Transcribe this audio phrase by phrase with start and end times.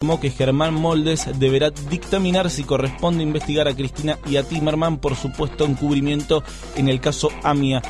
[0.00, 5.66] que Germán Moldes deberá dictaminar si corresponde investigar a Cristina y a Timerman por supuesto
[5.66, 6.42] encubrimiento
[6.74, 7.82] en el caso AMIA.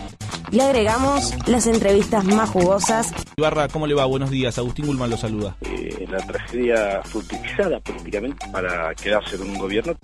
[0.50, 3.12] Le agregamos las entrevistas más jugosas.
[3.36, 4.06] Ibarra, ¿cómo le va?
[4.06, 4.58] Buenos días.
[4.58, 5.56] Agustín Gulman lo saluda.
[5.60, 9.94] Eh, la tragedia fue utilizada políticamente para quedarse con un gobierno.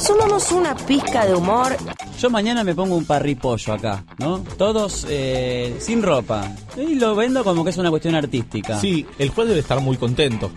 [0.00, 1.76] Sumamos una pizca de humor.
[2.20, 4.44] Yo mañana me pongo un parripollo acá, ¿no?
[4.56, 6.48] Todos eh, sin ropa.
[6.76, 8.78] Y lo vendo como que es una cuestión artística.
[8.78, 10.52] Sí, el juez debe estar muy contento.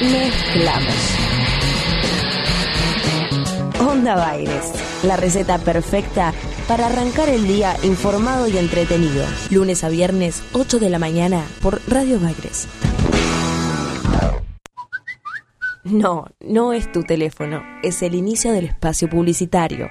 [0.00, 0.94] Mezclamos.
[3.80, 6.32] Onda Baires, la receta perfecta
[6.66, 9.26] para arrancar el día informado y entretenido.
[9.50, 12.66] Lunes a viernes, 8 de la mañana, por Radio Baires.
[15.84, 19.90] No, no es tu teléfono, es el inicio del espacio publicitario.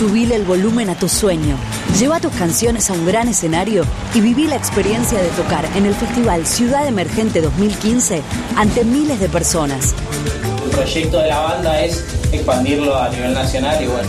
[0.00, 1.58] Subile el volumen a tu sueño.
[1.98, 5.94] Lleva tus canciones a un gran escenario y viví la experiencia de tocar en el
[5.94, 8.22] Festival Ciudad Emergente 2015
[8.56, 9.94] ante miles de personas.
[10.64, 14.08] El proyecto de la banda es expandirlo a nivel nacional y bueno.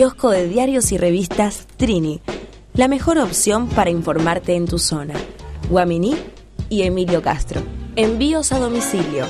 [0.00, 2.22] Kiosco de diarios y revistas Trini,
[2.72, 5.12] la mejor opción para informarte en tu zona.
[5.68, 6.16] Guaminí
[6.70, 7.60] y Emilio Castro.
[7.96, 9.26] Envíos a domicilio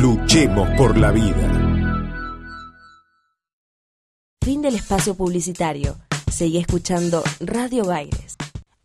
[0.00, 1.84] Luchemos por la vida.
[4.42, 5.98] Fin del espacio publicitario.
[6.32, 8.36] Seguí escuchando Radio Baires.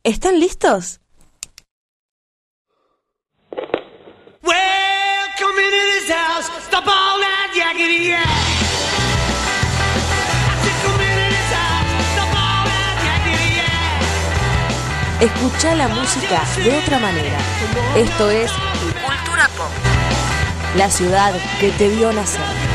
[0.03, 0.99] ¿Están listos?
[4.43, 6.51] Welcome into this house.
[6.65, 8.27] Stop all that yakety yak.
[15.21, 17.39] Escucha la música de otra manera.
[17.95, 18.51] Esto es
[19.01, 19.96] Cultura Pop.
[20.77, 22.66] La ciudad que te vio nacer.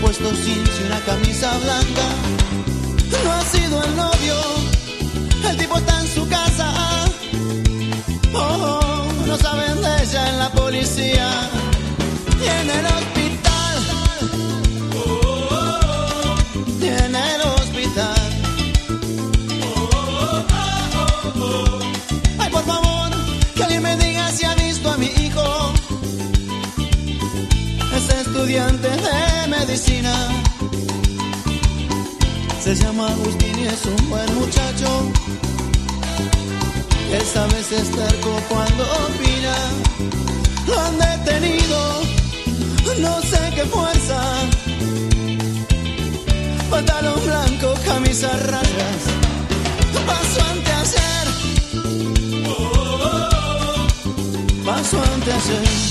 [0.00, 2.06] Puesto jeans y una camisa blanca.
[3.24, 4.34] No ha sido el novio,
[5.50, 6.72] el tipo está en su casa.
[8.32, 11.28] Oh, no saben de ella en la policía
[12.42, 13.76] y en el hospital.
[16.80, 18.30] Y en el hospital.
[22.38, 23.10] Ay, por favor,
[23.54, 25.72] que alguien me diga si ha visto a mi hijo.
[27.96, 28.89] Es estudiante
[32.60, 35.12] Se llama Agustín y es un buen muchacho.
[37.12, 39.54] Esta vez es terco cuando opina.
[40.66, 42.02] Lo han detenido,
[42.98, 44.20] no sé qué fuerza.
[46.68, 49.02] Pantalón blanco, camisa rayas.
[50.06, 51.26] Paso ante ayer.
[54.64, 55.90] Paso ante ayer.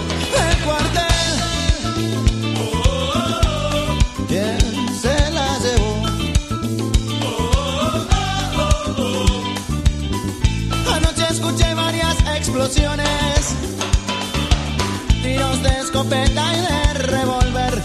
[16.11, 17.81] escopeta y de revólver,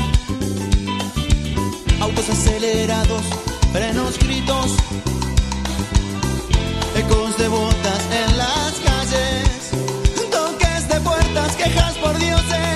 [2.00, 3.23] autos acelerados,
[3.73, 4.75] frenos, gritos,
[6.96, 9.70] ecos de botas en las calles,
[10.31, 12.75] toques de puertas, quejas por dioses,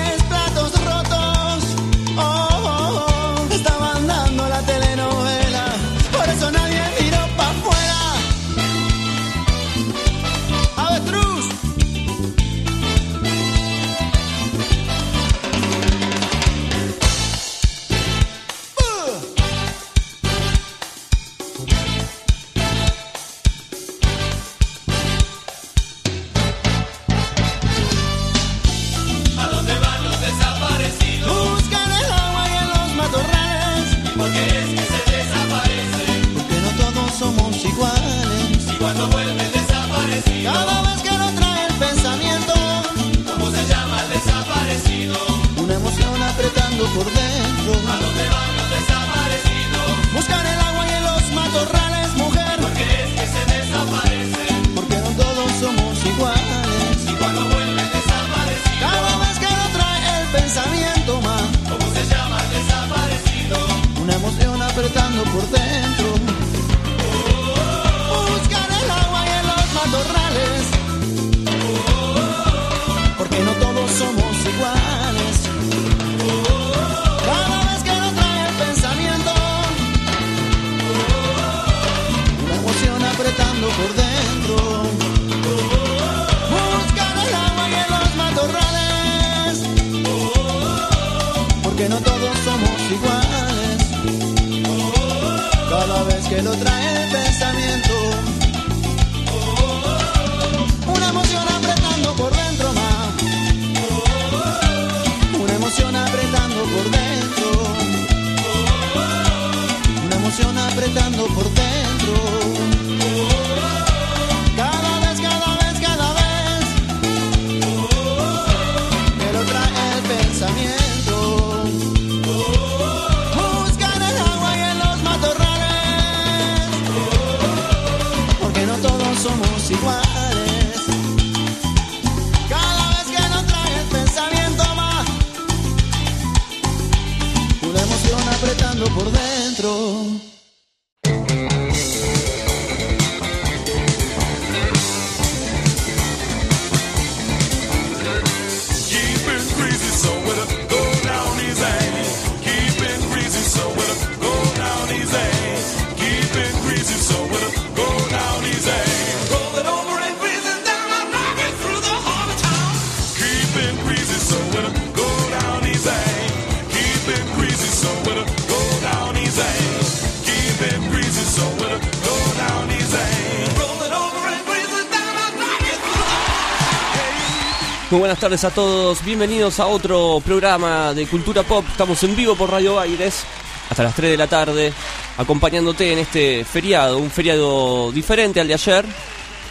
[177.91, 181.65] Muy buenas tardes a todos, bienvenidos a otro programa de Cultura Pop.
[181.69, 183.23] Estamos en vivo por Radio Aires
[183.69, 184.71] hasta las 3 de la tarde,
[185.17, 188.85] acompañándote en este feriado, un feriado diferente al de ayer.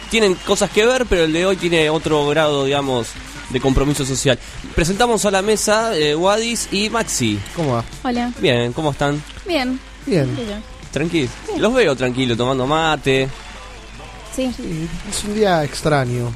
[0.09, 3.09] Tienen cosas que ver, pero el de hoy tiene otro grado, digamos,
[3.51, 4.39] de compromiso social.
[4.73, 7.39] Presentamos a la mesa eh, Wadis y Maxi.
[7.55, 7.83] ¿Cómo va?
[8.03, 8.31] Hola.
[8.39, 9.21] Bien, ¿cómo están?
[9.45, 9.79] Bien.
[10.07, 10.35] Bien.
[10.91, 11.29] Tranquilos.
[11.57, 13.29] Los veo tranquilos, tomando mate.
[14.35, 14.51] Sí.
[15.07, 16.33] Es un día extraño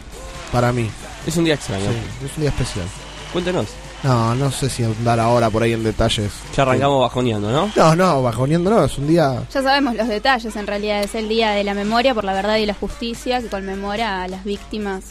[0.51, 0.87] para mí.
[1.25, 1.85] Es un día extraño.
[1.85, 2.85] Sí, es un día especial.
[3.33, 3.67] Cuéntenos.
[4.03, 6.31] No, no sé si andar ahora por ahí en detalles.
[6.55, 7.71] Ya arrancamos bajoneando, ¿no?
[7.75, 9.43] No, no, bajoneando no, es un día...
[9.51, 12.57] Ya sabemos los detalles, en realidad es el Día de la Memoria por la Verdad
[12.57, 15.05] y la Justicia que conmemora a las víctimas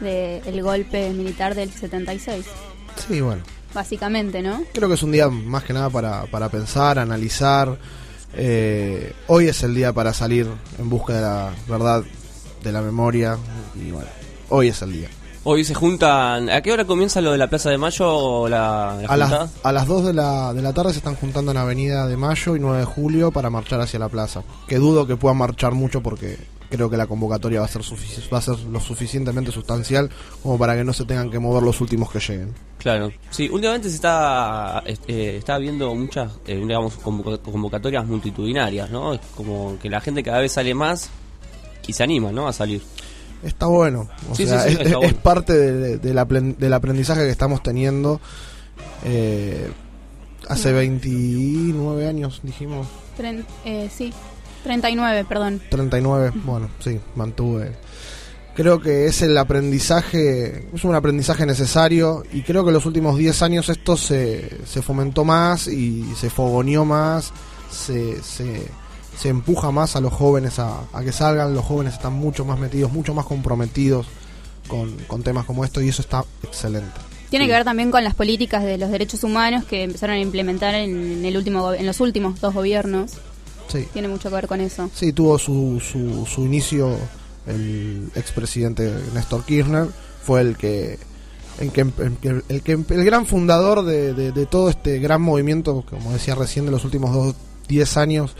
[0.00, 2.44] del golpe militar del 76.
[3.08, 3.42] Sí, bueno.
[3.72, 4.62] Básicamente, ¿no?
[4.74, 7.78] Creo que es un día más que nada para, para pensar, analizar.
[8.34, 10.46] Eh, hoy es el día para salir
[10.78, 12.04] en busca de la verdad,
[12.62, 13.38] de la memoria.
[13.74, 14.08] Y bueno,
[14.50, 15.08] hoy es el día.
[15.50, 16.50] Hoy se juntan.
[16.50, 19.50] ¿A qué hora comienza lo de la Plaza de Mayo o la, la A las,
[19.62, 22.54] a las 2 de la, de la tarde se están juntando en Avenida de Mayo
[22.54, 24.42] y 9 de Julio para marchar hacia la plaza.
[24.66, 26.36] Que dudo que puedan marchar mucho porque
[26.68, 27.80] creo que la convocatoria va a ser,
[28.30, 30.10] va a ser lo suficientemente sustancial
[30.42, 32.52] como para que no se tengan que mover los últimos que lleguen.
[32.76, 39.14] Claro, sí, últimamente se está eh, está viendo muchas, eh, digamos, convoca- convocatorias multitudinarias, ¿no?
[39.14, 41.08] Es como que la gente cada vez sale más
[41.86, 42.46] y se anima, ¿no?
[42.48, 42.82] A salir.
[43.42, 44.08] Está bueno.
[44.30, 45.18] O Sí, sea, sí, sí, es, está es bueno.
[45.22, 48.20] parte de- de la apren- del aprendizaje que estamos teniendo.
[49.04, 49.70] Eh,
[50.48, 52.86] hace 29 años, dijimos.
[53.16, 54.12] Tren- eh, sí,
[54.64, 55.60] 39, perdón.
[55.70, 57.72] 39, bueno, sí, mantuve.
[58.54, 63.16] Creo que es el aprendizaje, es un aprendizaje necesario y creo que en los últimos
[63.16, 67.32] 10 años esto se, se fomentó más y se fogoneó más,
[67.70, 68.66] se, se,
[69.18, 72.58] se empuja más a los jóvenes a, a que salgan, los jóvenes están mucho más
[72.58, 74.06] metidos, mucho más comprometidos
[74.68, 76.92] con, con temas como esto y eso está excelente.
[77.30, 80.74] Tiene que ver también con las políticas de los derechos humanos que empezaron a implementar
[80.74, 83.12] en, el último, en los últimos dos gobiernos.
[83.68, 83.86] Sí.
[83.92, 84.88] Tiene mucho que ver con eso.
[84.94, 86.96] Sí, tuvo su, su, su inicio
[87.46, 89.88] el expresidente Néstor Kirchner,
[90.22, 90.98] fue el que
[91.60, 91.80] el que,
[92.48, 96.70] el que, gran fundador de, de- de todo este gran movimiento, como decía recién, de
[96.70, 97.34] los últimos dos,
[97.68, 98.36] 10 años.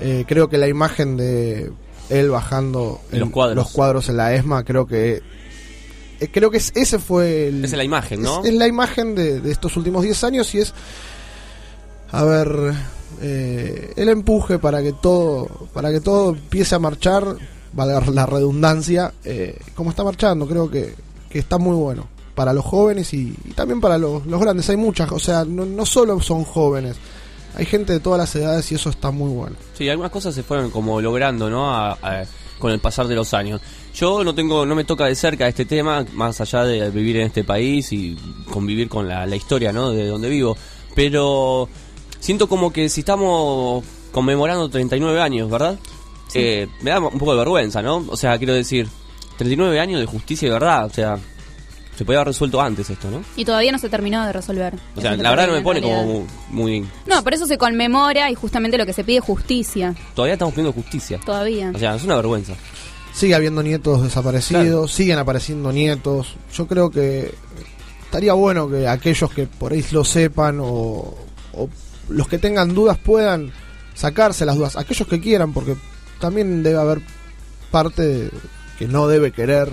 [0.00, 1.70] Eh, creo que la imagen de
[2.08, 3.70] él bajando Y los cuadros.
[3.70, 5.22] cuadros en la ESMA, creo que
[6.20, 8.40] eh, creo que es- ese fue el, es la imagen, ¿no?
[8.42, 10.74] es, es la imagen de, de estos últimos 10 años y es,
[12.12, 12.72] a ver,
[13.22, 17.36] eh, el empuje para que todo, para que todo empiece a marchar,
[17.72, 20.94] valga la redundancia, eh, como está marchando, creo que,
[21.28, 22.06] que está muy bueno.
[22.34, 25.64] Para los jóvenes y, y también para los, los grandes, hay muchas, o sea, no,
[25.66, 26.96] no solo son jóvenes,
[27.54, 29.56] hay gente de todas las edades y eso está muy bueno.
[29.76, 31.70] Sí, algunas cosas se fueron como logrando, ¿no?
[31.74, 32.24] A- a-
[32.58, 33.60] con el pasar de los años.
[33.94, 37.26] Yo no tengo, no me toca de cerca este tema, más allá de vivir en
[37.26, 38.16] este país y
[38.52, 39.90] convivir con la, la historia, ¿no?
[39.92, 40.56] De donde vivo.
[40.94, 41.68] Pero
[42.18, 45.78] siento como que si estamos conmemorando 39 años, ¿verdad?
[46.34, 48.04] Eh, me da un poco de vergüenza, ¿no?
[48.08, 48.86] O sea, quiero decir,
[49.38, 51.18] 39 años de justicia y verdad, o sea,
[52.00, 53.22] se podía haber resuelto antes esto, ¿no?
[53.36, 54.72] Y todavía no se terminó de resolver.
[54.96, 56.00] O sea, la verdad no me pone realidad.
[56.02, 56.88] como muy...
[57.04, 59.94] No, por eso se conmemora y justamente lo que se pide es justicia.
[60.14, 61.20] Todavía estamos pidiendo justicia.
[61.26, 61.70] Todavía.
[61.74, 62.54] O sea, es una vergüenza.
[63.12, 66.36] Sigue habiendo nietos desaparecidos, siguen apareciendo nietos.
[66.54, 67.34] Yo creo que
[68.04, 71.14] estaría bueno que aquellos que por ahí lo sepan o,
[71.52, 71.68] o
[72.08, 73.52] los que tengan dudas puedan
[73.92, 74.76] sacarse las dudas.
[74.76, 75.76] Aquellos que quieran, porque
[76.18, 77.02] también debe haber
[77.70, 78.30] parte de-
[78.78, 79.68] que no debe querer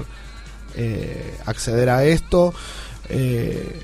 [0.77, 2.53] eh, acceder a esto.
[3.09, 3.83] eh,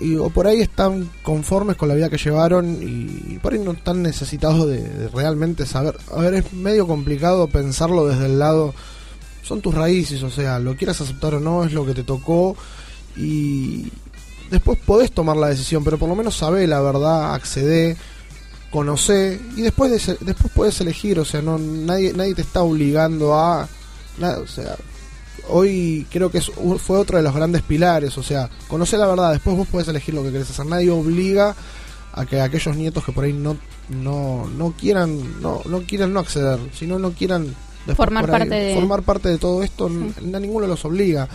[0.00, 3.72] y, o por ahí están conformes con la vida que llevaron y, por ahí no
[3.72, 5.96] están necesitados de, realmente saber.
[6.12, 8.74] A ver, es medio complicado pensarlo desde el lado.
[9.42, 12.56] Son tus raíces, o sea, lo quieras aceptar o no, es lo que te tocó
[13.16, 13.90] y
[14.50, 17.96] después podés tomar la decisión, pero por lo menos sabé la verdad, accedé,
[18.70, 23.34] conocé y después de después puedes elegir, o sea, no nadie nadie te está obligando
[23.34, 23.68] a
[24.20, 24.76] o sea,
[25.48, 29.32] hoy creo que es, fue otro de los grandes pilares, o sea, conocer la verdad,
[29.32, 31.54] después vos podés elegir lo que querés hacer, nadie obliga
[32.12, 33.56] a que aquellos nietos que por ahí no
[33.88, 37.54] no no quieran no no quieran no acceder, sino no quieran
[37.96, 41.28] Formar ahí parte de- formar parte de todo esto, n- a ninguno los obliga.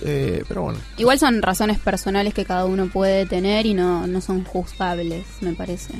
[0.00, 4.20] Eh, pero bueno, Igual son razones personales que cada uno puede tener y no, no
[4.20, 5.94] son juzgables, me parece.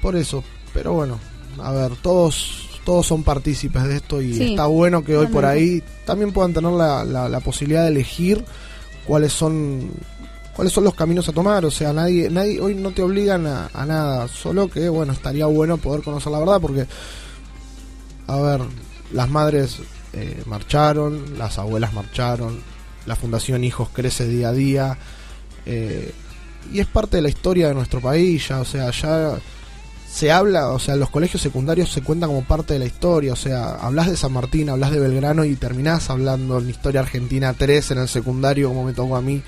[0.00, 1.18] por eso, pero bueno,
[1.62, 5.44] a ver, todos todos son partícipes de esto y Sí, está bueno que hoy por
[5.44, 8.44] ahí también puedan tener la, la, la posibilidad de elegir
[9.06, 9.90] cuáles son
[10.54, 13.70] cuáles son los caminos a tomar, o sea, nadie nadie hoy no te obligan a,
[13.74, 16.86] a nada, solo que bueno, estaría bueno poder conocer la verdad porque
[18.26, 18.60] a ver,
[19.12, 19.78] las madres
[20.12, 22.60] eh, marcharon, las abuelas marcharon,
[23.06, 24.98] la Fundación Hijos crece día a día.
[25.66, 26.12] eh,
[26.72, 29.36] y es parte de la historia de nuestro país, ya, o sea, ya
[30.14, 33.36] se habla, o sea, los colegios secundarios se cuentan como parte de la historia, o
[33.36, 37.90] sea, hablas de San Martín, hablas de Belgrano y terminás hablando en Historia Argentina 3
[37.90, 39.42] en el secundario, como me tocó a mí,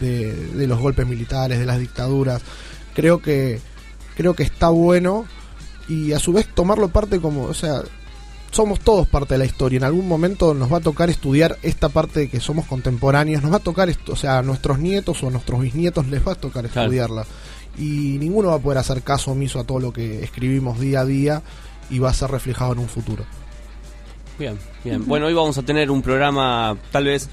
[0.00, 2.42] de, de los golpes militares, de las dictaduras.
[2.94, 3.58] Creo que,
[4.16, 5.24] creo que está bueno
[5.88, 7.82] y a su vez tomarlo parte como, o sea,
[8.52, 9.78] somos todos parte de la historia.
[9.78, 13.50] En algún momento nos va a tocar estudiar esta parte de que somos contemporáneos, nos
[13.52, 16.32] va a tocar esto, o sea, a nuestros nietos o a nuestros bisnietos les va
[16.32, 16.82] a tocar Claro.
[16.86, 17.26] estudiarla.
[17.78, 21.04] Y ninguno va a poder hacer caso omiso a todo lo que escribimos día a
[21.04, 21.42] día
[21.90, 23.24] y va a ser reflejado en un futuro.
[24.38, 25.04] Bien, bien.
[25.06, 27.28] Bueno, hoy vamos a tener un programa tal vez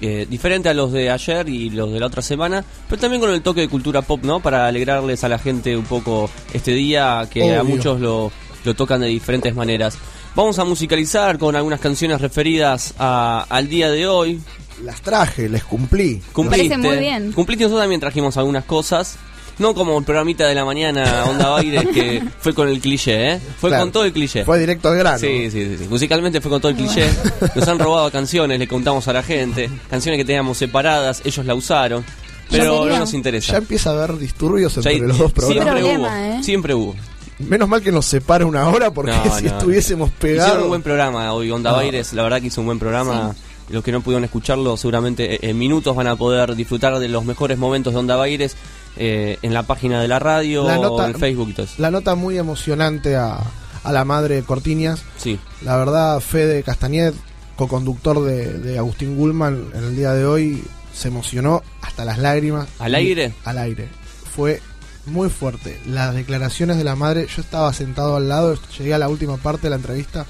[0.00, 3.30] eh, diferente a los de ayer y los de la otra semana, pero también con
[3.30, 4.40] el toque de cultura pop, ¿no?
[4.40, 8.32] Para alegrarles a la gente un poco este día que a muchos lo,
[8.64, 9.96] lo tocan de diferentes maneras.
[10.34, 14.40] Vamos a musicalizar con algunas canciones referidas a- al día de hoy.
[14.82, 16.20] Las traje, les cumplí.
[16.32, 17.32] Cumpliste, parece muy bien.
[17.32, 19.16] Cumpliste, nosotros también trajimos algunas cosas.
[19.62, 23.40] No como el programita de la mañana Onda Baires que fue con el cliché, ¿eh?
[23.58, 23.84] Fue Claro.
[23.84, 24.44] con todo el cliché.
[24.44, 25.18] Fue directo al grano.
[25.18, 25.86] Sí, sí, sí, sí.
[25.88, 27.08] Musicalmente fue con todo el cliché.
[27.54, 29.70] Nos han robado canciones, le contamos a la gente.
[29.88, 32.04] Canciones que teníamos separadas, ellos la usaron.
[32.50, 33.52] Pero no nos interesa.
[33.52, 35.64] Ya empieza a haber disturbios entre hay- los dos programas.
[35.64, 36.16] Siempre Problema, hubo.
[36.38, 36.42] ¿eh?
[36.42, 36.94] Siempre hubo.
[37.38, 39.50] Menos mal que nos separa una hora porque No, si no.
[39.52, 40.62] estuviésemos Hicieron pegados.
[40.64, 41.76] un buen programa hoy, Onda No.
[41.76, 42.12] Baires.
[42.12, 43.34] La verdad que hizo un buen programa.
[43.70, 47.24] Los que no pudieron escucharlo, seguramente eh, en minutos van a poder disfrutar de los
[47.24, 48.54] mejores momentos de Onda Baires
[48.96, 51.74] eh, en la página de la radio, La nota- en Facebook y todo eso.
[51.78, 53.38] La nota muy emocionante a,
[53.84, 55.02] a la madre Cortiñas.
[55.16, 55.38] Sí.
[55.62, 57.14] La verdad, Fede Castañet,
[57.56, 60.62] co-conductor de, de Agustín Gullman en el día de hoy,
[60.94, 62.68] se emocionó hasta las lágrimas.
[62.78, 63.32] ¿Al aire?
[63.44, 63.88] Al aire.
[64.36, 64.60] Fue
[65.06, 65.80] muy fuerte.
[65.86, 69.62] Las declaraciones de la madre, yo estaba sentado al lado, llegué a la última parte
[69.64, 70.26] de la entrevista,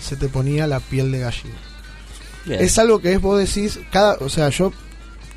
[0.00, 1.54] se te ponía la piel de gallina.
[2.44, 2.60] Bien.
[2.60, 4.72] Es algo que es, vos decís, cada, o sea, yo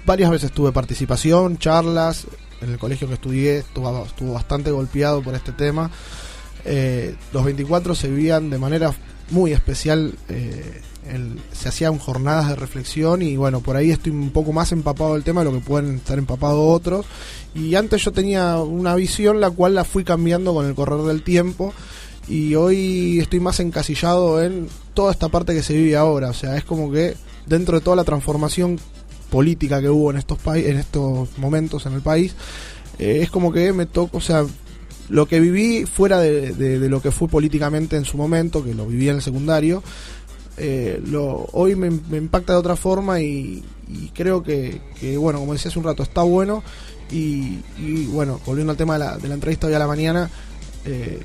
[0.08, 2.26] varias veces tuve participación, charlas,
[2.62, 5.92] en el colegio que estudié estuvo, bastante golpeado por este tema.
[6.64, 8.94] Eh, los 24 se vivían de manera
[9.30, 10.82] muy especial, eh,
[11.52, 15.24] se hacían jornadas de reflexión y bueno, por ahí estoy un poco más empapado del
[15.24, 17.06] tema de lo que pueden estar empapados otros.
[17.54, 21.24] Y antes yo tenía una visión la cual la fui cambiando con el correr del
[21.24, 21.74] tiempo
[22.28, 26.30] y hoy estoy más encasillado en toda esta parte que se vive ahora.
[26.30, 27.16] O sea, es como que
[27.46, 28.80] dentro de toda la transformación
[29.30, 32.36] política que hubo en estos en estos momentos en el país,
[33.00, 34.46] eh, es como que me tocó, o sea,
[35.10, 39.10] lo que viví fuera de, lo que fue políticamente en su momento, que lo viví
[39.10, 39.84] en el secundario,
[40.58, 41.02] eh,
[41.52, 45.80] hoy me, impacta de otra forma y, y creo que, que, bueno, como decía hace
[45.80, 46.64] un rato, está bueno.
[47.12, 50.30] Y, y, bueno, volviendo al tema de la, de la entrevista hoy a la mañana,
[50.86, 51.20] eh,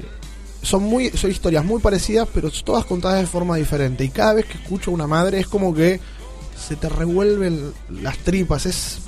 [0.63, 4.05] son muy son historias muy parecidas, pero todas contadas de forma diferente.
[4.05, 6.01] Y cada vez que escucho a una madre es como que
[6.67, 8.67] se te revuelven las tripas.
[8.67, 8.99] Es,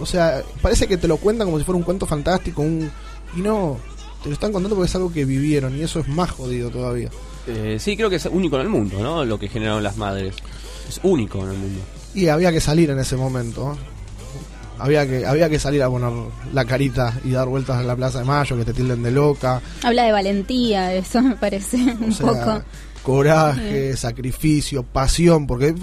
[0.00, 2.90] o sea, parece que te lo cuentan como si fuera un cuento fantástico, un
[3.36, 3.76] y no,
[4.22, 7.10] te lo están contando porque es algo que vivieron y eso es más jodido todavía.
[7.46, 9.24] Eh, sí, creo que es único en el mundo, ¿no?
[9.24, 10.34] Lo que generaron las madres.
[10.88, 11.80] Es único en el mundo.
[12.14, 13.72] Y había que salir en ese momento.
[13.72, 13.76] ¿eh?
[14.78, 16.10] Había que, había que salir a poner
[16.52, 19.60] la carita y dar vueltas en la Plaza de Mayo, que te tilden de loca.
[19.82, 22.62] Habla de valentía, eso me parece un O sea, poco.
[23.02, 25.74] coraje, sacrificio, pasión, porque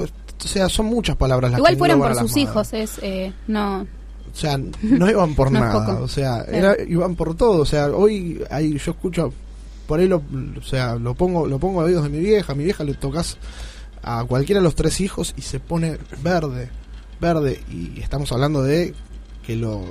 [0.45, 2.99] o sea, son muchas palabras las Igual que fueron por sus hijos, es.
[3.01, 3.81] Eh, no.
[3.81, 7.87] O sea, no iban por No nada, o sea, era- iban por todo, o sea,
[7.87, 9.33] hoy ahí yo escucho
[9.87, 10.17] por ahí lo,
[10.57, 12.93] o sea, lo pongo lo pongo a oídos de mi vieja, a mi vieja le
[12.95, 13.37] tocas
[14.03, 16.69] a cualquiera de los tres hijos y se pone verde,
[17.21, 18.93] verde y estamos hablando de
[19.45, 19.83] que lo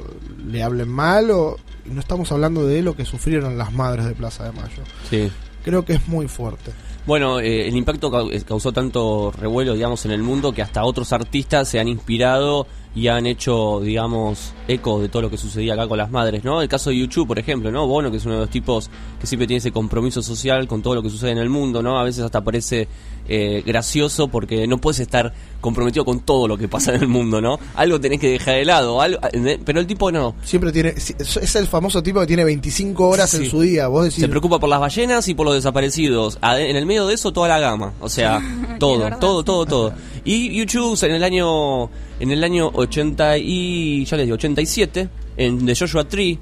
[0.46, 4.44] le hablen mal o no estamos hablando de lo que sufrieron las madres de Plaza
[4.44, 4.82] de Mayo.
[5.08, 5.30] Sí.
[5.64, 6.72] Creo que es muy fuerte.
[7.06, 11.12] Bueno, eh, el impacto eh, causó tanto revuelo, digamos, en el mundo que hasta otros
[11.12, 15.86] artistas se han inspirado y han hecho, digamos, eco de todo lo que sucedía acá
[15.86, 16.62] con las madres, ¿no?
[16.62, 17.86] El caso de YouTube, por ejemplo, ¿no?
[17.86, 18.88] Bono, que es uno de los tipos
[19.20, 21.98] que siempre tiene ese compromiso social con todo lo que sucede en el mundo, ¿no?
[21.98, 22.88] A veces hasta parece
[23.28, 27.40] eh, gracioso porque no puedes estar comprometido con todo lo que pasa en el mundo,
[27.40, 27.58] ¿no?
[27.74, 29.18] Algo tenés que dejar de lado, algo,
[29.64, 30.34] pero el tipo no.
[30.44, 34.20] Siempre tiene es el famoso tipo que tiene 25 horas en su día, vos decís
[34.20, 36.38] Se preocupa por las ballenas y por los desaparecidos.
[36.42, 38.42] En el medio de eso toda la gama, o sea,
[38.78, 39.92] todo, todo, todo, todo.
[40.24, 45.66] Y YouTube en el año en el año 80 y ya les digo, 87 en
[45.66, 46.38] The Joshua Tree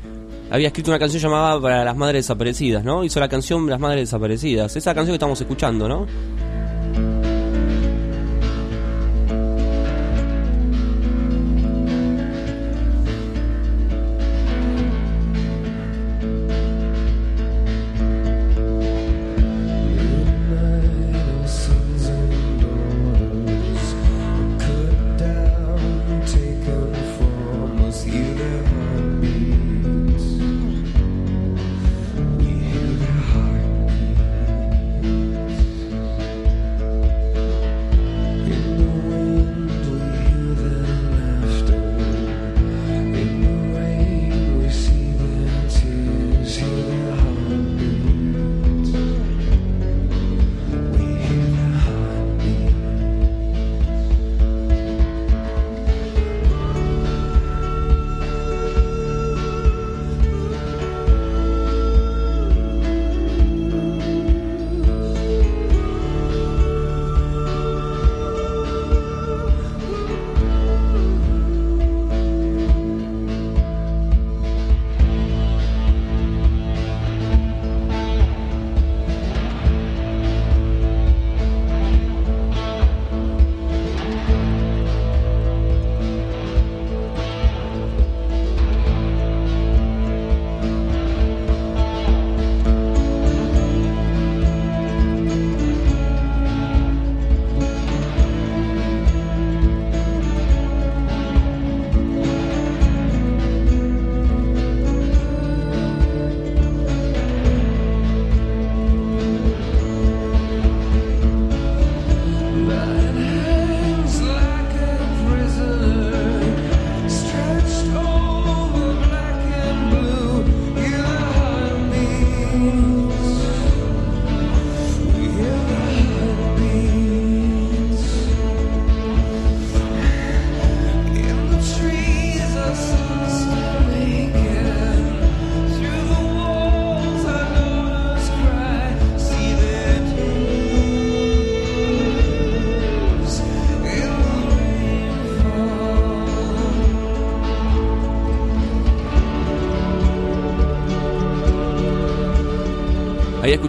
[0.50, 3.04] había escrito una canción llamada para las madres desaparecidas, ¿no?
[3.04, 4.76] Hizo la canción Las madres desaparecidas.
[4.76, 6.06] Esa canción que estamos escuchando, ¿no?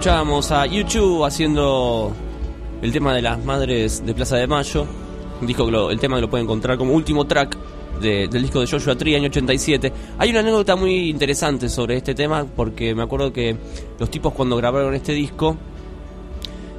[0.03, 2.11] Escuchábamos a YouTube haciendo
[2.81, 4.85] el tema de las madres de Plaza de Mayo.
[5.39, 7.57] Un que el tema que lo pueden encontrar como último track
[8.01, 9.93] de- del disco de Joshua Tree, año 87.
[10.17, 13.55] Hay una anécdota muy interesante sobre este tema porque me acuerdo que
[13.97, 15.55] los tipos cuando grabaron este disco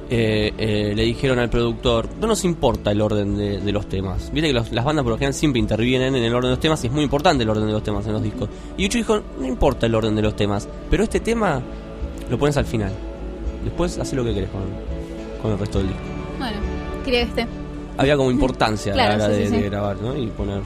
[0.07, 4.31] eh, eh, le dijeron al productor, no nos importa el orden de, los temas.
[4.31, 6.83] Viste que las bandas por lo general siempre intervienen en el orden de los temas
[6.83, 8.49] y es muy importante el orden de los temas en los discos.
[8.77, 11.63] Y Yuchu dijo, no importa el orden de los temas, pero este tema
[12.29, 13.14] lo pones al final.
[13.65, 14.61] Después hace lo que querés con,
[15.41, 16.03] con el resto del disco.
[16.39, 16.57] Bueno,
[17.03, 17.47] quería que esté.
[17.97, 19.61] Había como importancia Claro, a la hora sí, de, sí, sí.
[19.61, 20.17] de grabar, ¿no?
[20.17, 20.61] Y poner...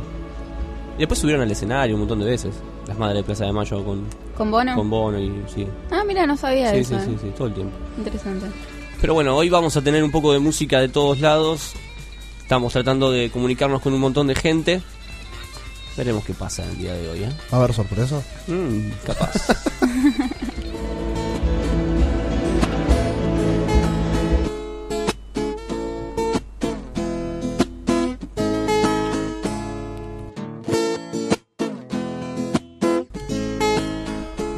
[0.95, 2.53] Y después subieron al escenario un montón de veces.
[2.87, 4.75] Las madres de Plaza de Mayo con, ¿Con Bono?
[4.75, 5.65] con Bono y sí.
[5.91, 6.99] Ah, mira, no sabía Sí, eso.
[6.99, 7.17] sí, sí, eh.
[7.21, 7.75] sí, todo el tiempo.
[7.97, 8.47] Interesante.
[8.99, 11.73] Pero bueno, hoy vamos a tener un poco de música de todos lados.
[12.41, 14.81] Estamos tratando de comunicarnos con un montón de gente.
[15.95, 17.29] Veremos qué pasa el día de hoy, ¿eh?
[17.53, 18.21] ¿Va a haber sorpresa?
[18.47, 19.33] Mm, capaz.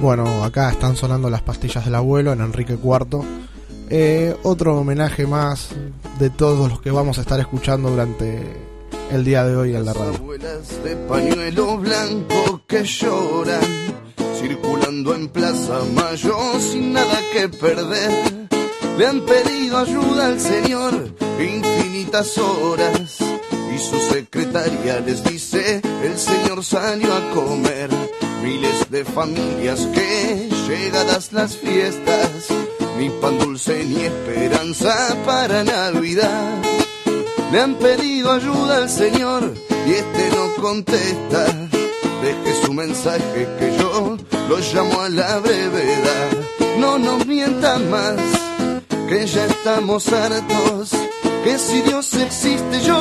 [0.02, 3.22] Bueno, acá están sonando las pastillas del abuelo en Enrique IV.
[3.90, 5.70] Eh, otro homenaje más
[6.18, 8.42] de todos los que vamos a estar escuchando durante
[9.12, 10.16] el día de hoy en la radio.
[10.16, 13.62] Abuelas de pañuelo blanco que lloran,
[14.40, 18.50] circulando en Plaza Mayo sin nada que perder.
[18.98, 23.18] Le han pedido ayuda al Señor infinitas horas
[23.74, 28.11] y su secretaria les dice, el Señor salió a comer.
[28.44, 32.48] Miles de familias que llegadas las fiestas,
[32.98, 36.62] ni pan dulce ni esperanza para Navidad.
[37.52, 39.54] Le han pedido ayuda al Señor
[39.86, 41.46] y este no contesta.
[42.22, 44.18] Deje su mensaje que yo
[44.50, 46.30] lo llamo a la brevedad.
[46.80, 48.20] No nos mientan más,
[49.10, 50.92] que ya estamos hartos.
[51.44, 53.00] Que si Dios existe yo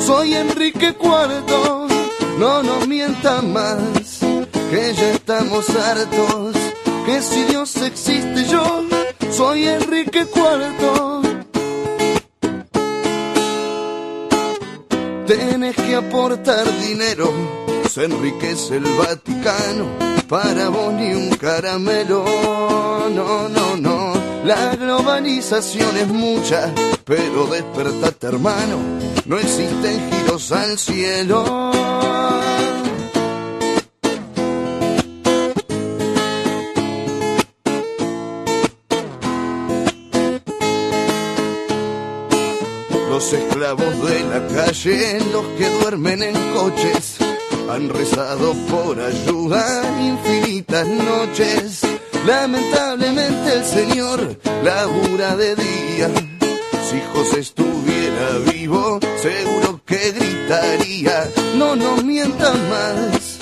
[0.00, 1.84] soy Enrique IV.
[2.38, 3.78] No nos mientan más,
[4.74, 6.56] que ya estamos hartos.
[7.06, 8.84] Que si Dios existe yo
[9.30, 11.22] soy Enrique IV.
[15.26, 17.32] Tienes que aportar dinero,
[17.90, 19.86] se enriquece el Vaticano,
[20.28, 22.24] para vos ni un caramelo.
[23.14, 24.12] No, no, no,
[24.44, 26.72] la globalización es mucha,
[27.04, 28.78] pero despertate hermano,
[29.24, 31.72] no existen giros al cielo.
[43.24, 47.16] Los esclavos de la calle, los que duermen en coches,
[47.70, 49.64] han rezado por ayuda
[49.98, 51.80] infinitas noches.
[52.26, 56.10] Lamentablemente el Señor labura de día.
[56.90, 61.26] Si José estuviera vivo, seguro que gritaría.
[61.56, 63.38] No nos mientan más,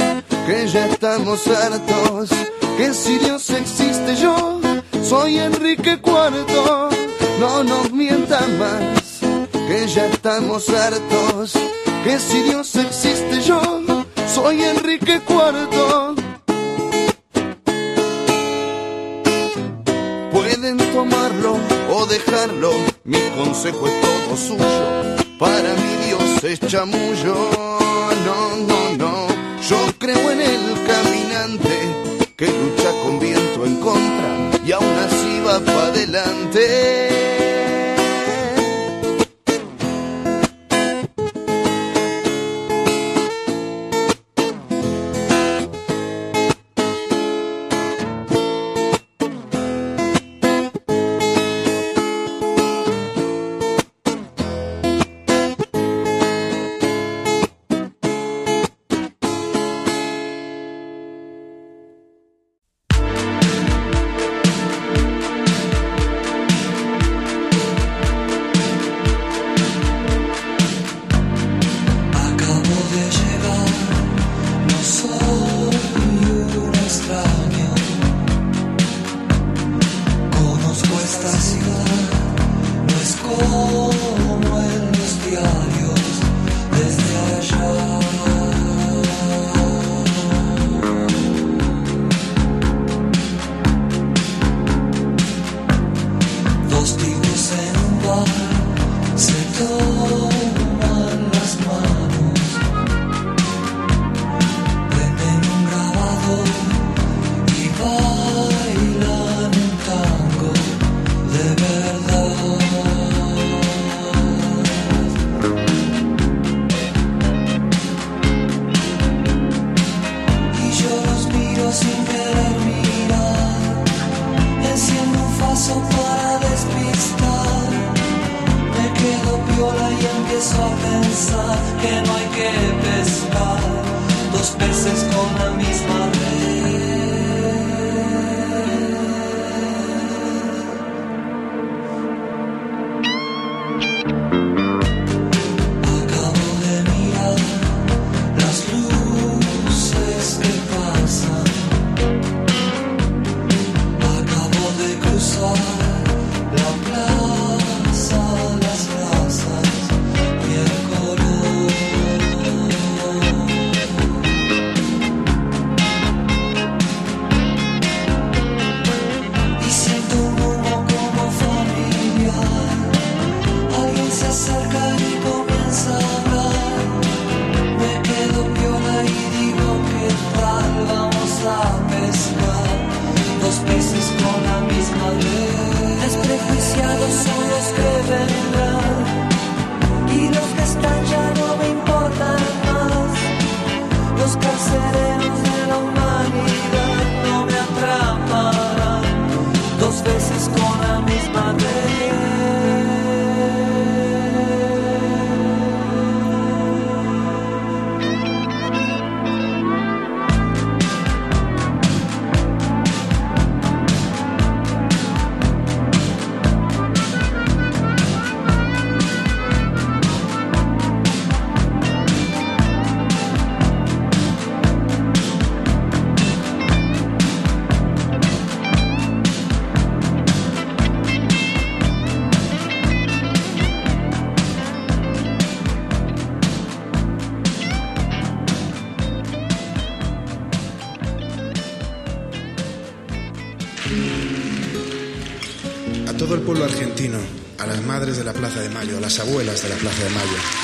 [0.47, 2.31] que ya estamos hartos.
[2.77, 4.61] Que si Dios existe yo,
[5.03, 7.03] soy Enrique IV.
[7.41, 9.02] No nos mientan más,
[9.69, 11.53] que ya estamos hartos.
[12.05, 13.61] Que si Dios existe yo,
[14.27, 16.23] soy Enrique IV.
[20.33, 21.59] Pueden tomarlo
[21.95, 22.73] o dejarlo,
[23.05, 25.17] mi consejo es todo suyo.
[25.39, 27.37] Para mi Dios es chamullo,
[28.27, 29.27] no, no, no.
[29.69, 31.75] Yo creo en el caminante
[32.37, 37.12] que lucha con viento en contra y aún así va para adelante.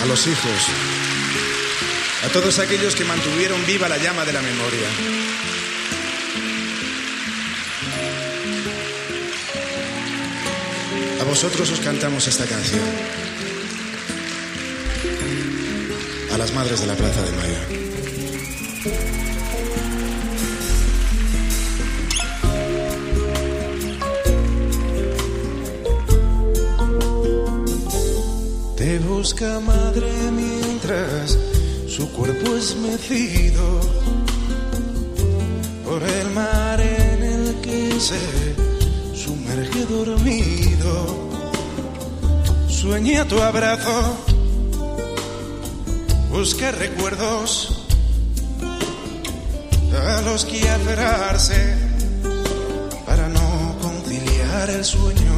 [0.09, 0.63] Los hijos,
[2.25, 4.89] a todos aquellos que mantuvieron viva la llama de la memoria.
[11.21, 12.85] A vosotros os cantamos esta canción.
[16.33, 17.88] A las madres de la Plaza de Mayo.
[31.99, 33.81] Su cuerpo es mecido
[35.85, 38.55] por el mar en el que se
[39.17, 41.29] sumerge dormido.
[42.69, 44.17] Sueña tu abrazo,
[46.31, 47.85] busca recuerdos
[49.93, 51.75] a los que aferrarse
[53.07, 55.37] para no conciliar el sueño.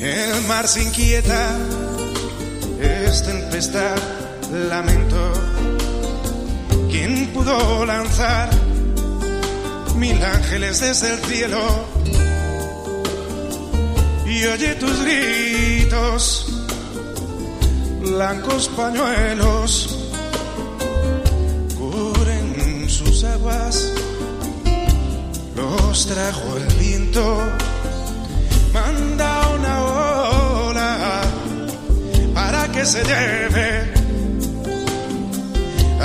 [0.00, 1.56] El mar se inquieta,
[2.80, 4.21] es tempestad,
[4.52, 5.32] lamento.
[6.90, 8.50] ¿Quién pudo lanzar
[9.96, 11.60] mil ángeles desde el cielo?
[14.26, 16.46] Y oye tus gritos,
[18.00, 19.98] blancos pañuelos,
[21.78, 23.92] cubren sus aguas,
[25.56, 27.38] los trajo el viento
[28.72, 31.22] manda una ola
[32.34, 34.01] para que se lleve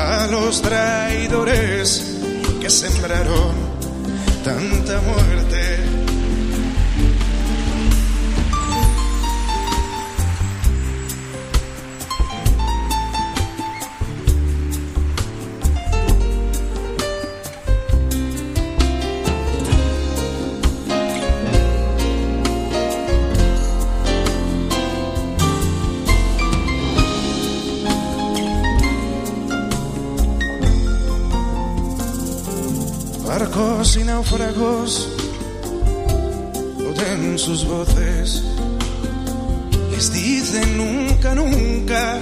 [0.07, 2.01] a los traidores
[2.61, 3.53] que sembraron
[4.41, 5.66] tanta muerte.
[34.17, 35.09] Náufragos
[36.89, 38.41] oyen sus voces,
[39.91, 42.19] les dicen nunca, nunca,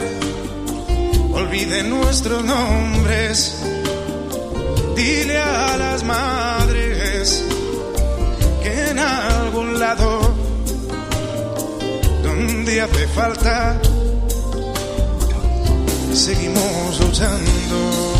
[1.31, 3.61] olviden nuestros nombres,
[4.97, 7.45] dile a las madres
[8.61, 10.35] que en algún lado
[12.23, 13.79] donde hace falta
[16.13, 18.14] seguimos luchando.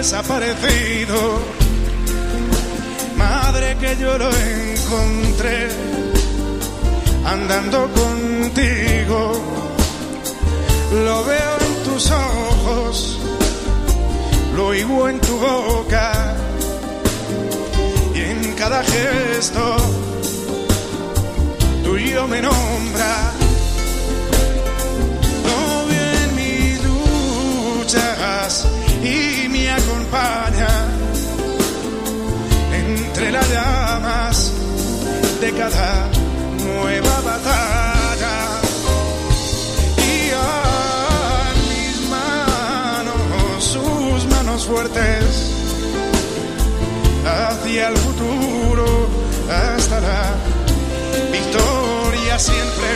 [0.00, 1.20] Desaparecido.
[3.16, 5.68] Madre que yo lo encontré
[7.26, 9.20] andando contigo.
[11.04, 13.18] Lo veo en tus ojos,
[14.56, 16.34] lo oigo en tu boca
[18.14, 19.76] y en cada gesto
[22.10, 23.29] diario me nombra.
[33.32, 34.52] Las llamas
[35.40, 36.08] de cada
[36.64, 38.36] nueva batalla.
[39.96, 45.52] Y a mis manos, sus manos fuertes,
[47.24, 49.08] hacia el futuro,
[49.48, 50.34] hasta la
[51.30, 52.92] victoria siempre.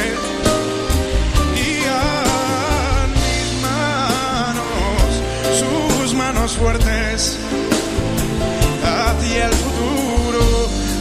[1.56, 5.10] Y a mis manos,
[5.60, 7.38] sus manos fuertes,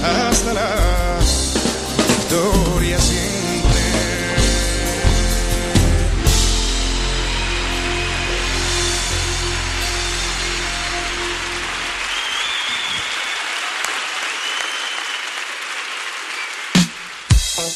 [0.04, 1.20] hasta la
[2.08, 3.34] victoria siempre.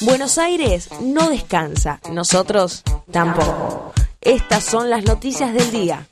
[0.01, 3.93] Buenos Aires no descansa, nosotros tampoco.
[4.21, 6.07] Estas son las noticias del día.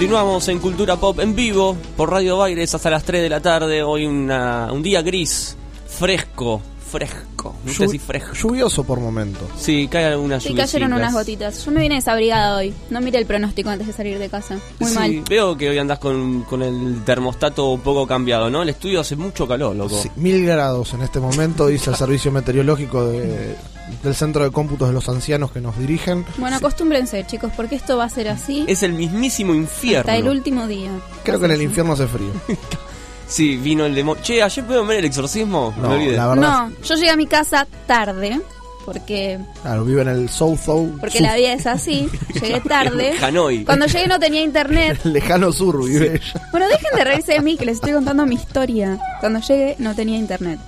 [0.00, 3.82] Continuamos en Cultura Pop en vivo por Radio Baires hasta las 3 de la tarde.
[3.82, 7.18] Hoy una- un día gris, fresco, fresco.
[7.66, 8.32] Llu- fresco.
[8.34, 9.42] Lluvioso por momentos.
[9.58, 11.64] Sí, cae algunas Sí, cayeron unas gotitas.
[11.64, 12.72] Yo me vine desabrigada hoy.
[12.90, 14.58] No miré el pronóstico antes de salir de casa.
[14.78, 15.22] Muy Sí, mal.
[15.28, 18.62] Veo que hoy andás con, con el termostato un poco cambiado, ¿no?
[18.62, 19.98] El estudio hace mucho calor, loco.
[20.00, 23.56] Sí, mil grados en este momento, dice el servicio meteorológico de-
[24.04, 26.24] del Centro de Cómputos de los Ancianos que nos dirigen.
[26.38, 30.00] Bueno, acostúmbrense, chicos, porque esto va a ser así Es el mismísimo infierno.
[30.00, 30.90] hasta el último día.
[31.24, 32.30] Creo que en el infierno hace frío.
[33.30, 34.22] Sí, vino el demonio.
[34.22, 35.72] Che, ayer pudieron ver el exorcismo.
[35.80, 36.68] No, me la verdad.
[36.68, 38.40] No, yo llegué a mi casa tarde,
[38.84, 40.90] porque Claro, vive en el South South.
[41.00, 42.08] porque la vida es así.
[42.40, 43.12] Llegué tarde.
[43.22, 43.64] Hanoi.
[43.64, 45.00] Cuando llegué no tenía internet.
[45.04, 46.48] El lejano sur vive ella.
[46.50, 48.98] Bueno, dejen de reírse de mí, que les estoy contando mi historia.
[49.20, 50.58] Cuando llegué no tenía internet.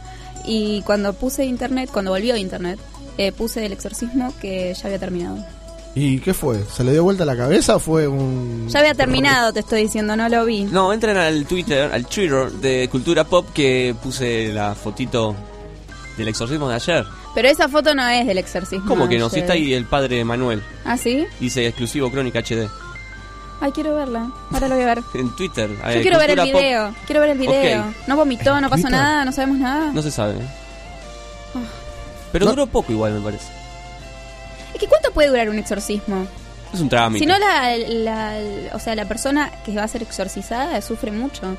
[0.47, 2.79] Y cuando puse internet, cuando volvió internet,
[3.19, 5.45] eh, puse el exorcismo que ya había terminado.
[5.95, 6.65] ¿Y qué fue?
[6.65, 8.67] ¿Se le dio vuelta la cabeza o fue un.?
[8.69, 10.65] Ya había terminado, te estoy diciendo, no lo vi.
[10.65, 15.37] No, entren al Twitter, al Twitter de Cultura Pop que puse la fotito
[16.17, 17.05] del exorcismo de ayer.
[17.35, 18.87] Pero esa foto no es del exorcismo.
[18.89, 19.29] ¿Cómo que no?
[19.29, 20.63] Si está ahí el padre Manuel.
[20.85, 21.27] ¿Ah, sí?
[21.41, 22.69] Dice exclusivo Crónica HD.
[23.61, 24.31] Ay, quiero verla.
[24.51, 25.03] Ahora lo voy a ver.
[25.15, 25.71] En Twitter.
[25.71, 26.95] Yo eh, quiero ver el video.
[27.07, 27.95] Quiero ver el video.
[28.07, 29.93] No vomitó, no pasó nada, no sabemos nada.
[29.93, 30.35] No se sabe.
[31.55, 31.61] Ah.
[32.33, 33.62] Pero duró poco igual, me parece.
[34.75, 36.27] Es que ¿cuánto puede durar un exorcismo?
[36.73, 37.25] Es un trámite.
[37.25, 38.41] Si no, la, la-
[38.75, 41.57] o sea, la persona que va a ser exorcizada sufre mucho.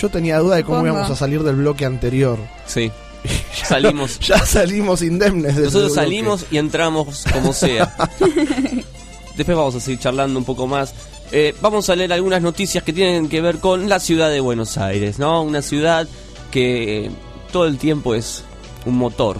[0.00, 2.38] Yo tenía duda de cómo íbamos a salir del bloque anterior.
[2.66, 2.92] Sí.
[3.64, 4.18] Salimos.
[4.20, 5.94] Ya salimos indemnes Nosotros bloque.
[5.94, 7.92] salimos y entramos como sea.
[9.36, 10.94] Después vamos a seguir charlando un poco más.
[11.32, 14.78] Eh, vamos a leer algunas noticias que tienen que ver con la ciudad de Buenos
[14.78, 15.42] Aires, ¿no?
[15.42, 16.06] Una ciudad
[16.52, 17.10] que eh,
[17.52, 18.44] todo el tiempo es
[18.84, 19.38] un motor.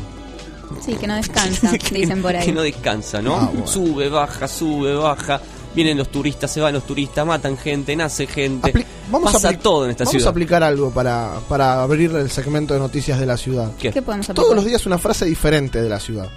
[0.85, 2.45] Sí, que no descansa, dicen por ahí.
[2.45, 3.37] Que no descansa, ¿no?
[3.37, 3.67] Ah, bueno.
[3.67, 5.41] Sube, baja, sube, baja.
[5.75, 8.73] Vienen los turistas, se van los turistas, matan gente, nace gente.
[8.73, 10.29] Apli- vamos Pasa a todo en esta vamos ciudad.
[10.29, 13.71] a aplicar algo para, para abrir el segmento de noticias de la ciudad.
[13.79, 13.91] ¿Qué?
[13.93, 14.43] ¿Qué podemos aplicar?
[14.45, 16.29] Todos los días una frase diferente de la ciudad.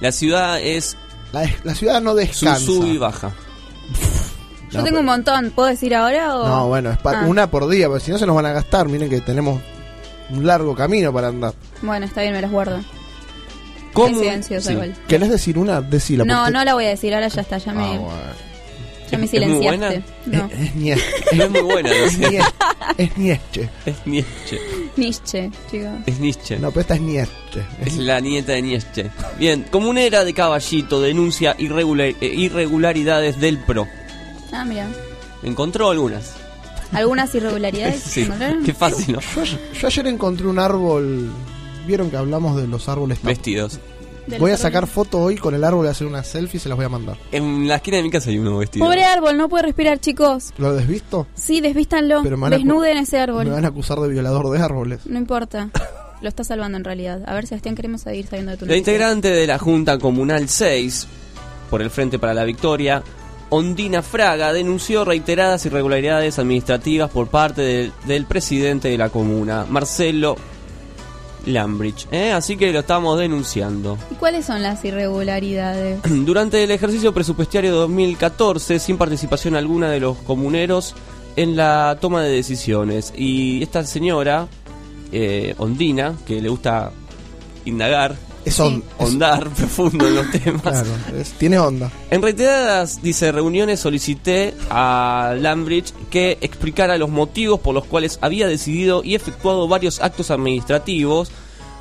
[0.00, 0.96] La ciudad es
[1.32, 2.58] La, la ciudad no su descansa.
[2.66, 3.30] sub y baja.
[4.70, 6.48] Yo No, tengo un montón, ¿puedo decir ahora o...?
[6.48, 8.88] No, bueno, es Ah, una por día, porque si no se nos van a gastar.
[8.88, 9.60] Miren que tenemos
[10.30, 11.54] un largo camino para andar.
[11.82, 12.78] Bueno, está bien, me las guardo.
[13.92, 14.18] ¿Cómo?
[14.18, 14.72] Silenciosa Sí.
[14.74, 14.94] igual.
[15.08, 15.80] ¿Querés decir una?
[15.80, 16.24] Decila.
[16.24, 18.08] No, porque- no la voy a decir, ahora ya está, ya me, Ah, bueno.
[19.10, 19.78] ya me ¿Es- es muy silenciaste.
[19.78, 20.04] buena?
[20.26, 21.04] No, Es Nietzsche.
[21.36, 22.28] No es muy buena, Es ¿no?
[22.28, 22.50] Nietzsche.
[22.98, 23.68] Es Nietzsche.
[23.86, 24.58] Es Nietzsche.
[24.96, 25.88] Nietzsche, chicos.
[26.06, 26.58] Es Nietzsche.
[26.58, 27.62] No, pero esta es Nietzsche.
[27.84, 29.10] Es la nieta de Nietzsche.
[29.38, 33.86] Bien, comunera de Caballito denuncia irregular- eh, irregularidades del PRO.
[34.52, 34.88] Ah, mira.
[35.42, 36.34] Encontró algunas.
[36.92, 38.02] ¿Algunas irregularidades?
[38.04, 38.64] Sí, ¿Encontraron?
[38.64, 39.20] qué fácil, ¿no?
[39.20, 39.44] Yo,
[39.80, 41.30] yo ayer encontré un árbol.
[41.90, 43.20] ¿Vieron que hablamos de los árboles?
[43.20, 43.80] Vestidos.
[44.38, 46.76] Voy a sacar foto hoy con el árbol y hacer una selfie y se las
[46.76, 47.16] voy a mandar.
[47.32, 48.86] En la esquina de mi casa hay uno vestido.
[48.86, 50.52] Pobre árbol, no puede respirar, chicos.
[50.56, 51.26] ¿Lo desvisto?
[51.34, 52.20] Sí, desvístanlo.
[52.22, 53.48] Pero me Desnuden ese Me árbol.
[53.50, 55.00] van a acusar de violador de árboles.
[55.04, 55.70] No importa.
[56.22, 57.22] Lo está salvando en realidad.
[57.26, 58.92] A ver, Sebastián, queremos seguir sabiendo de tu La noticia.
[58.92, 61.08] integrante de la Junta Comunal 6,
[61.70, 63.02] por el Frente para la Victoria,
[63.48, 70.36] Ondina Fraga, denunció reiteradas irregularidades administrativas por parte del presidente de la comuna, Marcelo
[71.46, 72.06] Lambridge.
[72.10, 72.32] ¿eh?
[72.32, 73.98] Así que lo estamos denunciando.
[74.10, 76.00] ¿Y cuáles son las irregularidades?
[76.24, 80.94] Durante el ejercicio presupuestario 2014, sin participación alguna de los comuneros
[81.36, 83.12] en la toma de decisiones.
[83.16, 84.48] Y esta señora,
[85.12, 86.92] eh, Ondina, que le gusta
[87.64, 90.62] indagar, Es on- ondar profundo en los temas.
[90.62, 90.88] Claro,
[91.18, 91.90] es- tiene onda.
[92.10, 98.46] En reiteradas, dice, reuniones solicité a Lambridge que explicara los motivos por los cuales había
[98.48, 101.30] decidido y efectuado varios actos administrativos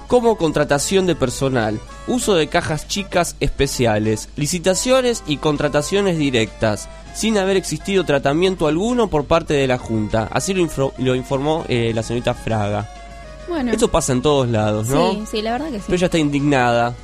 [0.07, 7.57] como contratación de personal, uso de cajas chicas especiales, licitaciones y contrataciones directas, sin haber
[7.57, 10.28] existido tratamiento alguno por parte de la Junta.
[10.32, 12.89] Así lo, infro- lo informó eh, la señorita Fraga.
[13.50, 13.72] Bueno.
[13.72, 15.12] Esto pasa en todos lados, ¿no?
[15.12, 15.84] Sí, sí, la verdad que sí.
[15.88, 16.95] Pero ella está indignada.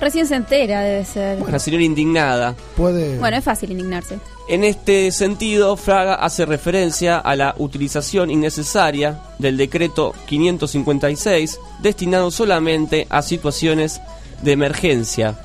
[0.00, 1.40] Recién se entera, debe ser.
[1.50, 2.54] La señora indignada.
[2.76, 3.18] Puede.
[3.18, 4.18] Bueno, es fácil indignarse.
[4.48, 13.06] En este sentido, Fraga hace referencia a la utilización innecesaria del decreto 556, destinado solamente
[13.10, 14.00] a situaciones
[14.42, 15.40] de emergencia,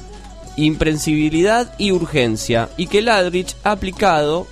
[0.55, 4.45] imprensibilidad y urgencia, y que Ladrich ha aplicado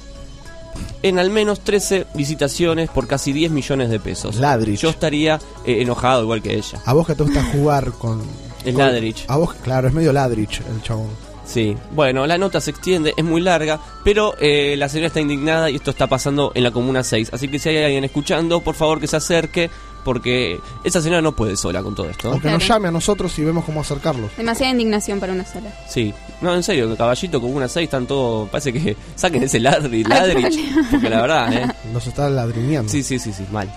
[1.03, 4.35] en al menos 13 visitaciones por casi 10 millones de pesos.
[4.37, 4.79] Ladrich.
[4.79, 6.79] Yo estaría eh, enojado igual que ella.
[6.85, 8.21] A vos que te gusta jugar con.
[8.65, 9.25] Es con- Ladrich.
[9.27, 11.09] A vos, claro, es medio Ladrich el chabón.
[11.43, 15.69] Sí, bueno, la nota se extiende, es muy larga, pero eh, la señora está indignada
[15.69, 17.31] y esto está pasando en la Comuna 6.
[17.33, 19.69] Así que si hay alguien escuchando, por favor que se acerque,
[20.03, 22.31] porque esa señora no puede sola con todo esto.
[22.31, 24.31] O que nos llame a nosotros y vemos cómo acercarlos.
[24.37, 25.69] Demasiada indignación para una sola.
[25.87, 30.03] Sí, no, en serio, que caballito Comuna 6 están todos, parece que saquen ese ladri,
[30.03, 30.49] problema.
[30.91, 31.67] porque la verdad, ¿eh?
[31.93, 32.91] Nos está ladriñando.
[32.91, 33.69] Sí, sí, sí, sí, mal.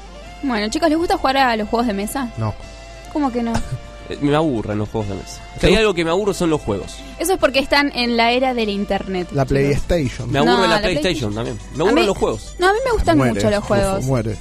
[0.42, 2.30] Bueno, chicos, ¿les gusta jugar a los juegos de mesa?
[2.36, 2.54] No.
[3.12, 3.52] ¿Cómo que no?
[4.06, 5.40] Eh, Me aburren los juegos de mesa.
[5.58, 6.96] Si hay algo que me aburro son los juegos.
[7.18, 9.28] Eso es porque están en la era del internet.
[9.32, 9.60] La chicos.
[9.62, 10.30] PlayStation.
[10.30, 11.58] Me aburre No, la la PlayStation también.
[11.74, 12.54] Me aburren mí- los juegos.
[12.58, 14.04] No, a mí me gustan Muere, mucho los juegos.
[14.04, 14.36] Muere.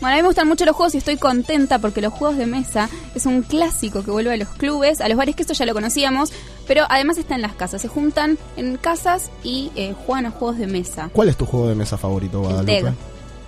[0.00, 2.46] Bueno, a mí me gustan mucho los juegos y estoy contenta porque los juegos de
[2.46, 5.66] mesa es un clásico que vuelve a los clubes, a los bares, que esto ya
[5.66, 6.32] lo conocíamos,
[6.66, 7.82] pero además está en las casas.
[7.82, 11.10] Se juntan en casas y eh, juegan a juegos de mesa.
[11.12, 12.82] ¿Cuál es tu juego de mesa favorito, Guadalupe?
[12.82, 12.94] TEG.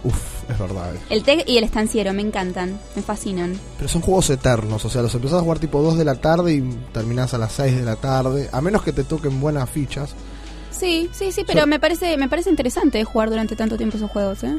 [0.05, 0.95] Uf, es verdad.
[0.95, 0.99] eh.
[1.11, 3.59] El TEG y el estanciero me encantan, me fascinan.
[3.79, 6.53] Pero son juegos eternos, o sea, los empezás a jugar tipo 2 de la tarde
[6.55, 6.61] y
[6.93, 10.15] terminás a las 6 de la tarde, a menos que te toquen buenas fichas.
[10.71, 14.11] Sí, sí, sí, pero So- me parece me parece interesante jugar durante tanto tiempo esos
[14.11, 14.59] juegos, ¿eh?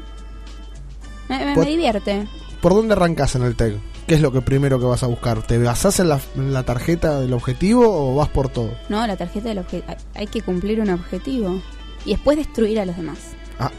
[1.40, 2.28] Me, me- me divierte.
[2.62, 3.78] ¿Por dónde arrancás en el TEG?
[4.08, 5.42] ¿Qué es lo que primero que vas a buscar?
[5.44, 8.72] ¿Te basás en la, en la tarjeta del objetivo o vas por todo?
[8.90, 9.96] No, la tarjeta del objetivo.
[10.16, 11.62] Hay que cumplir un objetivo
[12.06, 13.18] y después destruir a los demás.
[13.60, 13.72] Ah.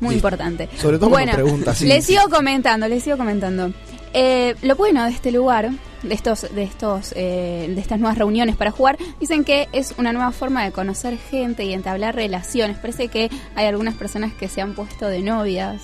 [0.00, 0.28] Muy Listo.
[0.28, 0.68] importante.
[0.76, 3.72] Sobre todo bueno, preguntas, sí, les sigo comentando, les sigo comentando.
[4.14, 5.70] Eh, lo bueno de este lugar,
[6.02, 10.12] de estos, de estos, eh, de estas nuevas reuniones para jugar, dicen que es una
[10.12, 12.76] nueva forma de conocer gente y entablar relaciones.
[12.78, 15.80] Parece que hay algunas personas que se han puesto de novias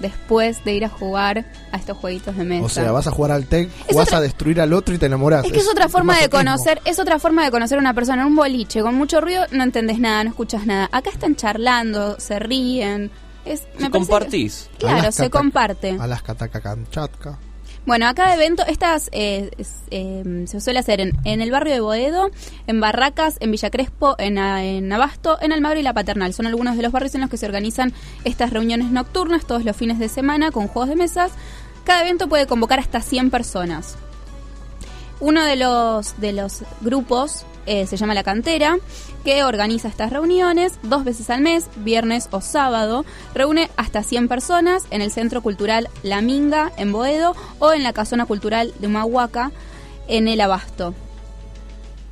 [0.00, 2.64] después de ir a jugar a estos jueguitos de mesa.
[2.64, 5.44] O sea, vas a jugar al TEG, jugás a destruir al otro y te enamorás.
[5.44, 8.22] Es que es otra forma de conocer, es otra forma de conocer a una persona.
[8.22, 10.88] En un boliche con mucho ruido no entendés nada, no escuchas nada.
[10.92, 13.10] Acá están charlando, se ríen.
[13.44, 14.70] Es, me parece que- Compartís.
[14.78, 15.96] Claro, Alaska, se comparte.
[15.98, 17.38] Alaska, Taca, Kamchatka.
[17.88, 19.50] Bueno, a cada evento, estas eh,
[19.90, 22.30] eh, se suele hacer en, en el barrio de Boedo,
[22.66, 26.34] en Barracas, en Villa Crespo, en, A- en Abasto, en Almagro y La Paternal.
[26.34, 29.74] Son algunos de los barrios en los que se organizan estas reuniones nocturnas todos los
[29.74, 31.32] fines de semana con juegos de mesas.
[31.84, 33.96] Cada evento puede convocar hasta 100 personas.
[35.20, 38.78] Uno de los, de los grupos eh, se llama La Cantera,
[39.24, 43.04] que organiza estas reuniones dos veces al mes, viernes o sábado.
[43.34, 47.92] Reúne hasta 100 personas en el Centro Cultural La Minga, en Boedo, o en la
[47.92, 49.50] Casona Cultural de Humahuaca,
[50.06, 50.94] en El Abasto.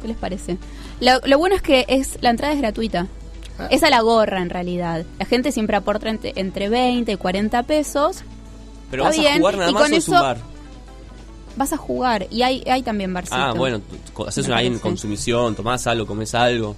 [0.02, 0.58] ¿Qué les parece?
[1.00, 3.06] Lo, lo bueno es que es la entrada es gratuita.
[3.70, 5.06] Es a la gorra, en realidad.
[5.18, 8.18] La gente siempre aporta entre, entre 20 y 40 pesos.
[8.90, 10.36] Pero Está vas a bien, jugar nada y más con o eso- bar.
[11.56, 13.36] Vas a jugar y hay, hay también barcito.
[13.36, 13.80] Ah, bueno,
[14.26, 14.82] haces Me ahí en parece.
[14.82, 16.76] consumición, tomás algo, comes algo.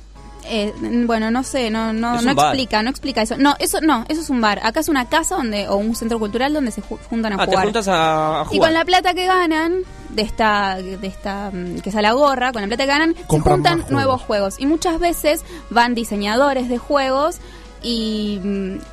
[0.50, 0.72] Eh,
[1.06, 3.36] bueno, no sé, no, no, no explica, no explica eso.
[3.36, 4.60] No, eso no, eso es un bar.
[4.62, 7.38] Acá es una casa donde o un centro cultural donde se ju- juntan a Ah,
[7.44, 7.64] te jugar.
[7.64, 8.70] juntas a, a y jugar.
[8.70, 12.52] con la plata que ganan de esta, de esta mm, que es a la gorra,
[12.52, 13.90] con la plata que ganan, se juntan juegos.
[13.90, 14.54] nuevos juegos.
[14.58, 17.38] Y muchas veces van diseñadores de juegos
[17.82, 18.40] y,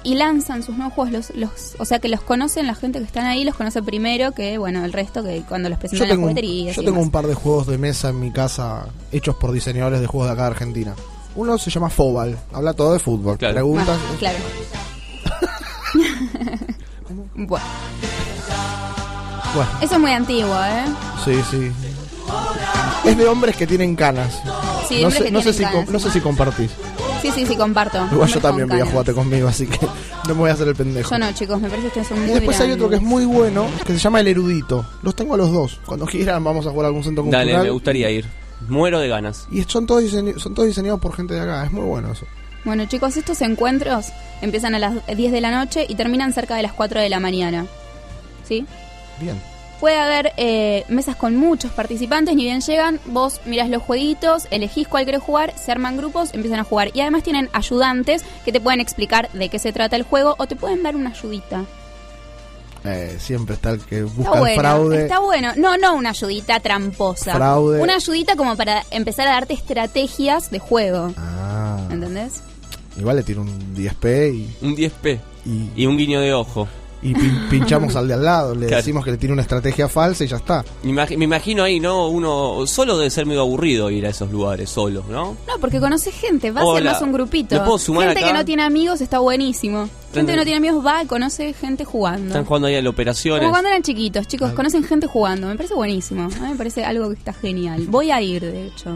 [0.04, 1.12] y lanzan sus nuevos juegos.
[1.14, 4.32] Los, los, o sea que los conocen, la gente que están ahí los conoce primero
[4.34, 6.76] que, bueno, el resto que cuando los Yo presentan en jugueterías.
[6.76, 10.08] yo tengo un par de juegos de mesa en mi casa hechos por diseñadores de
[10.08, 10.94] juegos de acá de Argentina.
[11.36, 13.38] Uno se llama Fobal, habla todo de fútbol.
[13.38, 13.88] Preguntas.
[13.90, 14.38] Ah, claro.
[17.36, 17.66] bueno,
[19.54, 20.86] Bueno, eso es muy antiguo, ¿eh?
[21.24, 21.72] sí, sí.
[23.06, 24.42] Es de hombres que tienen canas.
[24.88, 26.72] Sí, no sé, que no sé si canas, no sé si compartís.
[27.22, 28.08] Sí, sí, sí, comparto.
[28.12, 29.80] Igual yo también voy a jugarte conmigo, así que
[30.28, 31.10] no me voy a hacer el pendejo.
[31.10, 33.02] Yo no, chicos, me parece que ustedes son muy Y después hay otro que es
[33.02, 34.86] muy bueno, que se llama El Erudito.
[35.02, 35.80] Los tengo a los dos.
[35.86, 37.48] Cuando quieran vamos a jugar a algún centro cultural.
[37.48, 38.26] Dale, me gustaría ir.
[38.68, 39.48] Muero de ganas.
[39.52, 41.66] Y son todos, son todos diseñados por gente de acá.
[41.66, 42.26] Es muy bueno eso.
[42.64, 44.08] Bueno, chicos, estos encuentros
[44.42, 47.20] empiezan a las 10 de la noche y terminan cerca de las 4 de la
[47.20, 47.68] mañana.
[48.44, 48.66] ¿Sí?
[49.20, 49.40] Bien.
[49.80, 54.88] Puede haber eh, mesas con muchos participantes, ni bien llegan, vos mirás los jueguitos, elegís
[54.88, 56.92] cuál querés jugar, se arman grupos, empiezan a jugar.
[56.94, 60.48] Y además tienen ayudantes que te pueden explicar de qué se trata el juego o
[60.48, 61.66] te pueden dar una ayudita.
[62.86, 65.02] Eh, siempre está el que busca Está el fraude.
[65.02, 65.54] está bueno.
[65.58, 67.34] No, no una ayudita tramposa.
[67.34, 67.82] Fraude.
[67.82, 71.12] Una ayudita como para empezar a darte estrategias de juego.
[71.18, 71.80] Ah.
[71.92, 72.42] ¿Entendés?
[72.98, 75.20] Igual le tiro un 10p y, Un 10p.
[75.46, 76.68] Y, Y un guiño de ojo.
[77.08, 78.56] Y pin- pinchamos al de al lado.
[78.56, 78.78] Le Claro.
[78.82, 80.66] decimos que le tiene una estrategia falsa y ya está.
[80.84, 82.08] Me imag- me imagino ahí, ¿no?
[82.08, 85.38] Uno solo debe ser medio aburrido ir a esos lugares solo, ¿no?
[85.48, 86.92] No, porque conoces gente, va a ser Hola.
[86.94, 87.56] más un grupito.
[87.56, 88.28] ¿Me puedo sumar gente acá?
[88.30, 89.88] que no tiene amigos está buenísimo.
[90.14, 92.28] Gente que no tiene amigos va y conoce gente jugando.
[92.28, 93.42] Están jugando ahí a las operaciones.
[93.42, 95.48] Como cuando eran chiquitos, chicos, conocen gente jugando.
[95.48, 96.24] Me parece buenísimo.
[96.24, 97.86] A mí me parece algo que está genial.
[97.90, 98.92] Voy a ir, de hecho.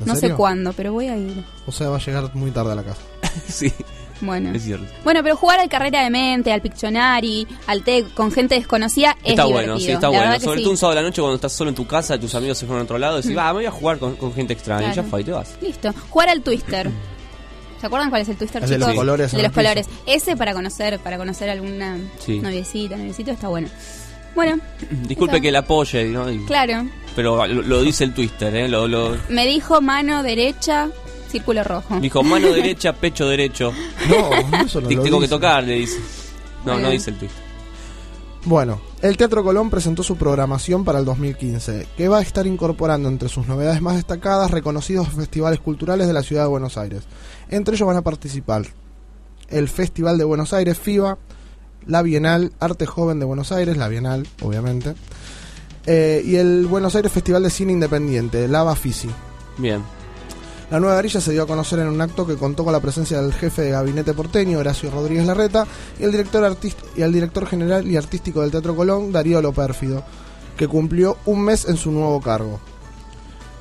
[0.00, 1.44] ¿En No sé cuándo, pero voy a ir.
[1.66, 3.00] O sea, va a llegar muy tarde a la casa.
[3.48, 3.72] sí,
[4.22, 4.50] Bueno.
[4.54, 4.86] es cierto.
[5.04, 9.32] Bueno, pero jugar al Carrera de Mente, al Pictionary, al TEC con gente desconocida es
[9.32, 9.52] Está divertido.
[9.74, 10.22] bueno, sí, está La bueno.
[10.22, 10.62] verdad que Sobre sí.
[10.64, 12.66] todo un sábado a la noche cuando estás solo en tu casa, tus amigos se
[12.66, 13.38] fueron a otro lado, decís, Mm.
[13.38, 14.92] va, me voy a jugar con, con gente extraña.
[14.92, 14.92] Claro.
[14.92, 15.50] Y ya fue, y te vas.
[15.60, 15.92] Listo.
[16.08, 16.90] Jugar al Twister.
[17.80, 18.88] ¿Se acuerdan cuál es el Twister, El de chicos?
[18.88, 19.88] los colores en de el los colores.
[20.06, 22.38] Ese para conocer, para conocer alguna Sí.
[22.38, 23.68] noviecita, noviecito está bueno.
[24.36, 24.60] Bueno,
[25.08, 25.42] Disculpe Eso.
[25.42, 26.30] que la apoye, ¿no?
[26.30, 26.86] Y- claro.
[27.16, 28.68] Pero lo, lo dice el Twister, ¿eh?
[28.68, 30.88] Lo, lo- Me dijo mano derecha,
[31.32, 31.98] círculo rojo.
[31.98, 33.72] dijo mano derecha, pecho derecho.
[34.08, 35.98] No, eso no Tengo que tocar, le dice.
[36.64, 36.80] No, Bueno.
[36.82, 37.42] no dice el Twister.
[38.44, 43.08] Bueno, el Teatro Colón presentó su programación para el 2015, que va a estar incorporando
[43.08, 47.02] entre sus novedades más destacadas reconocidos festivales culturales de la ciudad de Buenos Aires.
[47.50, 48.62] Entre ellos van a participar
[49.48, 51.18] el Festival de Buenos Aires, FIBA,
[51.86, 54.94] la Bienal Arte Joven de Buenos Aires, la Bienal, obviamente,
[55.86, 59.08] eh, y el Buenos Aires Festival de Cine Independiente, Lava Fisi.
[59.58, 59.82] Bien.
[60.72, 63.20] La nueva grilla se dio a conocer en un acto que contó con la presencia
[63.20, 65.66] del jefe de gabinete porteño, Horacio Rodríguez Larreta,
[66.00, 66.56] y el director,
[66.96, 70.02] y el director general y artístico del Teatro Colón, Darío Lopérfido,
[70.56, 72.58] que cumplió un mes en su nuevo cargo.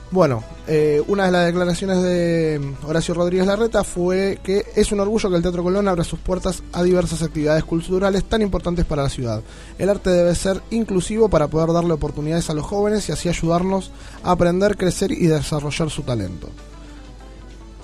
[0.10, 5.30] Bueno, eh, una de las declaraciones de Horacio Rodríguez Larreta fue que es un orgullo
[5.30, 9.10] que el Teatro Colón abra sus puertas a diversas actividades culturales tan importantes para la
[9.10, 9.42] ciudad.
[9.78, 13.92] El arte debe ser inclusivo para poder darle oportunidades a los jóvenes y así ayudarnos
[14.24, 16.48] a aprender, crecer y desarrollar su talento.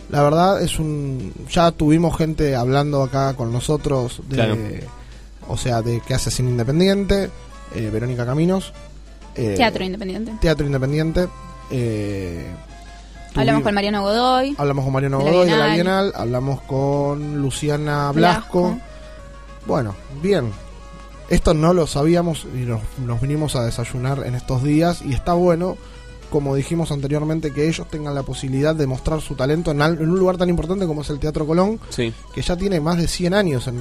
[0.10, 1.34] La verdad es un...
[1.50, 4.36] Ya tuvimos gente hablando acá con nosotros de...
[4.36, 4.58] Claro.
[5.50, 7.30] O sea, de que hace cine independiente,
[7.76, 8.74] eh, Verónica Caminos.
[9.36, 10.34] eh, Teatro independiente.
[10.42, 11.28] Teatro independiente.
[11.72, 12.46] eh,
[13.36, 14.56] Hablamos con Mariano Godoy.
[14.58, 15.74] Hablamos con Mariano de Godoy de la Bienal.
[15.76, 18.70] Bienal, hablamos con Luciana Blasco.
[18.72, 18.82] Blasco.
[19.68, 20.52] Bueno, bien.
[21.30, 25.34] Esto no lo sabíamos y nos, nos vinimos a desayunar en estos días y está
[25.34, 25.78] bueno,
[26.30, 30.10] como dijimos anteriormente, que ellos tengan la posibilidad de mostrar su talento en, al- en
[30.10, 32.14] un lugar tan importante como es el Teatro Colón, Sí.
[32.34, 33.80] que ya tiene más de 100 años en,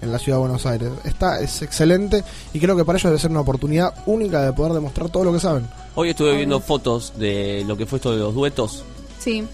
[0.00, 0.90] en la ciudad de Buenos Aires.
[1.04, 4.72] Está, es excelente y creo que para ellos debe ser una oportunidad única de poder
[4.72, 5.66] demostrar todo lo que saben.
[5.94, 8.84] Hoy estuve viendo fotos de lo que fue esto de los duetos.
[9.18, 9.44] Sí.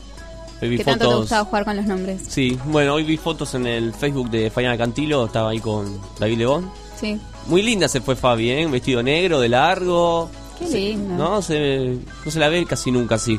[0.62, 1.20] Hoy vi Que tanto te fotos.
[1.22, 2.20] gustaba jugar con los nombres.
[2.28, 6.38] Sí, bueno, hoy vi fotos en el Facebook de Fabiana Cantilo, estaba ahí con David
[6.38, 6.70] Lebón.
[6.98, 7.20] Sí.
[7.46, 8.66] Muy linda se fue Fabi, ¿eh?
[8.66, 10.28] Un vestido negro, de largo.
[10.58, 11.14] Qué lindo.
[11.14, 13.38] No se, no se la ve casi nunca así.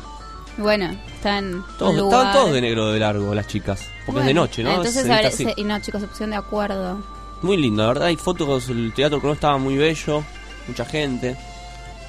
[0.57, 1.63] Bueno, están.
[1.77, 3.81] Todos, estaban todos de negro de largo las chicas.
[4.05, 4.71] Porque es de noche, ¿no?
[4.71, 5.43] Entonces, Se a viste ver, así.
[5.45, 6.97] se- y no, chicos, se pusieron de acuerdo.
[7.41, 8.07] Muy lindo, la verdad.
[8.07, 10.23] Hay fotos, el teatro Colón estaba muy bello,
[10.67, 11.37] mucha gente.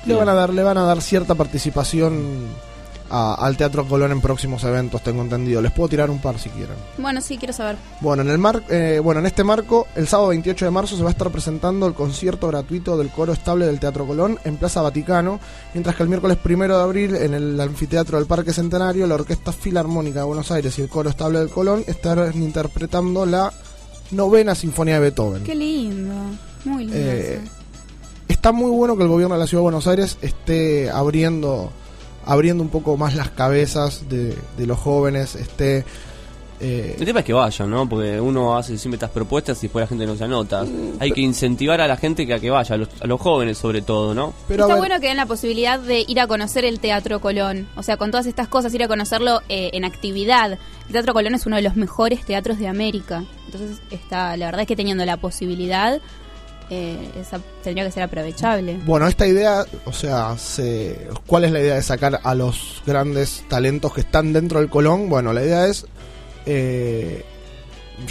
[0.06, 2.48] Le van a dar, le van a dar cierta participación
[3.10, 5.60] a- al Teatro Colón en próximos eventos, tengo entendido.
[5.60, 6.76] Les puedo tirar un par si quieren.
[6.98, 7.76] Bueno, sí, quiero saber.
[8.00, 11.02] Bueno, en el mar, eh, bueno, en este marco, el sábado 28 de marzo se
[11.02, 14.80] va a estar presentando el concierto gratuito del coro estable del Teatro Colón en Plaza
[14.82, 15.40] Vaticano,
[15.74, 19.52] mientras que el miércoles primero de abril en el anfiteatro del Parque Centenario, la Orquesta
[19.52, 23.52] Filarmónica de Buenos Aires y el coro estable del Colón estarán interpretando la
[24.12, 25.44] novena Sinfonía de Beethoven.
[25.44, 26.12] Qué lindo.
[26.64, 26.96] Muy lindo.
[26.98, 27.40] Eh,
[28.28, 31.70] está muy bueno que el gobierno de la Ciudad de Buenos Aires esté abriendo
[32.30, 35.84] abriendo un poco más las cabezas de, de los jóvenes, esté
[36.60, 37.88] eh, El tema es que vayan, ¿no?
[37.88, 40.62] Porque uno hace siempre estas propuestas y después la gente no se anota.
[40.62, 43.20] Mm, Hay que incentivar a la gente que a que vaya, a los, a los
[43.20, 44.34] jóvenes sobre todo, ¿no?
[44.46, 47.66] pero Está ver, bueno que den la posibilidad de ir a conocer el Teatro Colón.
[47.76, 50.52] O sea, con todas estas cosas, ir a conocerlo eh, en actividad.
[50.52, 53.24] El Teatro Colón es uno de los mejores teatros de América.
[53.46, 55.98] Entonces, está, la verdad es que teniendo la posibilidad,
[56.70, 58.78] eh, esa tendría que ser aprovechable.
[58.84, 63.44] Bueno, esta idea, o sea, se, ¿cuál es la idea de sacar a los grandes
[63.48, 65.08] talentos que están dentro del Colón?
[65.08, 65.86] Bueno, la idea es
[66.46, 67.24] eh,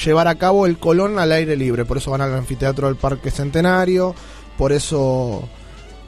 [0.03, 1.86] llevar a cabo el Colón al aire libre.
[1.86, 4.14] Por eso van al anfiteatro del Parque Centenario.
[4.57, 5.47] Por eso,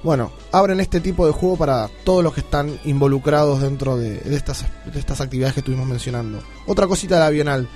[0.03, 4.65] bueno, abren este tipo de juego para todos los que están involucrados dentro de, estas,
[4.91, 6.43] de estas actividades que estuvimos mencionando.
[6.67, 7.69] Otra cosita de la Bienal.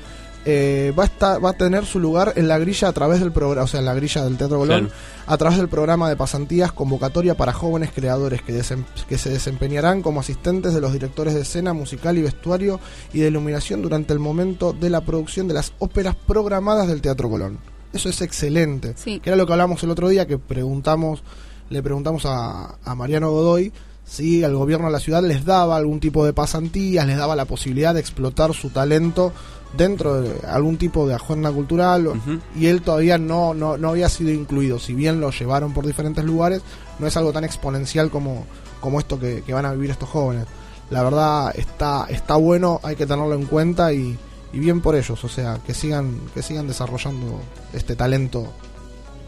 [0.48, 3.32] Eh, va, a estar, va a tener su lugar en la grilla a través del
[3.32, 4.96] programa, o sea, en la grilla del Teatro Colón, Claro.
[5.26, 10.04] a través del programa de pasantías convocatoria para jóvenes creadores que, desem- que se desempeñarán
[10.04, 12.80] como asistentes de los directores de escena, musical y vestuario
[13.12, 17.28] y de iluminación durante el momento de la producción de las óperas programadas del Teatro
[17.28, 17.58] Colón.
[17.92, 18.94] Eso es excelente.
[18.98, 19.20] Sí.
[19.20, 21.24] Que era lo que hablamos el otro día, que preguntamos,
[21.72, 23.74] le preguntamos a, a Mariano Godoy
[24.08, 27.46] si al gobierno de la ciudad les daba algún tipo de pasantías, les daba la
[27.46, 29.34] posibilidad de explotar su talento
[29.74, 32.12] dentro de algún tipo de agenda cultural
[32.56, 34.80] y él todavía no, no, no había sido incluido.
[34.80, 36.62] Si bien lo llevaron por diferentes lugares,
[37.00, 38.46] no es algo tan exponencial como,
[38.80, 40.46] como esto que, que van a vivir estos jóvenes.
[40.90, 44.18] La verdad está, está bueno, hay que tenerlo en cuenta y,
[44.54, 47.42] y bien por ellos, o sea, que sigan, que sigan desarrollando
[47.74, 48.48] este talento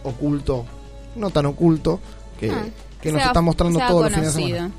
[0.03, 0.65] oculto,
[1.15, 1.99] no tan oculto,
[2.39, 2.63] que, Ah,
[3.01, 4.71] que nos sea- está mostrando todos los fines de semana.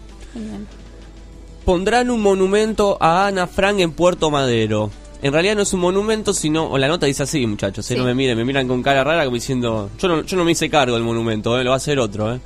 [1.65, 4.91] Pondrán un monumento a Ana Frank en Puerto Madero.
[5.23, 6.67] En realidad no es un monumento, sino.
[6.71, 7.85] O la nota dice así, muchachos.
[7.91, 7.99] eh, Sí.
[7.99, 9.91] No me miren, me miran con cara rara como diciendo.
[9.99, 12.35] Yo no, yo no me hice cargo del monumento, eh, lo va a hacer otro,
[12.35, 12.41] ¿eh?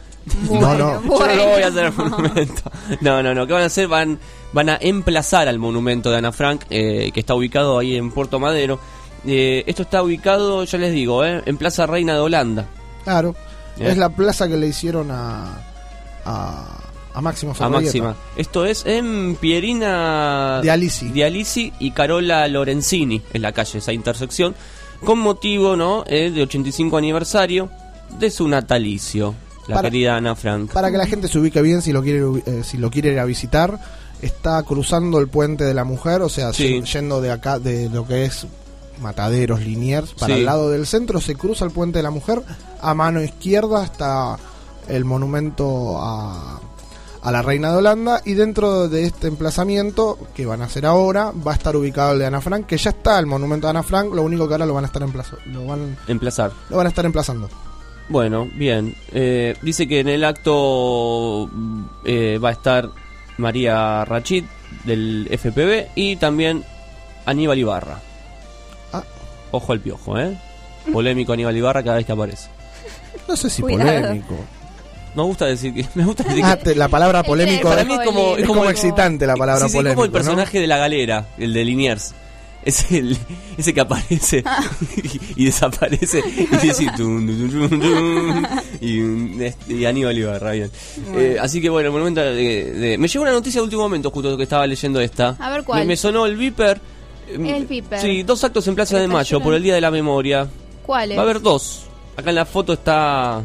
[0.50, 1.02] No, no.
[1.02, 2.62] Yo no lo voy a hacer al monumento.
[3.00, 3.46] No, no, no.
[3.46, 3.88] ¿Qué van a hacer?
[3.88, 4.18] Van,
[4.52, 8.38] van a emplazar al monumento de Ana Frank, eh, que está ubicado ahí en Puerto
[8.38, 8.78] Madero.
[9.26, 12.66] Eh, esto está ubicado, ya les digo, eh, en Plaza Reina de Holanda.
[13.04, 13.34] Claro,
[13.76, 13.90] Bien.
[13.90, 15.60] es la plaza que le hicieron a,
[16.24, 16.78] a,
[17.14, 17.68] a Máximo A.
[17.68, 18.16] Máxima.
[18.36, 21.08] Esto es en Pierina De Alisi.
[21.10, 24.54] de Alisi y Carola Lorenzini, en la calle, esa intersección,
[25.04, 26.04] con motivo ¿no?
[26.06, 27.68] Eh, de 85 aniversario
[28.18, 29.34] de su natalicio,
[29.68, 30.70] la Para- querida Ana Frank.
[30.72, 33.18] Para que la gente se ubique bien si lo quiere eh, si lo quiere ir
[33.18, 33.78] a visitar,
[34.22, 36.82] está cruzando el puente de la mujer, o sea, Sí.
[36.82, 38.46] yendo de acá de lo que es
[39.00, 40.40] Mataderos, Liniers, para Sí.
[40.40, 42.40] el lado del centro, se cruza el puente de la mujer,
[42.80, 44.38] a mano izquierda está
[44.88, 46.60] el monumento a,
[47.22, 51.30] a la reina de Holanda y dentro de este emplazamiento que van a hacer ahora
[51.30, 53.82] va a estar ubicado el de Ana Frank, que ya está el monumento de Ana
[53.84, 56.50] Frank, lo único que ahora lo van a estar emplazo- lo van, Emplazar.
[56.68, 57.48] lo van a estar emplazando.
[58.08, 58.94] Bueno, bien.
[59.12, 61.48] Eh, dice que en el acto
[62.04, 62.90] eh, va a estar
[63.38, 64.44] María Rachid
[64.84, 66.64] del FPV y también
[67.24, 68.00] Aníbal Ibarra.
[68.92, 69.04] Ah.
[69.52, 70.36] Ojo al piojo, ¿eh?
[70.92, 72.48] Polémico Aníbal Ibarra cada vez que aparece.
[73.28, 73.84] No sé si Cuidado.
[74.00, 74.34] polémico.
[75.14, 75.84] Me gusta decir que.
[75.94, 78.64] Me gusta decir Ah, que- la palabra polémico Para es, mí es como, es como
[78.70, 79.96] excitante la palabra sí, sí, polémico.
[79.96, 80.18] como el ¿no?
[80.18, 82.14] personaje de la galera, el de Liniers.
[82.64, 83.18] Es el,
[83.58, 84.44] ese que aparece
[85.36, 88.46] y, y desaparece y dice tum, tum, tum, tum, tum,
[88.80, 90.70] y, este, y Aníbal Ibarra, bien.
[91.16, 92.32] Eh, así que bueno, el momento de,
[92.72, 95.36] de- me llegó una noticia de último momento justo que estaba leyendo esta.
[95.40, 95.80] A ver, ¿cuál?
[95.80, 96.80] Me, me sonó el Viper.
[97.28, 98.00] El Viper.
[98.00, 100.46] Sí, dos actos en Plaza de Mayo por el Día de la Memoria.
[100.86, 101.18] ¿Cuál es?
[101.18, 101.86] Va a haber dos.
[102.16, 103.42] Acá en la foto está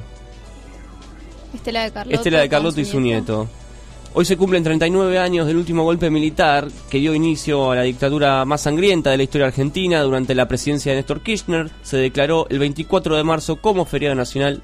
[1.54, 2.16] Estela de Carlotto.
[2.16, 3.48] Estela de Carlotto y su nieto.
[4.14, 8.43] Hoy se cumplen 39 años del último golpe militar que dio inicio a la dictadura
[8.45, 11.70] más sangrienta de la historia argentina durante la presidencia de Néstor Kirchner.
[11.84, 14.62] Se declaró el 24 de marzo como feriado nacional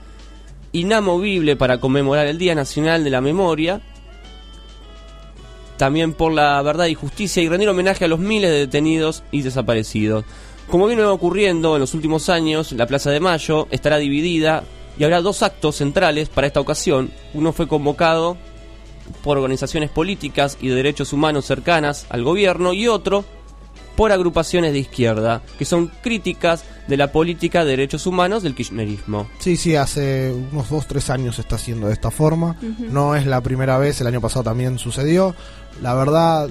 [0.71, 3.81] inamovible para conmemorar el Día Nacional de la Memoria.
[5.77, 9.43] También por la verdad y justicia y rendir homenaje a los miles de detenidos y
[9.43, 10.25] desaparecidos.
[10.67, 14.63] Como viene ocurriendo en los últimos años, la Plaza de Mayo estará dividida
[14.97, 17.11] y habrá dos actos centrales para esta ocasión.
[17.33, 18.37] Uno fue convocado
[19.23, 23.25] por organizaciones políticas y de derechos humanos cercanas al gobierno y otro
[23.95, 29.29] por agrupaciones de izquierda, que son críticas de la política de derechos humanos del kirchnerismo.
[29.39, 32.57] Sí, sí, hace unos 2, 3 años se está haciendo de esta forma.
[32.79, 35.35] No es la primera vez, el año pasado también sucedió.
[35.81, 36.49] La verdad,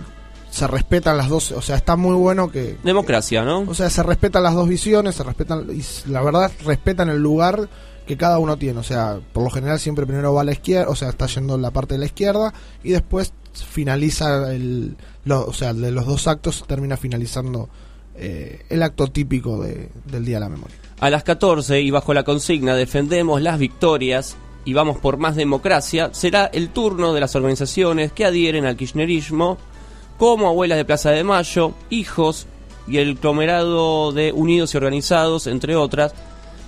[0.50, 2.76] se respetan las dos, o sea, está muy bueno que...
[2.84, 3.60] Democracia, ¿no?
[3.60, 7.68] O sea, se respetan las dos visiones, se respetan, y la verdad, respetan el lugar
[8.06, 8.78] que cada uno tiene.
[8.80, 11.56] O sea, por lo general siempre primero va a la izquierda, o sea, está yendo
[11.58, 13.32] la parte de la izquierda y después
[13.70, 14.96] finaliza el,
[15.28, 17.68] o sea, de los dos actos termina finalizando
[18.14, 20.76] eh, el acto típico de- del Día de la Memoria.
[21.00, 26.10] A las 14 y bajo la consigna Defendemos las victorias y vamos por más democracia,
[26.12, 29.58] será el turno de las organizaciones que adhieren al kirchnerismo,
[30.18, 32.46] como Abuelas de Plaza de Mayo, Hijos
[32.86, 36.14] y el conglomerado de Unidos y Organizados, entre otras,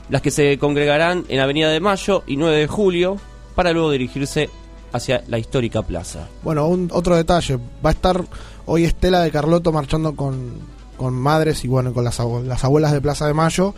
[0.08, 3.16] las que se congregarán en Avenida de Mayo y 9 de Julio
[3.54, 4.50] para luego dirigirse
[4.92, 6.28] hacia la histórica plaza.
[6.42, 8.24] Bueno, un, otro detalle, va a estar
[8.66, 10.52] hoy Estela de Carlotto marchando con,
[10.96, 13.74] con madres y bueno, con las, las abuelas de Plaza de Mayo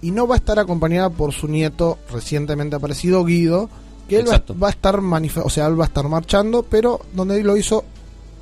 [0.00, 3.68] y no va a estar acompañada por su nieto recientemente aparecido Guido,
[4.08, 4.56] que él va, Exacto.
[4.58, 7.84] va a estar o sea, él va a estar marchando, pero donde él lo hizo,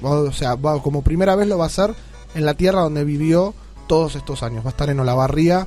[0.02, 1.94] o sea, va- como primera vez lo va a hacer
[2.34, 3.54] en la tierra donde vivió
[3.88, 4.64] todos estos años.
[4.64, 5.66] Va a estar en Olavarría,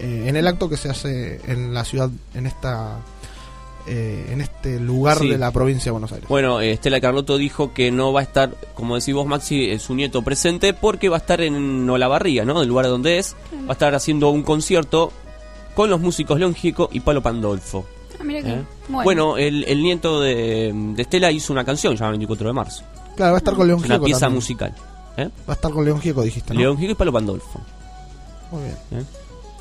[0.00, 2.98] eh, en el acto que se hace en la ciudad, en esta
[3.86, 5.28] eh, en este lugar Sí.
[5.28, 6.28] de la provincia de Buenos Aires.
[6.28, 9.78] Bueno, eh, Estela Carlotto dijo que no va a estar, como decís vos, Maxi, eh,
[9.78, 12.60] su nieto presente, porque va a estar en Olavarría, ¿no?
[12.60, 13.34] Del lugar donde es.
[13.66, 15.12] Va a estar haciendo un concierto
[15.74, 17.86] con los músicos Longico y Palo Pandolfo.
[18.20, 18.62] Ah, mira que ¿eh?
[18.88, 19.04] bueno.
[19.04, 22.84] Bueno, el, el nieto de, de Estela hizo una canción llamada 24 de marzo.
[23.16, 24.36] Claro, va a estar con León Una Gieco pieza también.
[24.36, 24.74] musical.
[25.16, 25.30] ¿eh?
[25.48, 26.60] Va a estar con León Gieco, dijiste, ¿no?
[26.60, 27.60] León Gieco y Palo Pandolfo.
[28.52, 29.06] Muy bien.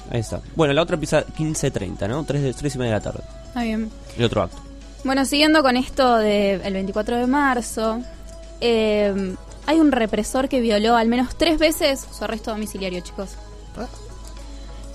[0.10, 0.42] Ahí está.
[0.56, 2.24] Bueno, la otra empieza 15.30, ¿no?
[2.24, 3.24] 3, de, 3 y media de la tarde.
[3.48, 3.92] Está bien.
[4.18, 4.58] El otro acto.
[5.04, 8.02] Bueno, siguiendo con esto del 24 de marzo,
[8.60, 9.36] eh,
[9.66, 13.32] hay un represor que violó al menos tres veces su arresto domiciliario, chicos.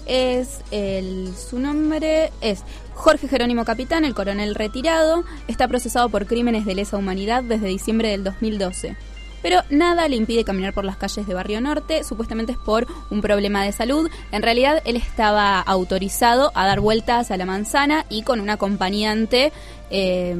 [0.07, 2.63] Es el, su nombre es
[2.93, 5.25] Jorge Jerónimo Capitán, el coronel retirado.
[5.49, 8.97] Está procesado por crímenes de lesa humanidad desde diciembre del 2012.
[9.45, 13.21] Pero nada le impide caminar por las calles de Barrio Norte, supuestamente es por un
[13.21, 14.11] problema de salud.
[14.33, 19.53] En realidad él estaba autorizado a dar vueltas a la manzana y con un acompañante
[19.91, 20.35] eh,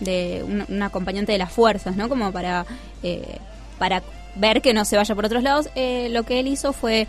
[0.00, 2.08] de un, acompañante de las fuerzas, ¿no?
[2.08, 2.64] Como para
[3.02, 3.36] eh,
[3.78, 4.02] para
[4.36, 5.68] ver que no se vaya por otros lados.
[5.74, 7.06] Eh, lo que él hizo fue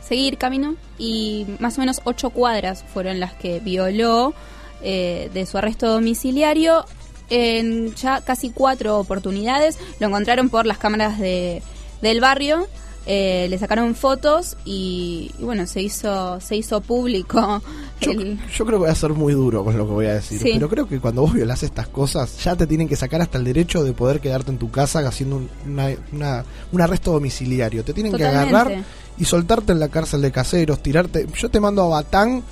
[0.00, 4.32] seguir camino y más o menos ocho cuadras fueron las que violó
[4.82, 6.84] eh, de su arresto domiciliario
[7.30, 9.78] en ya casi cuatro oportunidades.
[10.00, 11.62] Lo encontraron por las cámaras de,
[12.02, 12.66] del barrio,
[13.08, 17.62] eh, le sacaron fotos y, y bueno, se hizo, se hizo público.
[18.00, 20.14] Yo, el- yo creo que voy a ser muy duro con lo que voy a
[20.14, 20.50] decir, Sí.
[20.54, 23.44] pero creo que cuando vos violás estas cosas ya te tienen que sacar hasta el
[23.44, 27.84] derecho de poder quedarte en tu casa haciendo un, una- una- un arresto domiciliario.
[27.84, 28.48] Te tienen Totalmente.
[28.50, 28.84] que agarrar
[29.18, 31.26] y soltarte en la cárcel de caseros, tirarte.
[31.38, 32.42] Yo te mando a Batán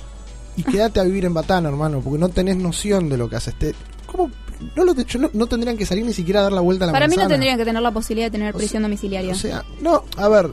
[0.57, 3.53] y quédate a vivir en Batán, hermano, porque no tenés noción de lo que haces.
[3.59, 3.75] Te,
[4.07, 4.31] ¿Cómo?
[4.75, 6.87] No, lo, yo no, no tendrían que salir ni siquiera a dar la vuelta a
[6.87, 7.33] la Para mí no manzana.
[7.35, 9.33] tendrían que tener la posibilidad de tener prisión domiciliaria.
[9.33, 10.49] O sea, no, a ver,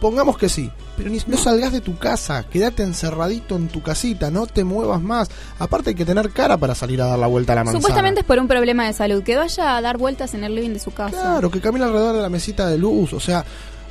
[0.00, 4.30] pongamos que sí, pero ni, no salgas de tu casa, quédate encerradito en tu casita,
[4.30, 5.30] no te muevas más.
[5.58, 7.80] Aparte hay que tener cara para salir a dar la vuelta a la manzana.
[7.80, 10.70] Supuestamente es por un problema de salud, que vaya a dar vueltas en el living
[10.70, 11.10] de su casa.
[11.10, 13.44] Claro, que camina alrededor de la mesita de luz, o sea,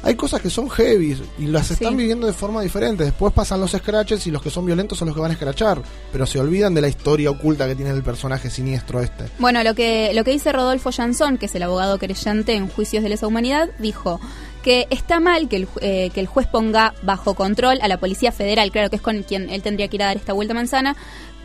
[0.03, 1.95] hay cosas que son heavy y las están Sí.
[1.95, 3.03] viviendo de forma diferente.
[3.03, 5.81] Después pasan los scratches y los que son violentos son los que van a escrachar,
[6.11, 9.25] pero se olvidan de la historia oculta que tiene el personaje siniestro este.
[9.39, 13.03] Bueno, lo que, lo que dice Rodolfo Jansón, que es el abogado querellante en juicios
[13.03, 14.19] de lesa humanidad, dijo
[14.63, 18.31] que está mal que el, eh, que el juez ponga bajo control a la Policía
[18.31, 20.55] Federal, claro que es con quien él tendría que ir a dar esta vuelta a
[20.55, 20.95] manzana,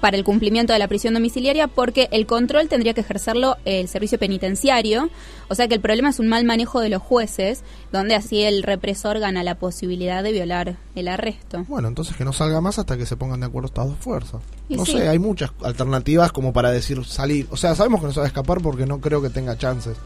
[0.03, 4.19] para el cumplimiento de la prisión domiciliaria, porque el control tendría que ejercerlo el servicio
[4.19, 5.11] penitenciario,
[5.47, 8.65] o sea que el problema es un mal manejo de los jueces, donde así el
[8.65, 11.65] represor gana la posibilidad de violar el arresto.
[11.69, 14.43] Bueno, entonces que no salga más hasta que se pongan de acuerdo estas dos fuerzas.
[14.69, 14.99] Y no sí.
[14.99, 17.47] sé, hay muchas alternativas como para decir salir.
[17.51, 19.97] O sea, sabemos que no se va a escapar porque no creo que tenga chances.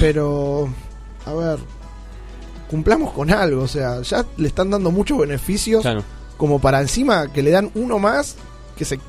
[0.00, 0.70] Pero,
[1.26, 1.58] a ver,
[2.70, 3.64] cumplamos con algo.
[3.64, 5.86] O sea, ya le están dando muchos beneficios
[6.38, 8.36] como para encima que le dan uno más,
[8.82, 9.00] que se,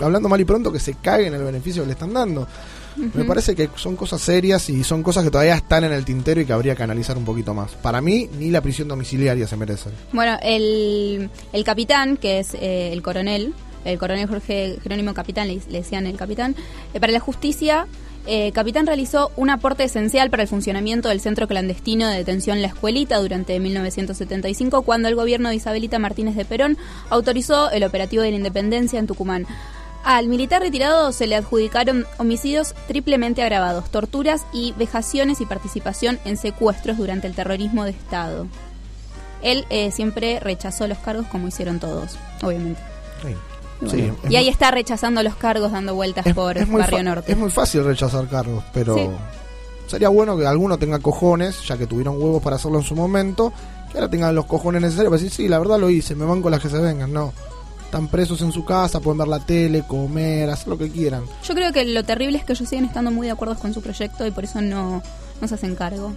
[0.00, 2.46] hablando mal y pronto, que se cague en el beneficio que le están dando.
[2.96, 6.40] Me parece que son cosas serias y son cosas que todavía están en el tintero
[6.40, 7.72] y que habría que analizar un poquito más.
[7.72, 9.90] Para mí, ni la prisión domiciliaria se merece.
[10.12, 13.52] Bueno, el, el capitán, que es eh, el coronel,
[13.84, 16.56] el coronel Jorge Jerónimo Capitán, le, le decían el capitán,
[16.94, 17.86] eh, para la justicia,
[18.26, 22.68] eh, Capitán realizó un aporte esencial para el funcionamiento del centro clandestino de detención La
[22.68, 26.76] Escuelita durante 1975, cuando el gobierno de Isabelita Martínez de Perón
[27.08, 29.46] autorizó el operativo de la independencia en Tucumán.
[30.04, 36.36] Al militar retirado se le adjudicaron homicidios triplemente agravados, torturas y vejaciones y participación en
[36.36, 38.46] secuestros durante el terrorismo de Estado.
[39.42, 42.80] Él eh, siempre rechazó los cargos como hicieron todos, obviamente.
[43.22, 43.34] Sí.
[43.82, 47.02] Y, Sí, bueno, es y ahí está rechazando los cargos dando vueltas por es Barrio
[47.02, 47.32] Norte.
[47.32, 49.08] Es muy fácil rechazar cargos, pero Sí.
[49.86, 53.52] sería bueno que alguno tenga cojones, ya que tuvieron huevos para hacerlo en su momento,
[53.90, 56.42] que ahora tengan los cojones necesarios para decir, sí, la verdad lo hice, me van
[56.42, 57.12] con las que se vengan.
[57.12, 57.32] No,
[57.84, 61.24] están presos en su casa, pueden ver la tele, comer, hacer lo que quieran.
[61.46, 63.80] Yo creo que lo terrible es que ellos siguen estando muy de acuerdo con su
[63.82, 65.02] proyecto y por eso no,
[65.40, 66.12] no se hacen cargo.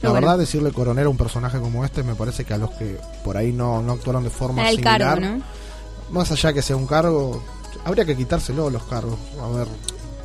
[0.00, 2.70] La bueno, verdad, decirle coronel a un personaje como este me parece que a los
[2.72, 5.42] que por ahí no, no actuaron de forma el similar, cargo, ¿no?
[6.12, 7.42] Más allá que sea un cargo,
[7.84, 9.18] habría que quitárselo los cargos.
[9.40, 9.66] A ver,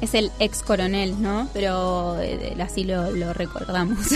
[0.01, 1.47] Es el ex coronel, ¿no?
[1.53, 3.97] Pero eh, así lo, lo recordamos.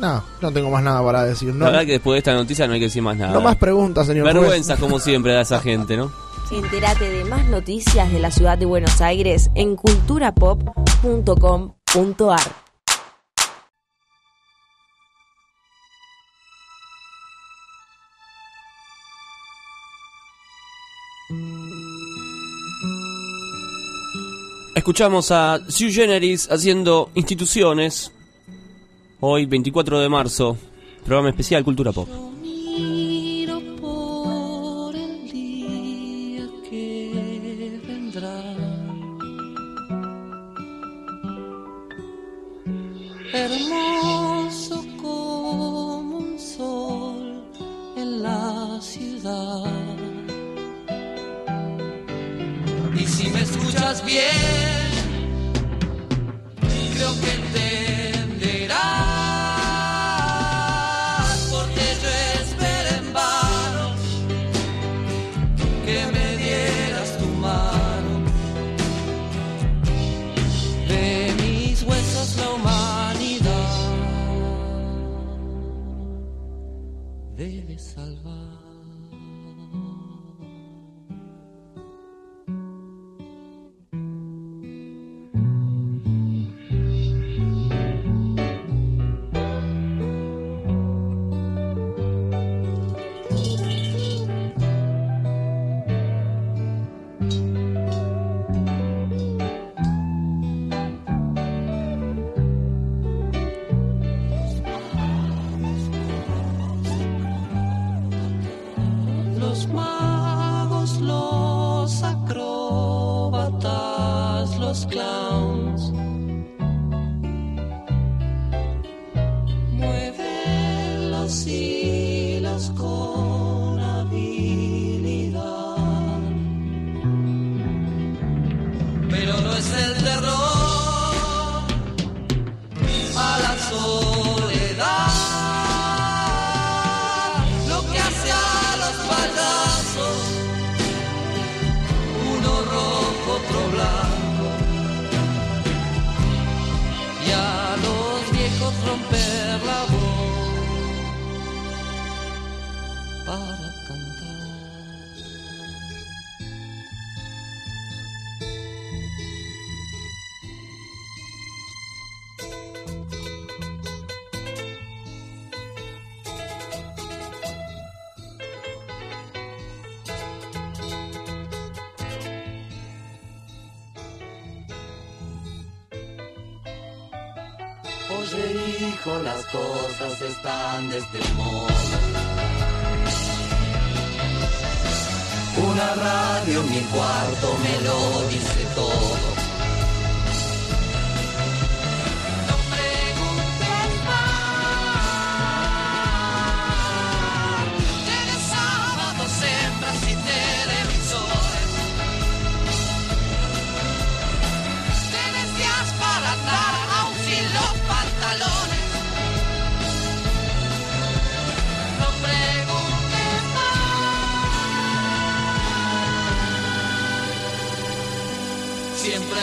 [0.00, 1.54] no, no tengo más nada para decir.
[1.54, 3.32] No, La verdad que después de esta noticia no hay que decir más nada.
[3.32, 4.24] no más preguntas, señor.
[4.26, 6.10] Vergüenza, como siempre, da esa gente, ¿no?
[6.50, 12.63] Entérate de más noticias de la ciudad de Buenos Aires en culturapop.com.ar.
[24.74, 28.10] Escuchamos a Sue Generis haciendo instituciones.
[29.20, 30.56] Hoy, 24 de marzo.
[31.04, 32.33] Programa especial Cultura Pop.
[53.84, 54.73] Escuchas bien,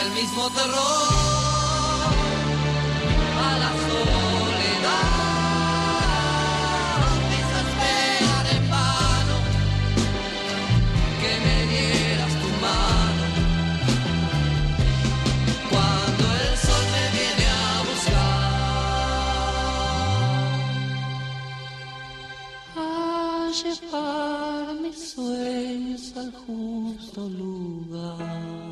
[0.01, 1.07] el mismo terror
[3.47, 5.11] a la soledad.
[7.33, 9.37] Desesperar en vano
[11.21, 13.25] que me dieras tu mano.
[15.71, 18.51] Cuando el sol me viene a buscar
[22.75, 22.85] a
[23.61, 28.70] llevar mis sueños al justo lugar.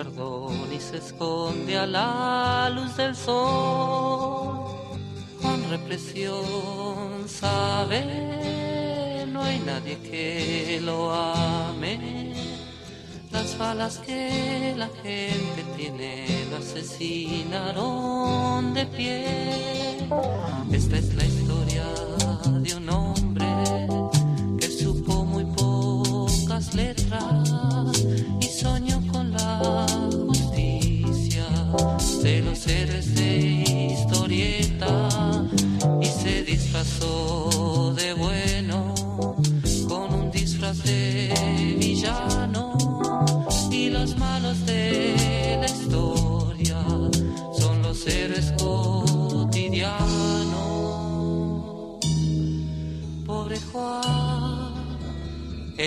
[0.00, 4.60] Y se esconde a la luz del sol
[5.42, 12.32] Juan represión sabe no hay nadie que lo ame
[13.32, 19.98] las las balas que la gente tiene lo asesinaron de pie.
[20.72, 21.14] Esta es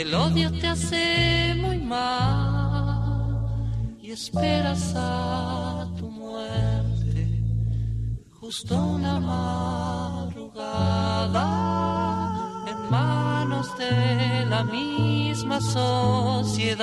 [0.01, 3.37] el odio te hace muy mal
[4.01, 7.27] y esperas a tu muerte
[8.39, 10.65] justo una madrugada
[12.67, 16.81] en manos de la misma sociedad.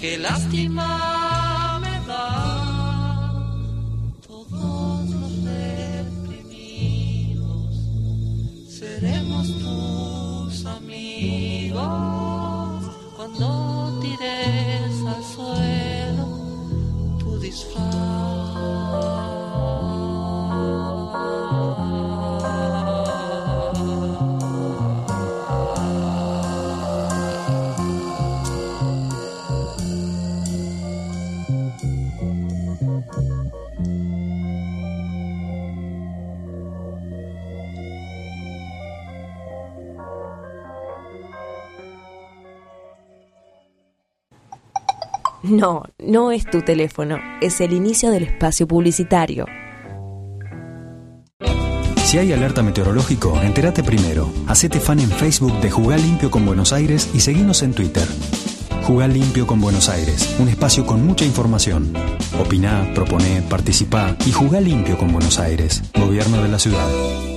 [0.00, 1.19] Qué lástima
[45.50, 49.46] No, no es tu teléfono, es el inicio del espacio publicitario.
[52.04, 54.30] Si hay alerta meteorológico, entérate primero.
[54.46, 58.06] Hacete fan en Facebook de Jugar Limpio con Buenos Aires y seguinos en Twitter.
[58.84, 61.92] Jugar Limpio con Buenos Aires, un espacio con mucha información.
[62.40, 67.29] Opiná, proponé, participá y jugá limpio con Buenos Aires, Gobierno de la Ciudad.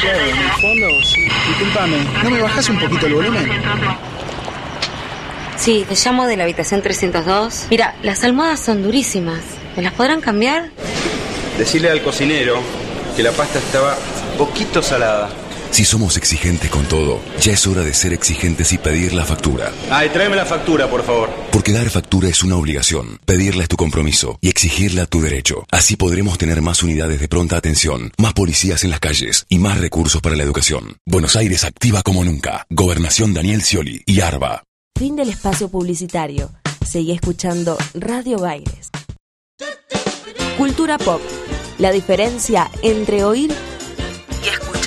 [0.00, 1.20] Claro, en el fondo, sí.
[1.48, 3.50] Disculpame, ¿no me bajas un poquito el volumen?
[5.64, 7.68] Sí, te llamo de la habitación 302.
[7.70, 9.40] Mira, las almohadas son durísimas.
[9.74, 10.70] ¿Me las podrán cambiar?
[11.56, 12.60] Decirle al cocinero
[13.16, 13.96] que la pasta estaba
[14.36, 15.30] poquito salada.
[15.70, 19.72] Si somos exigentes con todo, ya es hora de ser exigentes y pedir la factura.
[19.90, 21.30] Ay, tráeme la factura, por favor.
[21.50, 25.64] Porque dar factura es una obligación, pedirla es tu compromiso y exigirla tu derecho.
[25.70, 29.78] Así podremos tener más unidades de pronta atención, más policías en las calles y más
[29.78, 30.98] recursos para la educación.
[31.06, 32.66] Buenos Aires activa como nunca.
[32.68, 34.62] Gobernación Daniel Scioli y ARBA.
[34.96, 36.50] Fin del espacio publicitario.
[36.86, 38.90] Seguí escuchando Radio Baires.
[40.56, 41.20] Cultura pop.
[41.78, 43.52] La diferencia entre oír
[44.40, 44.83] y escuchar.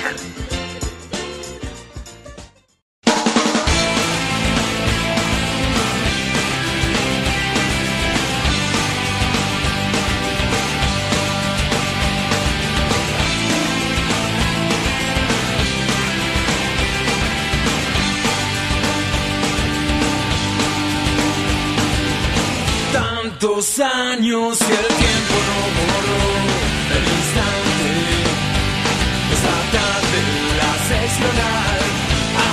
[24.12, 26.24] Años y el tiempo no borró
[26.96, 27.88] el instante.
[29.34, 30.20] Esa tarde
[30.60, 31.78] la seccional,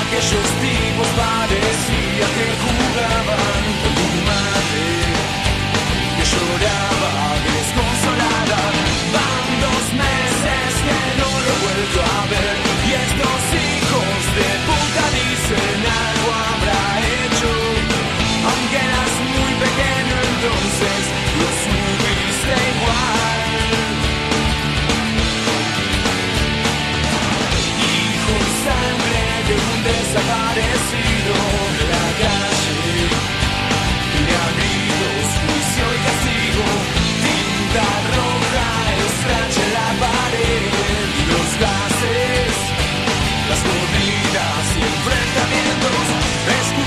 [0.02, 0.75] aquellos tipos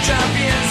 [0.08, 0.67] Escucha,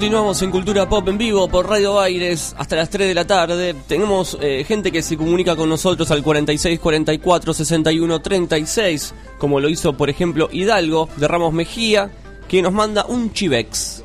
[0.00, 3.74] Continuamos en Cultura Pop en vivo por Radio Aires hasta las 3 de la tarde.
[3.86, 9.68] Tenemos eh, gente que se comunica con nosotros al 46 44 61 36, como lo
[9.68, 12.10] hizo por ejemplo Hidalgo de Ramos Mejía,
[12.48, 14.02] que nos manda un chivex.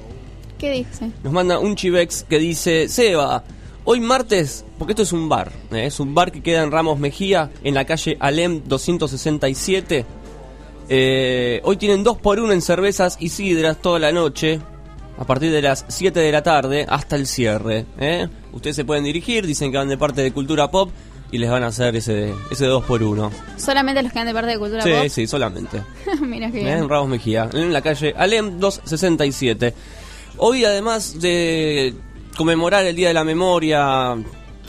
[0.57, 1.11] ¿Qué dice?
[1.23, 3.45] Nos manda un chivex que dice, Seba,
[3.85, 5.85] hoy martes, porque esto es un bar, ¿eh?
[5.85, 10.05] es un bar que queda en Ramos Mejía, en la calle Alem 267.
[10.89, 14.59] Eh, hoy tienen dos por uno en cervezas y sidras toda la noche,
[15.17, 17.85] a partir de las 7 de la tarde hasta el cierre.
[17.99, 18.27] ¿eh?
[18.51, 20.91] Ustedes se pueden dirigir, dicen que van de parte de Cultura Pop
[21.31, 24.33] y les van a hacer ese, ese 2 por 1 Solamente los que dan de
[24.33, 25.07] parte de cultura Sí, pop.
[25.09, 25.81] sí, solamente.
[26.21, 26.63] Mira que ¿eh?
[26.65, 26.77] bien.
[26.79, 29.73] en Ramos Mejía, en la calle Alem 267.
[30.37, 31.93] Hoy, además de
[32.37, 34.15] conmemorar el Día de la Memoria,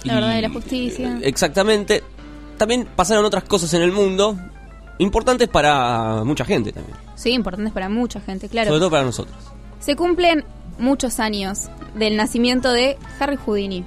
[0.05, 1.19] y- La verdad de la justicia.
[1.23, 2.03] exactamente,
[2.57, 4.39] también pasaron otras cosas en el mundo
[4.99, 8.69] importantes para mucha gente también, Sí, importantes para mucha gente, claro.
[8.69, 9.37] sobre todo para nosotros.
[9.79, 10.45] Se cumplen
[10.79, 13.85] muchos años del nacimiento de Harry Houdini.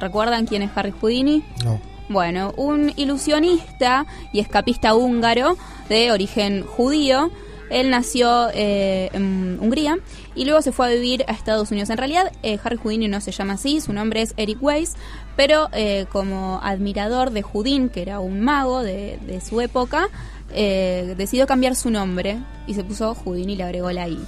[0.00, 1.44] ¿Recuerdan quién es Harry Houdini?
[1.64, 1.80] No.
[2.08, 5.56] Bueno, un ilusionista y escapista húngaro
[5.88, 7.30] de origen judío.
[7.70, 9.98] Él nació eh, en Hungría
[10.34, 11.88] y luego se fue a vivir a Estados Unidos.
[11.90, 14.96] En realidad, eh, Harry Houdini no se llama así, su nombre es Eric Weiss,
[15.36, 20.08] pero eh, como admirador de Houdin, que era un mago de, de su época,
[20.52, 24.18] eh, decidió cambiar su nombre y se puso Houdini y le agregó la I.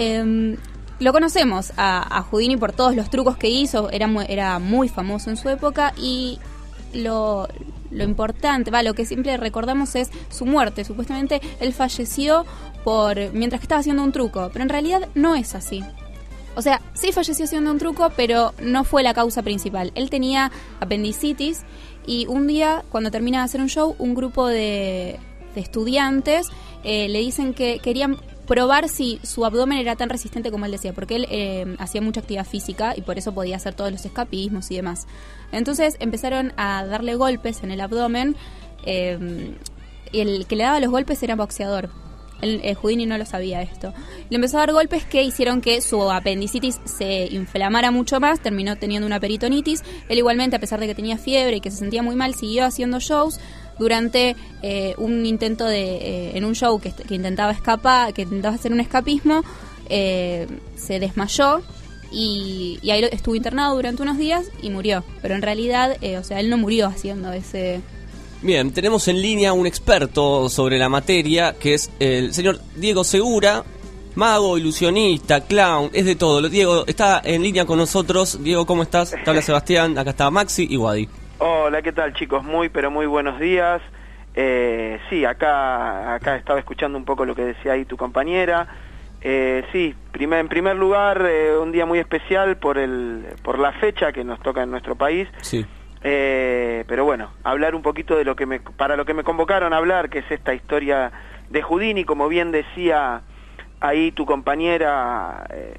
[0.00, 0.56] Em,
[1.00, 4.88] lo conocemos a, a Houdini por todos los trucos que hizo, era muy, era muy
[4.88, 6.38] famoso en su época y
[6.94, 7.48] lo,
[7.90, 10.84] lo importante, va, lo que siempre recordamos es su muerte.
[10.84, 12.46] Supuestamente él falleció
[12.84, 15.82] por mientras que estaba haciendo un truco, pero en realidad no es así.
[16.54, 19.90] O sea, sí falleció haciendo un truco, pero no fue la causa principal.
[19.96, 21.62] Él tenía apendicitis
[22.06, 25.18] y un día, cuando termina de hacer un show, un grupo de,
[25.56, 26.46] estudiantes
[26.84, 28.16] eh, le dicen que querían
[28.48, 32.20] probar si su abdomen era tan resistente como él decía, porque él eh, hacía mucha
[32.20, 35.06] actividad física y por eso podía hacer todos los escapismos y demás.
[35.52, 38.34] Entonces empezaron a darle golpes en el abdomen.
[38.84, 39.54] eh,
[40.12, 41.90] el que le daba los golpes era boxeador.
[42.40, 43.92] El, el Houdini no lo sabía esto.
[44.30, 48.76] Le empezó a dar golpes que hicieron que su apendicitis se inflamara mucho más, terminó
[48.76, 49.82] teniendo una peritonitis.
[50.08, 52.64] Él igualmente, a pesar de que tenía fiebre y que se sentía muy mal, siguió
[52.64, 53.40] haciendo shows.
[53.78, 58.72] Durante eh, un intento de, eh, en un show que, intentaba escapar, que intentaba hacer
[58.72, 59.42] un escapismo,
[59.88, 60.46] eh,
[60.76, 61.62] se desmayó
[62.10, 65.04] y, y ahí estuvo internado durante unos días y murió.
[65.22, 67.80] Pero en realidad, eh, o sea, él no murió haciendo ese,
[68.40, 73.64] Bien, tenemos en línea un experto sobre la materia, que es el señor Diego Segura,
[74.14, 76.48] mago, ilusionista, clown, es de todo.
[76.48, 78.38] Diego está en línea con nosotros.
[78.40, 79.10] Diego, ¿cómo estás?
[79.10, 81.08] Te habla Sebastián, acá está Maxi y Wadi.
[81.40, 82.42] Hola, ¿qué tal chicos?
[82.42, 83.80] Muy, pero muy buenos días.
[84.34, 88.66] Eh, sí, acá, acá estaba escuchando un poco lo que decía ahí tu compañera.
[89.20, 93.70] Eh, sí, primer, en primer lugar, eh, un día muy especial por, el, por la
[93.70, 95.28] fecha que nos toca en nuestro país.
[95.42, 95.64] Sí.
[96.02, 99.72] Eh, pero bueno, hablar un poquito de lo que me, para lo que me convocaron
[99.72, 101.12] a hablar, que es esta historia
[101.50, 103.22] de Houdini, como bien decía
[103.78, 105.74] ahí tu compañera eh,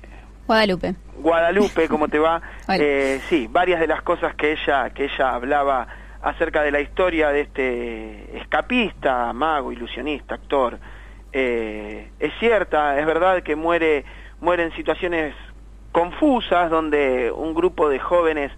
[0.49, 0.95] Guadalupe.
[1.19, 2.41] Guadalupe, ¿cómo te va?
[2.69, 5.87] Eh, sí, varias de las cosas que ella, que ella hablaba
[6.23, 10.79] acerca de la historia de este escapista, mago, ilusionista, actor,
[11.33, 14.05] eh, es cierta, es verdad que muere,
[14.41, 15.35] muere en situaciones
[15.91, 18.51] confusas donde un grupo de jóvenes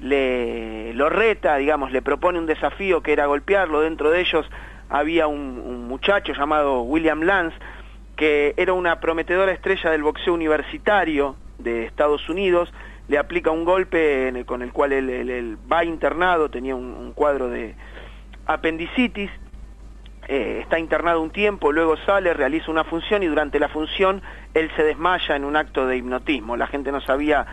[0.00, 3.82] le lo reta, digamos, le propone un desafío que era golpearlo.
[3.82, 4.44] Dentro de ellos
[4.88, 7.56] había un, un muchacho llamado William Lance,
[8.18, 12.70] que era una prometedora estrella del boxeo universitario de Estados Unidos,
[13.06, 17.76] le aplica un golpe con el cual él, va internado, tenía un, un cuadro de
[18.44, 19.30] apendicitis,
[20.26, 24.20] eh, está internado un tiempo, luego sale, realiza una función y durante la función
[24.52, 26.56] él se desmaya en un acto de hipnotismo.
[26.56, 27.46] La gente no sabía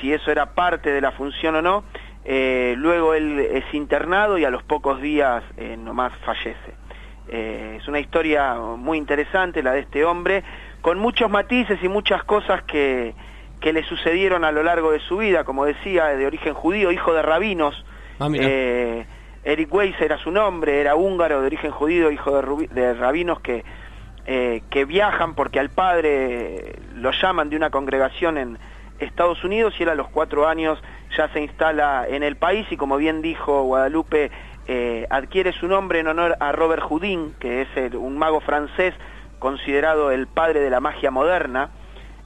[0.00, 1.82] si eso era parte de la función o no.
[2.24, 6.83] Eh, luego él es internado y a los pocos días eh, nomás fallece.
[7.28, 10.44] Eh, es una historia muy interesante la de este hombre,
[10.82, 13.14] con muchos matices y muchas cosas que,
[13.60, 17.14] que le sucedieron a lo largo de su vida, como decía, de origen judío, hijo
[17.14, 17.84] de rabinos.
[18.20, 18.28] Ah.
[18.32, 19.06] Eh,
[19.42, 23.40] Eric Weiss era su nombre, era húngaro de origen judío, hijo de, rubi- de rabinos
[23.40, 23.64] que,
[24.26, 28.58] eh, que viajan porque al padre lo llaman de una congregación en
[28.98, 30.82] Estados Unidos y él a los cuatro años
[31.16, 34.30] ya se instala en el país y como bien dijo Guadalupe,
[34.66, 38.94] eh, adquiere su nombre en honor a Robert Houdin, que es un mago francés
[39.38, 41.70] considerado el padre de la magia moderna,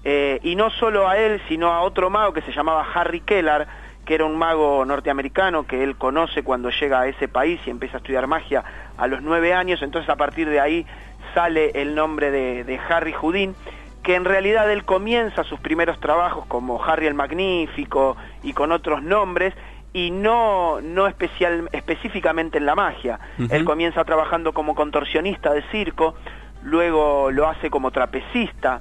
[0.05, 3.66] eh, y no solo a él, sino a otro mago que se llamaba Harry Kellar,
[4.05, 7.97] que era un mago norteamericano que él conoce cuando llega a ese país y empieza
[7.97, 8.65] a estudiar magia
[8.97, 10.86] a los nueve años, entonces a partir de ahí
[11.35, 13.55] sale el nombre de, de Harry Houdin,
[14.02, 19.02] que en realidad él comienza sus primeros trabajos como Harry el Magnífico y con otros
[19.02, 19.52] nombres,
[19.98, 23.18] y no, no especial, específicamente en la magia.
[23.50, 26.14] Él comienza trabajando como contorsionista de circo,
[26.62, 28.80] luego lo hace como trapecista,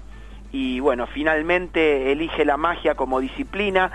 [0.51, 3.91] y bueno, finalmente elige la magia como disciplina,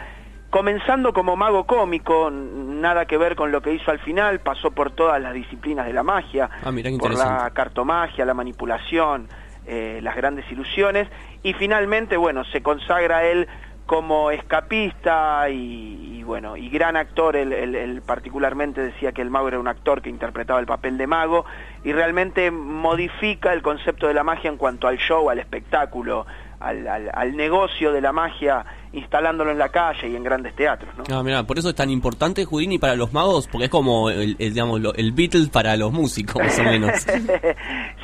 [0.50, 4.90] comenzando como mago cómico, nada que ver con lo que hizo al final, pasó por
[4.90, 9.28] todas las disciplinas de la magia, Ah, por la cartomagia, la manipulación,
[9.64, 11.06] eh, las grandes ilusiones,
[11.44, 13.46] y finalmente, bueno, se consagra él
[13.86, 19.28] como escapista y, y, bueno, y gran actor, él, él- él particularmente decía que el
[19.30, 21.44] mago era un actor que interpretaba el papel de mago,
[21.84, 26.26] y realmente modifica el concepto de la magia en cuanto al show, al espectáculo,
[26.60, 30.90] al, al- al negocio de la magia, instalándolo en la calle y en grandes teatros,
[30.96, 31.04] ¿no?
[31.14, 34.36] Ah, mira, por eso es tan importante Houdini para los magos, porque es como el,
[34.38, 36.92] el, digamos, el Beatles para los músicos, más o menos.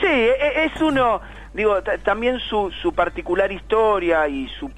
[0.00, 1.20] sí, e- es uno,
[1.54, 4.70] digo, ta- también su, su particular historia y su,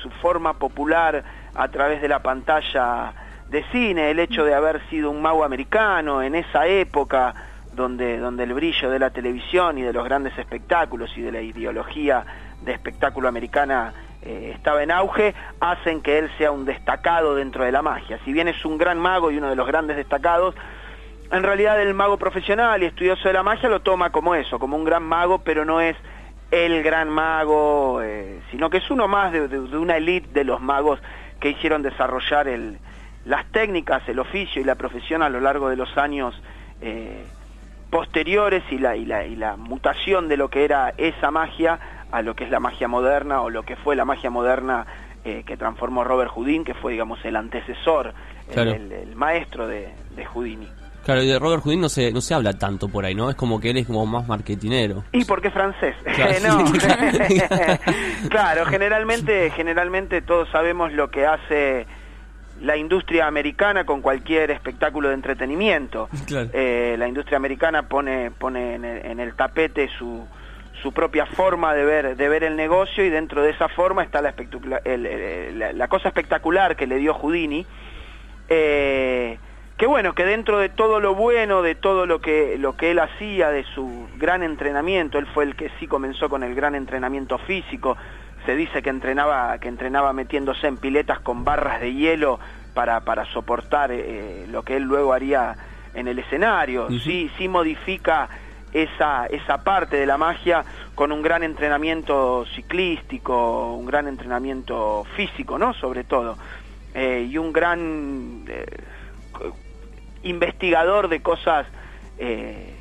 [0.00, 1.22] su forma popular
[1.54, 3.12] a través de la pantalla
[3.48, 7.34] de cine, el hecho de haber sido un mago americano en esa época
[7.72, 11.40] donde, donde el brillo de la televisión y de los grandes espectáculos y de la
[11.40, 12.24] ideología
[12.62, 13.92] de espectáculo americana
[14.22, 18.18] eh, estaba en auge, hacen que él sea un destacado dentro de la magia.
[18.24, 20.54] Si bien es un gran mago y uno de los grandes destacados,
[21.30, 24.76] en realidad el mago profesional y estudioso de la magia lo toma como eso, como
[24.76, 25.96] un gran mago, pero no es
[26.50, 30.44] el gran mago, eh, sino que es uno más de, de- de una élite de
[30.44, 31.00] los magos
[31.40, 32.78] que hicieron desarrollar el,
[33.24, 36.34] las técnicas, el oficio y la profesión a lo largo de los años
[36.80, 37.26] eh,
[37.90, 41.78] posteriores y la, y, la, y la mutación de lo que era esa magia
[42.10, 44.86] a lo que es la magia moderna o lo que fue la magia moderna
[45.24, 48.14] eh, que transformó Robert Houdin, que fue, digamos, el antecesor,
[48.48, 48.70] el- Claro.
[48.72, 50.70] el, el maestro de, de Houdini.
[51.08, 53.30] Claro, y de Robert Houdin no se, no se habla tanto por ahí, ¿no?
[53.30, 55.04] Es como que él es como más marketinero.
[55.12, 55.94] Y porque es francés.
[56.04, 56.58] Claro.
[56.64, 56.72] no.
[58.28, 61.86] claro, generalmente, generalmente todos sabemos lo que hace
[62.60, 66.10] la industria americana con cualquier espectáculo de entretenimiento.
[66.26, 66.50] Claro.
[66.52, 70.26] Eh, la industria americana pone, pone en, el, en el tapete su,
[70.82, 74.20] su propia forma de ver, de ver el negocio y dentro de esa forma está
[74.20, 74.34] la,
[74.84, 77.64] el- el- la, la cosa espectacular que le dio Houdini.
[78.50, 79.38] Eh,
[79.78, 82.98] que bueno, que dentro de todo lo bueno, de todo lo que, lo que él
[82.98, 87.38] hacía, de su gran entrenamiento, él fue el que sí comenzó con el gran entrenamiento
[87.38, 87.96] físico,
[88.44, 92.40] se dice que entrenaba, que entrenaba metiéndose en piletas con barras de hielo
[92.74, 95.54] para, para soportar eh, lo que él luego haría
[95.94, 98.28] en el escenario, sí, sí modifica
[98.72, 100.64] esa, esa parte de la magia
[100.96, 105.72] con un gran entrenamiento ciclístico, un gran entrenamiento físico, ¿no?
[105.74, 106.36] Sobre todo.
[106.94, 108.66] Eh, y un gran eh,
[110.22, 111.66] investigador de cosas
[112.18, 112.74] eh,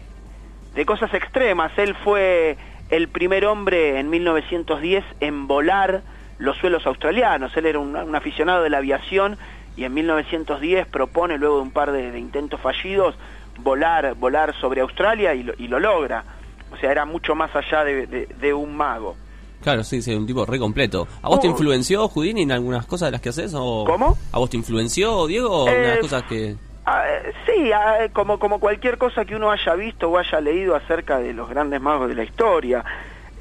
[0.75, 1.71] de cosas extremas.
[1.77, 2.57] Él fue
[2.89, 6.01] el primer hombre en 1910 en volar
[6.37, 7.55] los suelos australianos.
[7.57, 9.37] Él era un, un aficionado de la aviación
[9.75, 13.15] y en 1910 propone, luego de un par de, de intentos fallidos,
[13.59, 16.23] volar, volar sobre Australia y lo, y lo logra.
[16.71, 19.15] O sea, era mucho más allá de, de- de un mago.
[19.61, 21.07] Claro, sí, sí, un tipo re completo.
[21.23, 21.51] ¿A vos te Oh.
[21.51, 23.53] influenció Houdini en algunas cosas de las que haces?
[23.55, 23.85] O...
[23.85, 24.15] ¿Cómo?
[24.31, 26.55] ¿A vos te influenció, Diego, o en Eh, las cosas que...?
[26.89, 30.73] Ah, eh, sí, ah, como, como cualquier cosa que uno haya visto o haya leído
[30.73, 32.85] acerca de los grandes magos de la historia.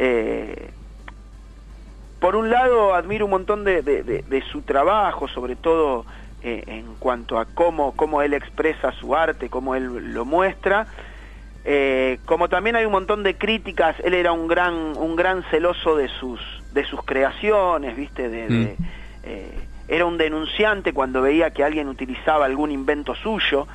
[0.01, 0.71] Eh,
[2.19, 6.07] por un lado, admiro un montón de, de- de- de su trabajo, sobre todo
[6.43, 10.89] eh, en cuanto a cómo, cómo él expresa su arte, cómo él lo muestra.
[11.65, 15.97] Eh, como también hay un montón de críticas, él era un gran, un gran celoso
[15.97, 16.41] de sus,
[16.73, 18.29] de sus creaciones, ¿viste?
[18.29, 18.79] De, de,
[19.23, 23.67] eh, era un denunciante cuando veía que alguien utilizaba algún invento suyo.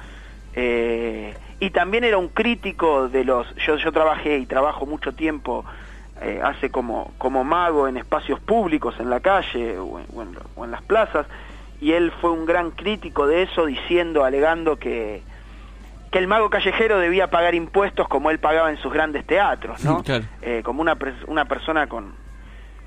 [0.56, 3.54] eh, y también era un crítico de los...
[3.56, 5.64] Yo, yo trabajé y trabajo mucho tiempo,
[6.22, 10.38] eh, hace como, como mago en espacios públicos, en la calle o en, o en-
[10.56, 11.28] o en las plazas,
[11.80, 15.22] y él fue un gran crítico de eso, diciendo, alegando que,
[16.12, 20.04] que el mago callejero debía pagar impuestos como él pagaba en sus grandes teatros, ¿no?
[20.04, 20.26] Claro.
[20.42, 20.98] Eh, como una,
[21.28, 22.14] una persona con,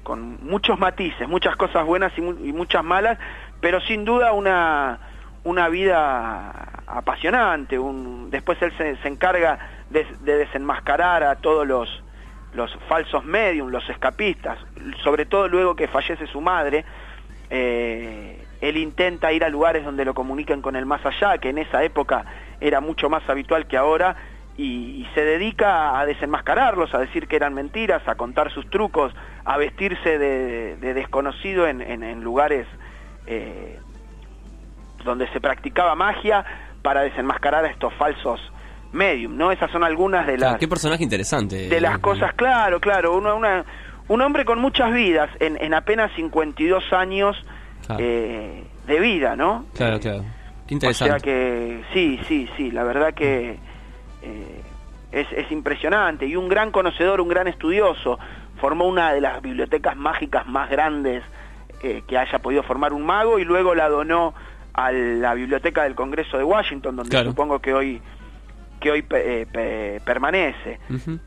[0.04, 3.18] con muchos matices, muchas cosas buenas y, mu- y muchas malas,
[3.60, 5.00] pero sin duda una,
[5.42, 6.52] una vida
[6.86, 7.78] apasionante.
[7.78, 9.58] Un, después él se, encarga
[9.90, 11.88] de, de desenmascarar a todos los,
[12.52, 14.58] los falsos medium, los escapistas,
[15.02, 16.84] sobre todo luego que fallece su madre.
[17.50, 21.58] eh, él intenta ir a lugares donde lo comuniquen con el más allá, que en
[21.58, 22.24] esa época
[22.60, 24.16] era mucho más habitual que ahora,
[24.56, 29.12] y, y se dedica a desenmascararlos, a decir que eran mentiras, a contar sus trucos,
[29.44, 32.66] a vestirse de, de desconocido en, en- en lugares
[33.26, 33.78] eh,
[35.04, 36.44] donde se practicaba magia
[36.82, 38.40] para desenmascarar a estos falsos
[38.92, 39.50] medium, ¿no?
[39.50, 41.68] Esas son algunas de las Qué personaje interesante.
[41.68, 43.64] de las cosas, claro, claro, uno- una-
[44.06, 47.36] un hombre con muchas vidas en, en apenas 52 años
[47.86, 48.02] Claro.
[48.02, 49.66] eh, de vida, ¿no?
[49.74, 50.24] Claro, claro.
[50.66, 51.10] Qué O interesante.
[51.10, 53.58] sea que sí, sí, sí, la verdad que
[54.24, 54.60] eh,
[55.12, 58.18] es, es impresionante y un gran conocedor, un gran estudioso,
[58.60, 61.22] formó una de las bibliotecas mágicas más grandes
[61.82, 64.34] eh, que haya podido formar un mago y luego la donó
[64.72, 67.30] a la biblioteca del Congreso de Washington, donde Claro.
[67.30, 68.02] supongo que hoy
[68.80, 70.78] que hoy pe- eh, pe- permanece.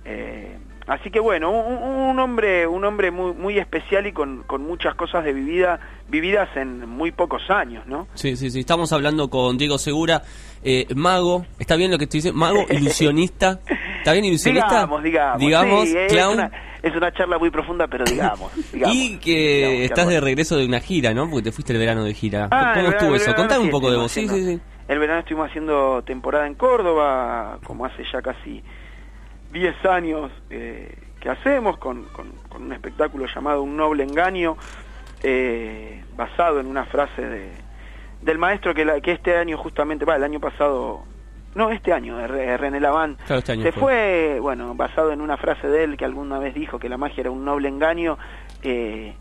[0.06, 0.58] Eh,
[0.88, 4.96] así que bueno, un, un hombre, un hombre muy, muy especial y con, con muchas
[4.96, 8.08] cosas de vivida, vividas en muy pocos años, ¿no?
[8.14, 8.62] Sí, sí, sí.
[8.62, 10.22] Estamos hablando con Diego Segura,
[10.64, 11.46] eh, mago.
[11.60, 12.40] ¿Está bien lo que estoy diciendo?
[12.40, 13.60] Mago, ilusionista.
[14.00, 14.68] ¿Está bien ilusionista?
[14.68, 15.40] Digamos, digamos.
[15.40, 16.34] Digamos, sí, es clown.
[16.36, 16.52] una,
[16.82, 18.52] es una charla muy profunda, pero digamos.
[18.74, 18.96] digamos.
[18.96, 21.30] Y que digamos, estás de regreso de una gira, ¿no?
[21.30, 22.48] Porque te fuiste el verano de gira.
[22.52, 23.36] Ah, ¿Cómo estuvo eso?
[23.36, 24.12] Contame un sí poco de vos.
[24.12, 24.60] Sí, sí, sí.
[24.88, 28.64] El verano estuvimos haciendo temporada en Córdoba, como hace ya casi
[29.52, 34.58] 10 años eh, que hacemos, con, con- con un espectáculo llamado Un Noble Engaño,
[35.24, 37.50] eh, basado en una frase de,
[38.22, 41.04] del maestro que, la- que este año justamente, va, el año pasado,
[41.56, 43.82] no, este año, René Laván, Claro, este se fue.
[43.82, 47.22] fue, bueno, basado en una frase de él que alguna vez dijo que la magia
[47.22, 48.18] era un noble engaño,
[48.62, 49.16] eh,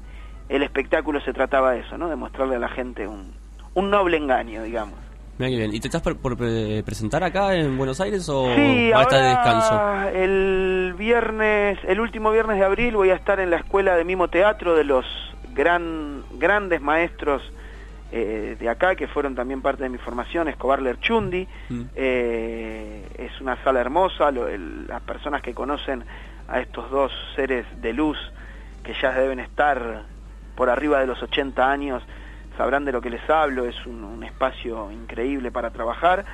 [0.48, 2.08] el espectáculo se trataba de eso, ¿no?
[2.08, 3.32] De mostrarle a la gente un,
[3.74, 4.98] un noble engaño, digamos.
[5.38, 5.74] Mira qué bien.
[5.74, 9.28] ¿Y te estás por, por pre- presentar acá en Buenos Aires o Sí, estás de
[9.28, 10.08] descanso?
[10.14, 14.28] el viernes, el último viernes de abril voy a estar en la escuela de mimo
[14.28, 15.04] teatro de los
[15.52, 17.42] gran, grandes maestros
[18.12, 21.46] eh, de acá que fueron también parte de mi formación, Escobar Lerchundi.
[21.68, 21.82] Mm.
[21.96, 26.04] Eh, es una sala hermosa, lo- el- las personas que conocen
[26.48, 28.16] a estos dos seres de luz
[28.84, 30.04] que ya deben estar
[30.54, 32.02] por arriba de los 80 años
[32.56, 36.24] sabrán de lo que les hablo, es un, un espacio increíble para trabajar.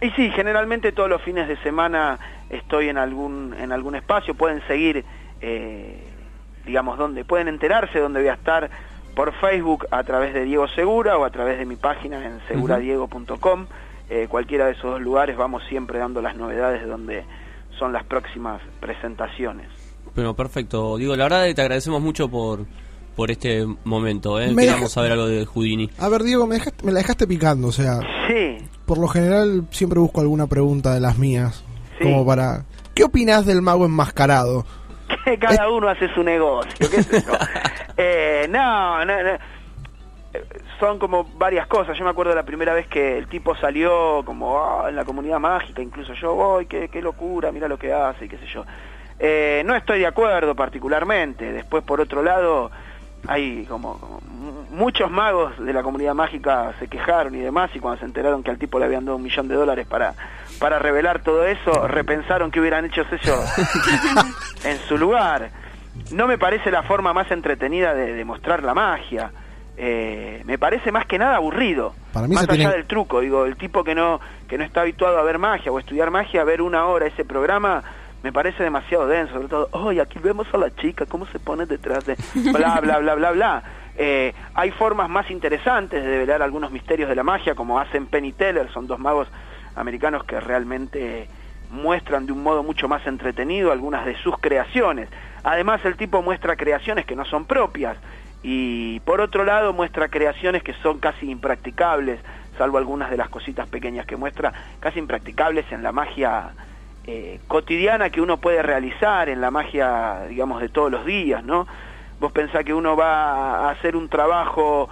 [0.00, 4.66] Y sí, generalmente todos los fines de semana estoy en algún, en algún espacio, pueden
[4.66, 5.04] seguir,
[5.42, 6.02] eh,
[6.64, 8.70] digamos, donde pueden enterarse dónde voy a estar
[9.14, 13.66] por Facebook a través de Diego Segura o a través de mi página en seguradiego.com.
[14.08, 17.24] Eh, cualquiera de esos dos lugares vamos siempre dando las novedades de donde
[17.78, 19.68] son las próximas presentaciones.
[20.14, 20.96] Bueno, perfecto.
[20.96, 22.60] Digo, la verdad que te agradecemos mucho por,
[23.20, 24.40] por este momento.
[24.40, 24.54] ¿eh?
[24.56, 25.90] Queríamos saber algo de Houdini.
[25.98, 28.56] A ver, Diego, me, dejaste- me la dejaste picando, o sea, Sí,
[28.86, 31.62] por lo general siempre busco alguna pregunta de las mías,
[31.98, 32.04] Sí.
[32.04, 32.64] como para...
[32.94, 34.64] ¿Qué opinás del mago enmascarado?
[35.26, 37.32] que cada uno hace su negocio, qué sé yo.
[37.98, 39.30] Eh, no, no, no.
[40.78, 41.98] Son como varias cosas.
[41.98, 45.38] Yo me acuerdo la primera vez que el tipo salió como "Ah, en la comunidad
[45.38, 48.64] mágica, incluso yo, voy, qué, qué locura, mira lo que hace y qué sé yo.
[49.18, 51.52] Eh, no estoy de acuerdo particularmente.
[51.52, 52.70] Después, por otro lado,
[53.28, 57.80] hay como, como mu- muchos magos de la comunidad mágica se quejaron y demás, y
[57.80, 60.14] cuando se enteraron que al tipo le habían dado un millón de dólares para,
[60.58, 63.40] para revelar todo eso, repensaron que hubieran hecho ellos
[64.64, 65.50] en su lugar.
[66.12, 69.30] No me parece la forma más entretenida de demostrar la magia.
[69.76, 71.94] Eh, me parece más que nada aburrido.
[72.12, 74.80] Para mí más allá tiene- del truco, digo, el tipo que no que no está
[74.82, 77.82] habituado a ver magia o estudiar magia, ver una hora ese programa
[78.22, 81.66] me parece demasiado denso, sobre todo, hoy aquí vemos a la chica, cómo se pone
[81.66, 82.16] detrás de
[82.52, 83.62] bla, bla, bla, bla, bla.
[83.96, 88.24] Eh, hay formas más interesantes de develar algunos misterios de la magia, como hacen Penn
[88.24, 89.28] y Teller, son dos magos
[89.74, 91.28] americanos que realmente
[91.70, 95.08] muestran de un modo mucho más entretenido algunas de sus creaciones.
[95.42, 97.96] Además, el tipo muestra creaciones que no son propias
[98.42, 102.20] y por otro lado muestra creaciones que son casi impracticables,
[102.58, 106.50] salvo algunas de las cositas pequeñas que muestra, casi impracticables en la magia
[107.06, 111.66] eh, cotidiana que uno puede realizar, en la magia, digamos, de todos los días, ¿no?
[112.20, 114.88] Vos pensás que uno va a hacer un trabajo,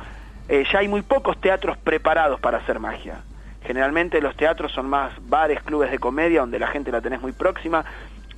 [0.48, 3.20] eh, ya hay muy pocos teatros preparados para hacer magia.
[3.62, 7.32] Generalmente los teatros son más bares, clubes de comedia, donde la gente la tenés muy
[7.32, 7.84] próxima,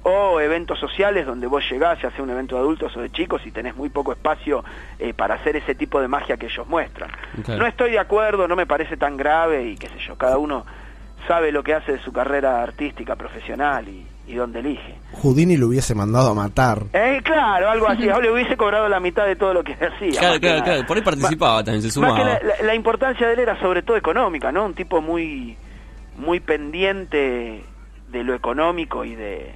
[0.03, 3.47] o eventos sociales donde vos llegás, ya sea un evento de adultos o de chicos,
[3.47, 4.65] y tenés muy poco espacio
[4.99, 7.11] eh, para hacer ese tipo de magia que ellos muestran.
[7.47, 10.67] No estoy de acuerdo, no me parece tan grave, y qué sé yo, cada uno
[11.27, 14.95] sabe lo que hace de su carrera artística, profesional y, y dónde elige.
[15.23, 16.83] Houdini lo hubiese mandado a matar.
[16.93, 20.19] Eh, claro, algo así, o le hubiese cobrado la mitad de todo lo que hacía.
[20.21, 20.65] Claro, claro, nada.
[20.65, 20.87] claro.
[20.87, 22.41] Por ahí participaba también, se Más que sumaba.
[22.41, 24.65] la, la- la importancia de él era sobre todo económica, ¿no?
[24.67, 25.57] Un tipo muy,
[26.17, 27.65] muy pendiente
[28.11, 29.55] de lo económico y de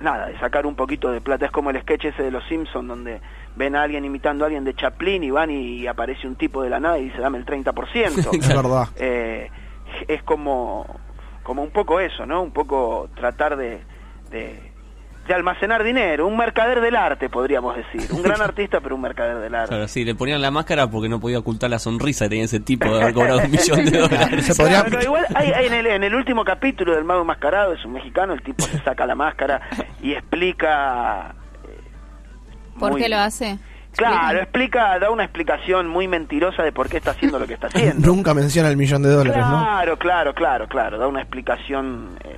[0.00, 1.46] nada, de sacar un poquito de plata.
[1.46, 3.20] Es como el sketch ese de los Simpsons donde
[3.56, 6.70] ven a alguien imitando a alguien de Chaplin y van y aparece un tipo de
[6.70, 8.28] la nada y dice dame el 30%.
[8.38, 8.88] Es verdad.
[8.96, 9.50] Eh,
[10.06, 10.86] es como,
[11.42, 12.42] como un poco eso, ¿no?
[12.42, 13.80] Un poco tratar de,
[14.30, 14.60] de,
[15.26, 18.02] de almacenar dinero, un mercader del arte, podríamos decir.
[18.12, 19.68] Un gran artista, pero un mercader del arte.
[19.68, 22.60] Claro, sí, le ponían la máscara porque no podía ocultar la sonrisa que tenía ese
[22.60, 24.56] tipo de haber cobrado un millón de dólares.
[24.56, 27.84] Claro, pero igual hay, hay en, el, en el último capítulo del Mago Enmascarado, es
[27.84, 29.60] un mexicano, el tipo se saca la máscara
[30.02, 31.34] y explica...
[32.78, 33.58] ¿Por muy- qué lo hace?
[33.96, 37.66] Claro, explica, da una explicación muy mentirosa de por qué está haciendo lo que está
[37.66, 38.06] haciendo.
[38.06, 39.58] Nunca menciona el millón de dólares, ¿no?
[39.58, 40.98] Claro, claro, claro, claro.
[40.98, 42.36] Da una explicación eh,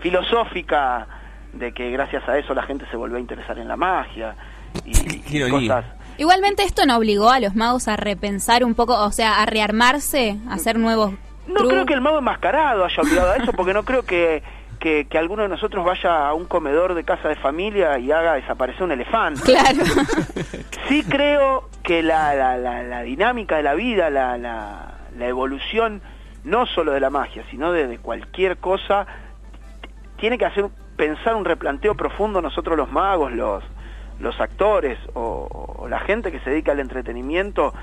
[0.00, 1.06] filosófica
[1.52, 4.36] de que gracias a eso la gente se volvió a interesar en la magia
[4.84, 5.84] y, y cosas.
[6.18, 10.36] Igualmente esto no obligó a los magos a repensar un poco, o sea, a rearmarse,
[10.48, 11.12] a hacer nuevos
[11.46, 14.42] No creo que el mago enmascarado haya olvidado eso, porque no creo que,
[14.78, 18.34] que, que alguno de nosotros vaya a un comedor de casa de familia y haga
[18.34, 19.42] desaparecer un elefante.
[19.42, 19.82] Claro.
[20.88, 26.00] Sí creo que la, la, la, la dinámica de la vida, la, la, la evolución,
[26.44, 29.04] no solo de la magia, sino de, de cualquier cosa,
[30.16, 30.66] tiene que hacer
[30.96, 33.64] pensar un replanteo profundo nosotros los magos, los,
[34.20, 37.74] los actores o, o la gente que se dedica al entretenimiento,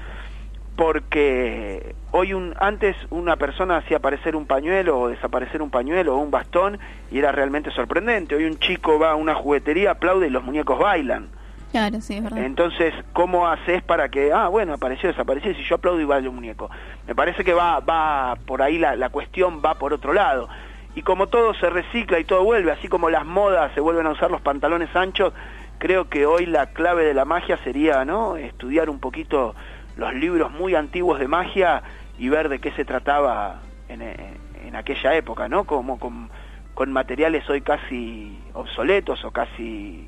[0.75, 6.19] porque hoy un antes una persona hacía aparecer un pañuelo o desaparecer un pañuelo o
[6.19, 6.79] un bastón
[7.11, 8.35] y era realmente sorprendente.
[8.35, 11.29] Hoy un chico va a una juguetería, aplaude y los muñecos bailan.
[11.71, 12.43] Claro, sí, es verdad.
[12.43, 16.29] Entonces, ¿cómo haces para que, ah, bueno, apareció, desapareció, y si yo aplaudo y bailo
[16.29, 16.69] un muñeco?
[17.07, 20.49] Me parece que va, va por ahí la, la cuestión, va por otro lado.
[20.95, 24.11] Y como todo se recicla y todo vuelve, así como las modas se vuelven a
[24.11, 25.33] usar los pantalones anchos,
[25.79, 28.37] creo que hoy la clave de la magia sería, ¿no?
[28.37, 29.55] Estudiar un poquito
[29.95, 31.83] los libros muy antiguos de magia
[32.17, 35.65] y ver de qué se trataba en, en- en aquella época, ¿no?
[35.65, 36.29] Como con,
[36.73, 40.07] con materiales hoy casi obsoletos o casi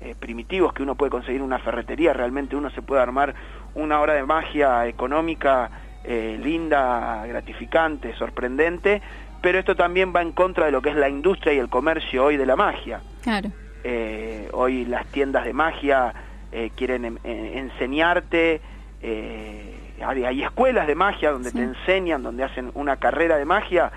[0.00, 3.34] eh, primitivos que uno puede conseguir en una ferretería, realmente uno se puede armar
[3.74, 5.70] una hora de magia económica
[6.04, 9.02] eh, linda, gratificante, sorprendente,
[9.42, 12.24] pero esto también va en contra de lo que es la industria y el comercio
[12.24, 13.00] hoy de la magia.
[13.22, 13.50] Claro.
[13.84, 16.14] Eh, hoy las tiendas de magia
[16.52, 18.60] eh, quieren em- eh, enseñarte,
[19.02, 19.74] eh,
[20.04, 23.90] hay, hay escuelas de magia donde te enseñan, donde hacen una carrera de magia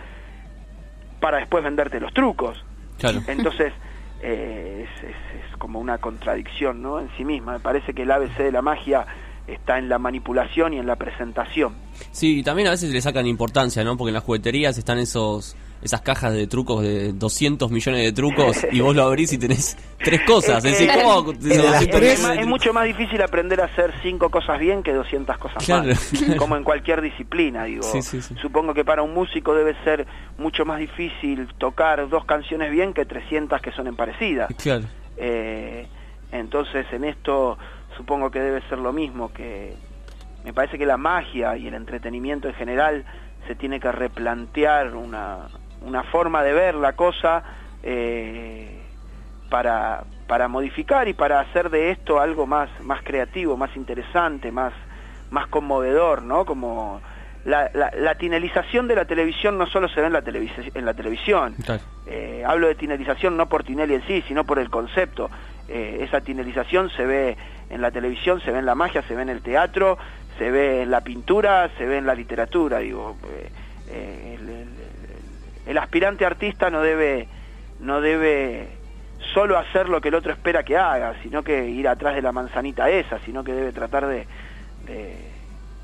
[1.19, 2.63] para después venderte los trucos.
[2.97, 3.19] Claro.
[3.27, 3.73] Entonces,
[4.21, 5.15] eh, es, es-
[5.51, 6.99] es como una contradicción ¿no?
[6.99, 7.53] en sí misma.
[7.53, 9.05] Me parece que el ABC de la magia
[9.47, 11.73] está en la manipulación y en la presentación.
[12.11, 13.97] Sí, y también a veces le sacan importancia, ¿no?
[13.97, 18.65] Porque en las jugueterías están esos esas cajas de trucos de 200 millones de trucos
[18.71, 20.57] y vos lo abrís y tenés tres cosas.
[20.65, 21.31] Es decir, Eh, ¿cómo?
[21.31, 22.01] es, 200
[22.37, 25.97] es mucho más difícil aprender a hacer cinco cosas bien que 200 cosas Claro, mal,
[26.19, 26.37] claro.
[26.37, 27.83] como en cualquier disciplina, digo.
[27.83, 28.35] Sí, sí, sí.
[28.41, 30.05] Supongo que para un músico debe ser
[30.37, 34.53] mucho más difícil tocar dos canciones bien que 300 que son parecidas.
[34.61, 34.85] Claro.
[35.17, 35.87] Eh,
[36.31, 37.57] entonces en esto
[37.97, 39.73] supongo que debe ser lo mismo, que
[40.45, 43.05] me parece que la magia y el entretenimiento en general
[43.47, 45.47] se tiene que replantear una,
[45.81, 47.43] una forma de ver la cosa
[47.83, 48.81] eh,
[49.49, 54.73] para, para modificar y para hacer de esto algo más, más creativo, más interesante, más,
[55.31, 56.45] más conmovedor, ¿no?
[56.45, 57.01] Como
[57.45, 60.23] la, la, la tinelización de la televisión no solo se ve en la,
[60.73, 61.55] en la televisión,
[62.05, 65.29] eh, hablo de tinelización no por Tinelli en sí, sino por el concepto.
[65.67, 67.37] Eh, esa tinelización se ve
[67.69, 69.97] en la televisión, se ve en la magia, se ve en el teatro,
[70.37, 72.79] se ve en la pintura, se ve en la literatura.
[72.79, 73.49] Digo, eh,
[73.91, 74.78] eh, el, el-
[75.69, 77.27] el- aspirante artista no debe,
[77.79, 78.67] no debe
[79.33, 82.31] solo hacer lo que el otro espera que haga, sino que ir atrás de la
[82.31, 84.25] manzanita esa, sino que debe tratar de,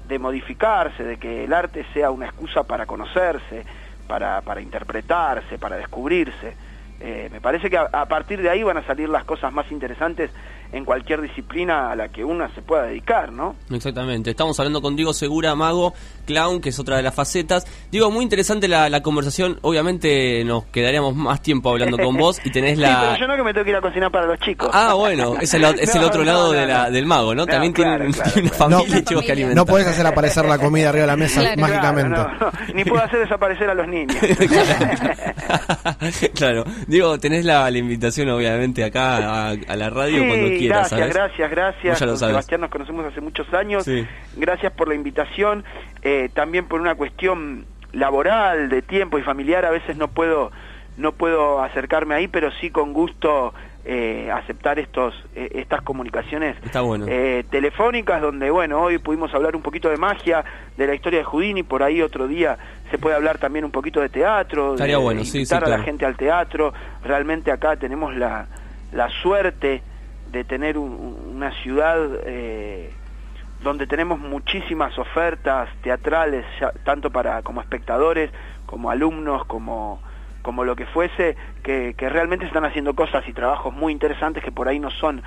[0.08, 3.66] de, modificarse, de que el arte sea una excusa para conocerse,
[4.08, 6.56] para, interpretarse, para descubrirse.
[7.00, 10.32] Eh, me parece que a partir de ahí van a salir las cosas más interesantes
[10.72, 13.56] en cualquier disciplina a la que una se pueda dedicar, ¿no?
[13.72, 14.32] Exactamente.
[14.32, 15.94] Estamos hablando con Diego Segura, mago,
[16.26, 17.66] clown, que es otra de las facetas.
[17.92, 19.58] Diego, muy interesante la, la conversación.
[19.62, 23.20] Obviamente nos quedaríamos más tiempo hablando con vos y tenés Sí, pero la...
[23.20, 24.70] yo no que me tengo que ir a cocinar para los chicos.
[24.74, 26.92] Ah, bueno, es el, es el otro no, lado no, de la- no.
[26.92, 27.46] del mago, ¿no?
[27.46, 28.78] No, También claro, tiene claro, una claro.
[28.80, 29.56] familia y chicos que alimentar.
[29.58, 31.62] No podés hacer aparecer la comida arriba de la mesa Claro.
[31.62, 32.16] mágicamente.
[32.16, 34.16] Claro, no, no, ni puedo hacer desaparecer a los niños.
[36.36, 36.64] claro.
[36.88, 41.00] Diego, tenés la, la invitación obviamente acá a, a la radio Sí, cuando quieras, gracias,
[41.00, 41.16] ¿sabes?
[41.16, 42.00] gracias, gracias.
[42.00, 42.18] Con.
[42.18, 43.84] Sebastián nos conocemos hace muchos años.
[43.86, 44.06] Sí.
[44.36, 45.64] Gracias por la invitación.
[46.02, 50.52] Eh, también por una cuestión laboral, de tiempo y familiar, a veces no puedo
[50.98, 53.54] no puedo acercarme ahí, pero sí con gusto
[53.88, 57.06] eh, aceptar estos eh, estas comunicaciones bueno.
[57.08, 60.44] eh, telefónicas donde bueno hoy pudimos hablar un poquito de magia
[60.76, 62.58] de la historia de Houdini por ahí otro día
[62.90, 65.78] se puede hablar también un poquito de teatro Estaría de, bueno, de invitar sí, a
[65.78, 66.74] la gente al teatro
[67.04, 68.48] realmente acá tenemos la,
[68.92, 69.84] la suerte
[70.36, 72.92] de tener un- un- una ciudad eh,
[73.64, 78.30] donde tenemos muchísimas ofertas teatrales ya- tanto para como espectadores
[78.66, 80.02] como alumnos como
[80.42, 84.52] como lo que fuese que, que realmente están haciendo cosas y trabajos muy interesantes que
[84.52, 85.24] por ahí no son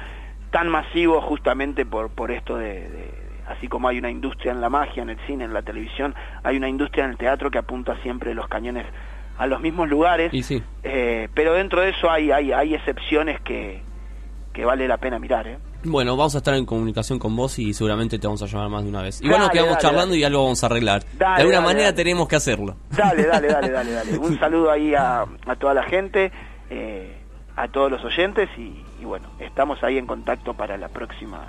[0.50, 4.68] tan masivos justamente por por esto de, de- así como hay una industria en la
[4.68, 6.14] magia en el cine en la televisión
[6.44, 8.84] hay una industria en el teatro que apunta siempre los cañones
[9.38, 10.62] a los mismos lugares Y sí.
[10.82, 13.82] eh, pero dentro de eso hay hay, hay excepciones que,
[14.58, 15.56] que vale la pena mirar ¿eh?
[15.84, 18.82] Bueno, vamos a estar en comunicación con vos y seguramente te vamos a llamar más
[18.82, 19.20] de una vez.
[19.20, 20.18] Igual Dale, nos quedamos dale, charlando dale.
[20.18, 21.04] y algo vamos a arreglar.
[21.04, 22.76] De alguna manera tenemos que hacerlo.
[22.90, 24.18] Dale, dale, dale, dale, dale.
[24.18, 26.32] Un saludo ahí a, a toda la gente,
[26.70, 27.16] eh,
[27.54, 31.46] a todos los oyentes y, y bueno, estamos ahí en contacto para la próxima,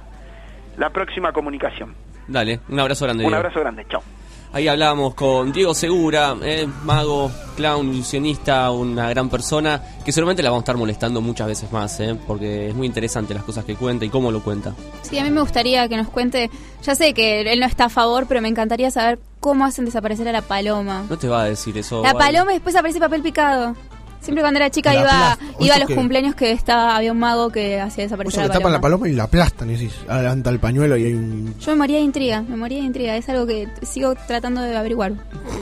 [0.78, 1.96] la próxima comunicación.
[2.28, 3.24] Dale, un abrazo grande.
[3.24, 3.38] Un Diego.
[3.38, 4.04] abrazo grande, chao.
[4.52, 10.50] Ahí hablábamos con Diego Segura, eh, mago, clown, ilusionista, una gran persona, que seguramente la
[10.50, 13.76] vamos a estar molestando muchas veces más, eh, porque es muy interesante las cosas que
[13.76, 14.74] cuenta y cómo lo cuenta.
[15.04, 16.50] Sí, a mí me gustaría que nos cuente,
[16.82, 20.28] ya sé que él no está a favor, pero me encantaría saber cómo hacen desaparecer
[20.28, 21.06] a la paloma.
[21.08, 22.02] No te va a decir eso.
[22.02, 22.34] La Vale.
[22.34, 23.76] paloma y después aparece papel picado.
[24.22, 25.96] Siempre cuando era chica La iba, iba a ¿Eso los qué?
[25.96, 28.98] cumpleaños que estaba había un mago que hacía desaparecer le a la tapan la paloma.
[29.04, 31.56] paloma y la aplastan y decís, adelanta el pañuelo y hay un...
[31.60, 33.16] Yo me moría de intriga, me moría de intriga.
[33.16, 35.14] Es algo que sigo tratando de averiguar.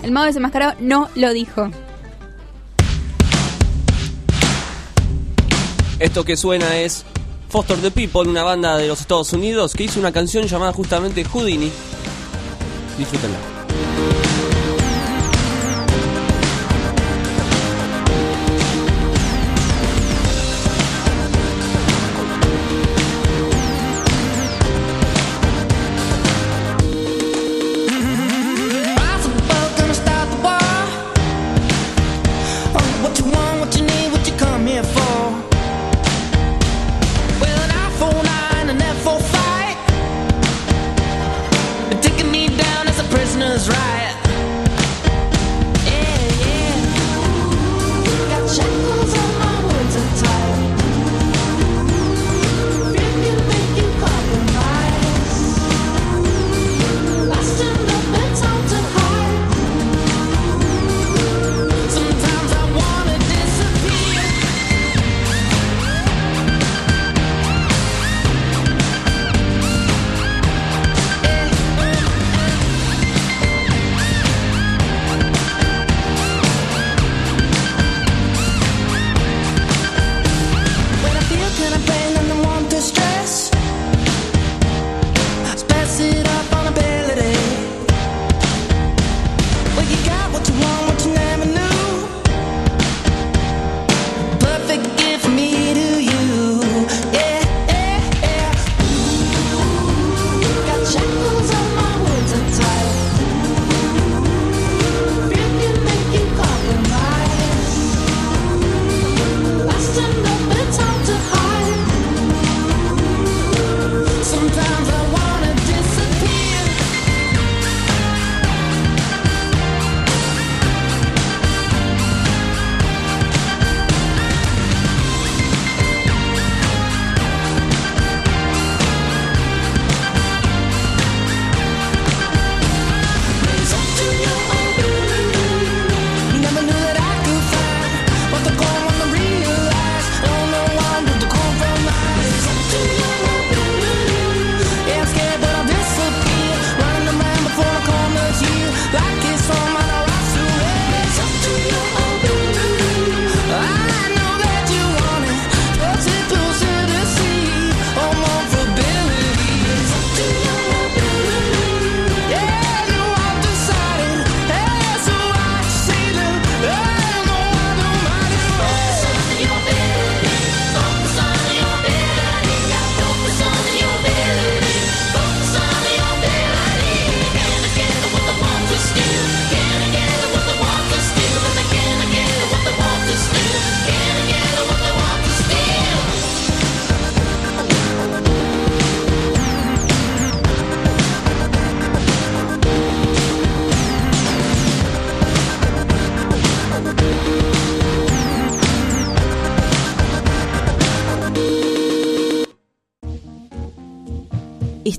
[0.04, 1.70] El mago desenmascarado no lo dijo.
[6.00, 7.06] Esto que suena es
[7.50, 11.24] Foster the People, una banda de los Estados Unidos que hizo una canción llamada justamente
[11.24, 11.72] Houdini.
[12.98, 13.57] Disfrútenla.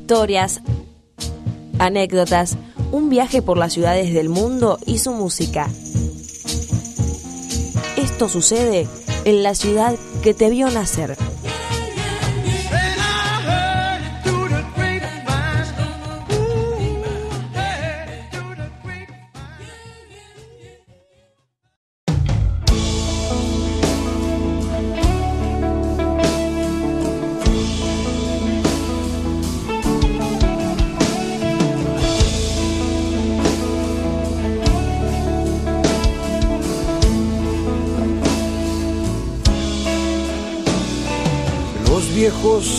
[0.09, 0.63] Historias,
[1.79, 2.57] anécdotas,
[2.93, 5.69] un viaje por las ciudades del mundo y su música.
[7.99, 8.89] Esto sucede
[9.27, 11.15] en la ciudad que te vio nacer.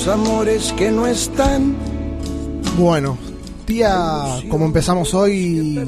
[0.10, 1.76] Amores que no están.
[2.78, 3.18] Bueno,
[3.68, 5.80] día como empezamos hoy,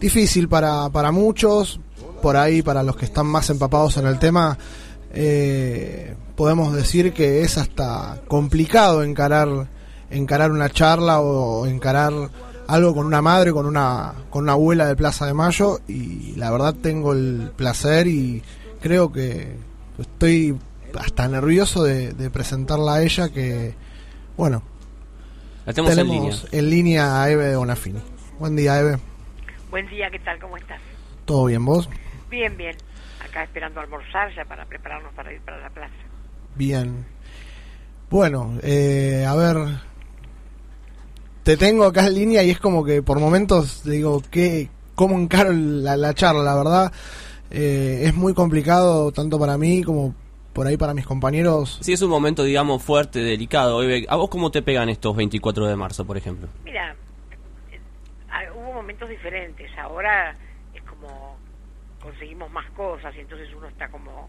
[0.00, 1.80] difícil para, para muchos,
[2.20, 4.56] por ahí para los que están más empapados en el tema,
[5.12, 9.68] eh, podemos decir que es hasta complicado encarar,
[10.10, 12.12] encarar una charla o encarar
[12.68, 16.50] algo con una madre, con una, con una abuela de Plaza de Mayo y la
[16.50, 18.42] verdad tengo el placer y
[18.80, 19.56] creo que
[19.98, 20.56] estoy
[21.28, 23.74] nervioso de, de presentarla a ella que,
[24.36, 24.62] bueno,
[25.66, 28.00] La tenemos en tenemos en línea a Eve de Bonafini.
[28.38, 28.98] Buen día, Eve.
[29.70, 30.38] Buen día, ¿qué tal?
[30.40, 30.80] ¿Cómo estás?
[31.24, 31.88] ¿Todo bien vos?
[32.30, 32.76] Bien, bien.
[33.24, 35.94] Acá esperando almorzar ya para prepararnos para ir para la plaza.
[36.56, 37.06] Bien.
[38.10, 39.56] Bueno, eh, a ver.
[41.42, 45.52] Te tengo acá en línea y es como que por momentos digo, ¿qué, ¿cómo encaro
[45.52, 46.42] la, la charla?
[46.42, 46.92] La verdad,
[47.50, 50.14] eh, es muy complicado tanto para mí como
[50.52, 51.78] por ahí para mis compañeros.
[51.82, 53.80] Sí, es un momento, digamos, fuerte, delicado.
[54.08, 56.48] ¿A vos cómo te pegan estos 24 de marzo, por ejemplo?
[56.64, 56.94] Mira,
[57.70, 57.80] eh,
[58.30, 59.70] ah, hubo momentos diferentes.
[59.78, 60.36] Ahora
[60.74, 61.36] es como
[62.00, 64.28] conseguimos más cosas y entonces uno está como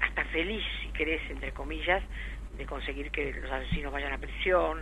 [0.00, 2.02] hasta feliz, si querés, entre comillas,
[2.56, 4.78] de conseguir que los asesinos vayan a prisión,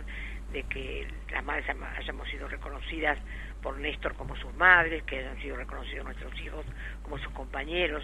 [0.53, 3.17] de que las madres haya- hayamos sido reconocidas
[3.61, 6.65] por Néstor como sus madres, que hayan sido reconocidos nuestros hijos
[7.03, 8.03] como sus compañeros.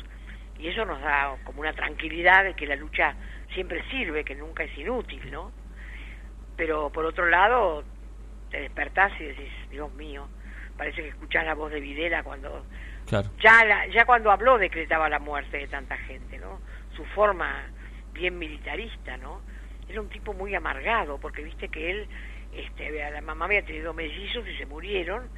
[0.57, 3.15] Y eso nos da como una tranquilidad de que la lucha
[3.53, 5.51] siempre sirve, que nunca es inútil, ¿no?
[6.55, 7.83] Pero por otro lado,
[8.49, 10.29] te despertás y decís, Dios mío,
[10.77, 12.65] parece que escuchás la voz de Videla cuando
[13.05, 13.29] Claro.
[13.41, 16.61] ya la- ya cuando habló decretaba la muerte de tanta gente, ¿no?
[16.95, 17.69] Su forma
[18.13, 19.41] bien militarista, ¿no?
[19.89, 22.07] Era un tipo muy amargado, porque viste que él,
[22.53, 25.29] este, la mamá había tenido mellizos y se murieron,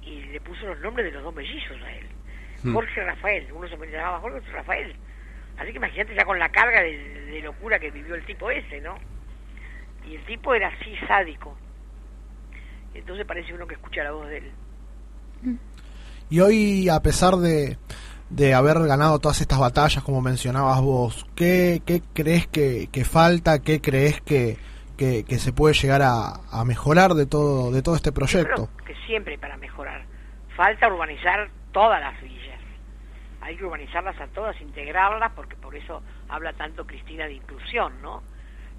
[0.00, 2.08] y le puso los nombres de los dos mellizos a él.
[2.62, 4.94] Jorge Rafael, uno se llamaba Jorge Rafael.
[5.58, 8.80] Así que imagínate ya con la carga de, de locura que vivió el tipo ese,
[8.80, 8.94] ¿no?
[10.08, 11.56] Y el tipo era así sádico.
[12.94, 14.52] Entonces parece uno que escucha la voz de él.
[16.30, 17.76] Y hoy, a pesar de,
[18.30, 23.60] de haber ganado todas estas batallas, como mencionabas vos, ¿qué, qué crees que, que falta?
[23.60, 24.56] ¿Qué crees que,
[24.96, 28.68] que, que se puede llegar a, a mejorar de todo, de todo este proyecto?
[28.76, 30.04] Creo que siempre para mejorar.
[30.56, 32.41] Falta urbanizar todas las villas.
[33.42, 38.22] Hay que urbanizarlas a todas, integrarlas, porque por eso habla tanto Cristina de inclusión, ¿no?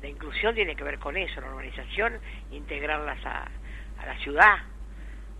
[0.02, 2.20] La inclusión tiene que ver con eso, la urbanización,
[2.52, 3.48] integrarlas a,
[4.06, 4.58] la ciudad,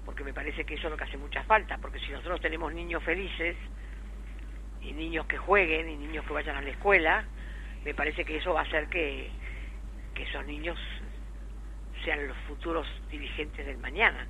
[0.06, 2.74] porque me parece que eso es lo que hace mucha falta, porque si nosotros tenemos
[2.74, 3.58] niños felices,
[4.82, 7.26] y niños que jueguen, y niños que vayan a la escuela,
[7.84, 9.30] me parece que eso va a hacer que,
[10.14, 10.78] que esos niños
[12.04, 14.28] sean los futuros dirigentes del mañana.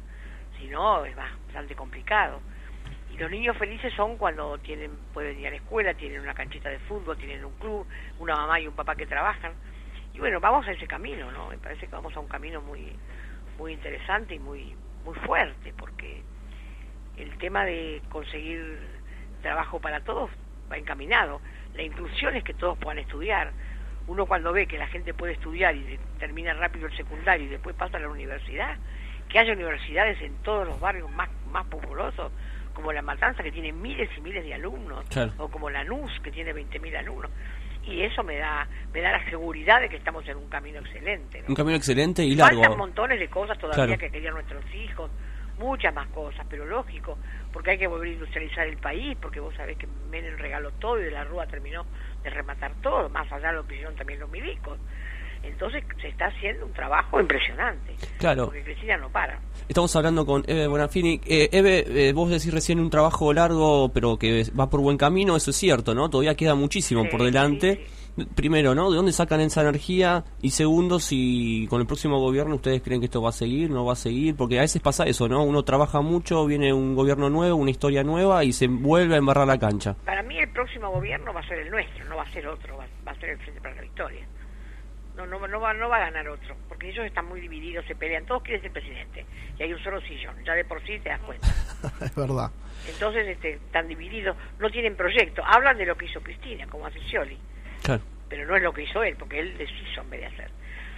[0.57, 2.41] Si no, es bastante complicado.
[3.13, 6.69] Y los niños felices son cuando tienen pueden ir a la escuela, tienen una canchita
[6.69, 7.85] de fútbol, tienen un club,
[8.17, 9.53] una mamá y un papá que trabajan.
[10.15, 11.49] Y bueno, vamos a ese camino, ¿no?
[11.49, 12.91] Me parece que vamos a un camino muy
[13.59, 14.75] muy interesante y muy
[15.05, 16.23] muy fuerte, porque
[17.17, 18.79] el tema de conseguir
[19.43, 20.31] trabajo para todos
[20.71, 21.39] va encaminado.
[21.75, 23.51] La inclusión es que todos puedan estudiar.
[24.07, 27.75] Uno cuando ve que la gente puede estudiar y termina rápido el secundario y después
[27.75, 28.75] pasa a la universidad,
[29.29, 32.31] que haya universidades en todos los barrios más, más populosos,
[32.73, 35.31] como La Matanza, que tiene miles y miles de alumnos, Claro.
[35.37, 37.29] o como Lanús, que tiene 20.000 alumnos.
[37.85, 41.41] Y eso me da, me da la seguridad de que estamos en un camino excelente.
[41.41, 41.47] ¿no?
[41.49, 42.61] Un camino excelente y largo.
[42.61, 43.99] Faltan montones de cosas todavía Claro.
[43.99, 45.11] que querían nuestros hijos,
[45.59, 47.17] muchas más cosas, pero lógico,
[47.51, 50.99] porque hay que volver a industrializar el país, porque vos sabés que Menem regaló todo
[50.99, 51.85] y de la Rúa terminó
[52.23, 54.79] de rematar todo, más allá de lo que hicieron también los milicos.
[55.43, 58.45] Entonces se está haciendo un trabajo impresionante, Claro.
[58.45, 59.39] porque Cristina no para.
[59.67, 61.21] Estamos hablando con Eve Bonafini.
[61.25, 65.35] Eh, Eve, eh, vos decís recién un trabajo largo, pero que va por buen camino,
[65.35, 66.09] eso es cierto, ¿no?
[66.09, 67.85] Todavía queda muchísimo Sí, por delante.
[68.35, 68.91] Primero, ¿no?
[68.91, 70.23] ¿De dónde sacan esa energía?
[70.41, 73.85] Y segundo, si con el próximo gobierno ustedes creen que esto va a seguir, no
[73.85, 75.43] va a seguir, porque a veces pasa eso, ¿no?
[75.43, 79.47] Uno trabaja mucho, viene un gobierno nuevo, una historia nueva y se vuelve a embarrar
[79.47, 79.95] la cancha.
[80.05, 82.77] Para mí el próximo gobierno va a ser el nuestro, no va a ser otro,
[82.77, 84.27] va, va a ser el Frente para la Victoria.
[85.15, 87.95] No, no, no, va, no va a ganar otro, porque ellos están muy divididos, se
[87.95, 89.25] pelean, todos quieren ser presidente,
[89.59, 91.47] y hay un solo sillón, ya de por sí te das cuenta.
[92.01, 92.49] es verdad.
[92.89, 96.99] Entonces este, están divididos, no tienen proyecto, hablan de lo que hizo Cristina, como hace
[97.01, 97.37] Scioli,
[97.83, 98.01] Claro.
[98.27, 100.49] pero no es lo que hizo él, porque él deshizo en vez de hacer.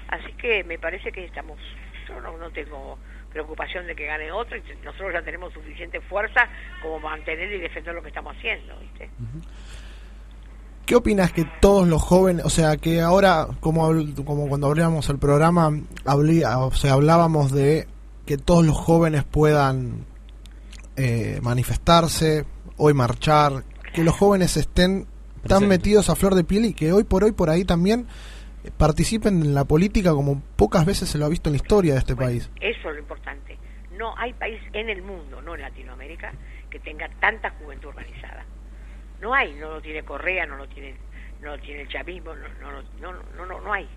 [0.07, 1.59] Así que me parece que estamos,
[2.07, 2.97] yo no, no tengo
[3.31, 6.47] preocupación de que gane otro, y nosotros ya tenemos suficiente fuerza
[6.81, 9.09] como mantener y defender lo que estamos haciendo, ¿viste?
[10.85, 13.91] ¿Qué opinas que todos los jóvenes, o sea, que ahora, como,
[14.23, 15.71] como cuando abríamos el programa,
[16.05, 17.87] hablé- o sea, hablábamos de
[18.25, 20.05] que todos los jóvenes puedan
[20.95, 22.45] eh, manifestarse,
[22.77, 23.63] hoy marchar,
[23.93, 25.05] que los jóvenes estén
[25.41, 25.67] tan Presente.
[25.67, 28.07] metidos a flor de piel y que hoy por hoy por ahí también
[28.63, 31.93] eh, participen en la política como pocas veces se lo ha visto en la historia
[31.93, 32.49] de este país.
[32.61, 33.57] Eso es lo importante.
[33.97, 36.33] No hay país en el mundo, no en Latinoamérica,
[36.69, 38.34] que tenga tanta juventud organizada.
[39.21, 40.95] No hay, no lo tiene Correa, no lo tiene,
[41.41, 43.87] no tiene el chavismo, no, no, no, no, no, no, hay.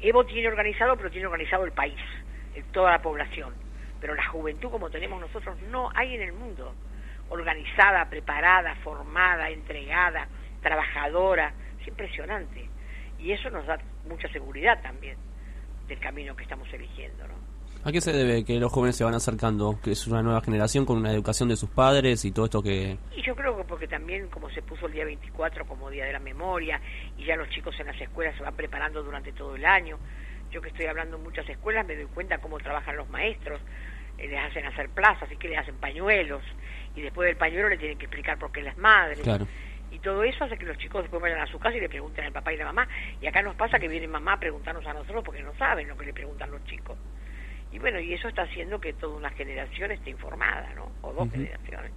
[0.00, 1.98] Evo tiene organizado, pero tiene organizado el país,
[2.72, 3.54] toda la población.
[4.00, 6.74] Pero la juventud como tenemos nosotros no hay en el mundo.
[7.28, 10.28] Organizada, preparada, formada, entregada,
[10.62, 12.68] trabajadora, es impresionante.
[13.18, 15.16] Y eso nos da mucha seguridad también
[15.88, 17.45] del camino que estamos eligiendo, ¿no?
[17.86, 19.78] ¿A qué se debe que los jóvenes se van acercando?
[19.80, 22.98] Que es una nueva generación con una educación de sus padres y todo esto que...
[23.14, 26.12] Y yo creo que porque también como se puso el día 24 como Día de
[26.12, 26.80] la Memoria
[27.16, 30.00] y ya los chicos en las escuelas se van preparando durante todo el año,
[30.50, 33.60] yo que estoy hablando en muchas escuelas me doy cuenta cómo trabajan los maestros,
[34.18, 36.42] eh, les hacen hacer plazas y que les hacen pañuelos
[36.96, 39.20] y después del pañuelo le tienen que explicar por qué las madres.
[39.20, 39.46] Claro.
[39.92, 42.24] Y todo eso hace que los chicos después vayan a su casa y le pregunten
[42.24, 42.88] al papá y la mamá.
[43.22, 45.96] Y acá nos pasa que viene mamá a preguntarnos a nosotros porque no saben lo
[45.96, 46.98] que le preguntan los chicos.
[47.76, 50.88] Y bueno, y eso está haciendo que toda una generación esté informada, ¿no?
[51.02, 51.92] O dos generaciones.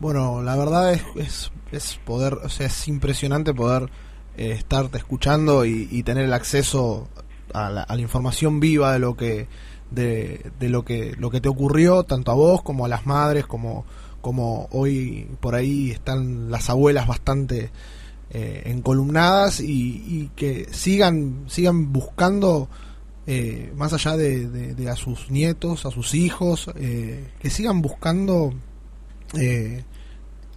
[0.00, 3.88] Bueno, la verdad es, es, es poder, o sea, es impresionante poder
[4.36, 7.08] eh, estarte escuchando y, y tener el acceso
[7.54, 9.46] a la, a la información viva de lo que
[9.92, 13.46] de, de lo que lo que te ocurrió tanto a vos como a las madres
[13.46, 13.84] como
[14.20, 17.70] como hoy por ahí están las abuelas bastante
[18.30, 22.68] eh, encolumnadas y, y que sigan sigan buscando
[23.32, 28.52] eh, más allá de, a sus nietos a sus hijos eh, que sigan buscando
[29.34, 29.84] eh,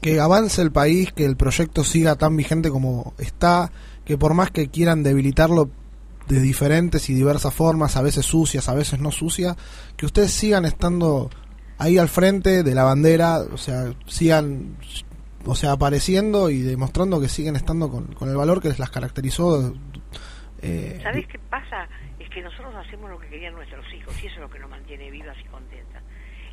[0.01, 3.71] que avance el país, que el proyecto siga tan vigente como está,
[4.05, 5.69] que por más que quieran debilitarlo
[6.27, 9.55] de diferentes y diversas formas, a veces sucias, a veces no sucias,
[9.95, 11.29] que ustedes sigan estando
[11.77, 14.77] ahí al frente de la bandera, o sea, sigan
[15.45, 18.89] o sea, apareciendo y demostrando que siguen estando con, con el valor que les las
[18.89, 19.75] caracterizó.
[20.64, 21.88] Eh, ¿Sabés qué pasa?
[22.18, 24.69] Es que nosotros hacemos lo que querían nuestros hijos y eso es lo que nos
[24.69, 26.02] mantiene vivas y contentas.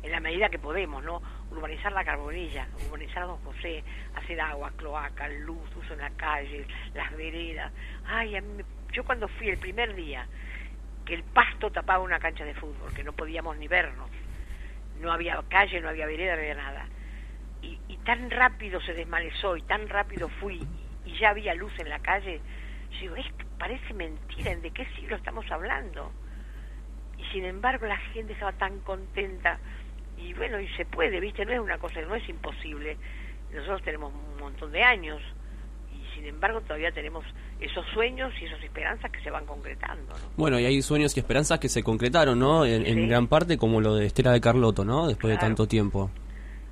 [0.03, 1.21] En la medida que podemos, ¿no?
[1.51, 3.83] Urbanizar la carbonilla, urbanizar Don José,
[4.15, 7.71] hacer agua, cloaca, luz, uso en la calle, las veredas.
[8.05, 8.43] Ay, a
[8.91, 10.27] yo cuando fui el primer día
[11.05, 14.09] que el pasto tapaba una cancha de fútbol, que no podíamos ni vernos,
[14.99, 16.85] no había calle, no había vereda, no había nada.
[17.61, 20.59] Y, y tan rápido se desmalezó y tan rápido fui
[21.05, 22.41] y ya había luz en la calle,
[22.93, 23.25] yo digo, es
[23.57, 26.11] parece mentira, ¿de qué siglo estamos hablando?
[27.17, 29.59] Y sin embargo la gente estaba tan contenta
[30.17, 31.45] y bueno, y se puede, ¿viste?
[31.45, 32.97] No es una cosa, no es imposible.
[33.53, 35.21] Nosotros tenemos un montón de años
[35.91, 37.25] y sin embargo todavía tenemos
[37.59, 40.31] esos sueños y esas esperanzas que se van concretando, ¿no?
[40.37, 42.65] Bueno, y hay sueños y esperanzas que se concretaron, ¿no?
[42.65, 45.07] En, gran parte como lo de Estela de Carlotto, ¿no?
[45.07, 46.09] Después de tanto tiempo.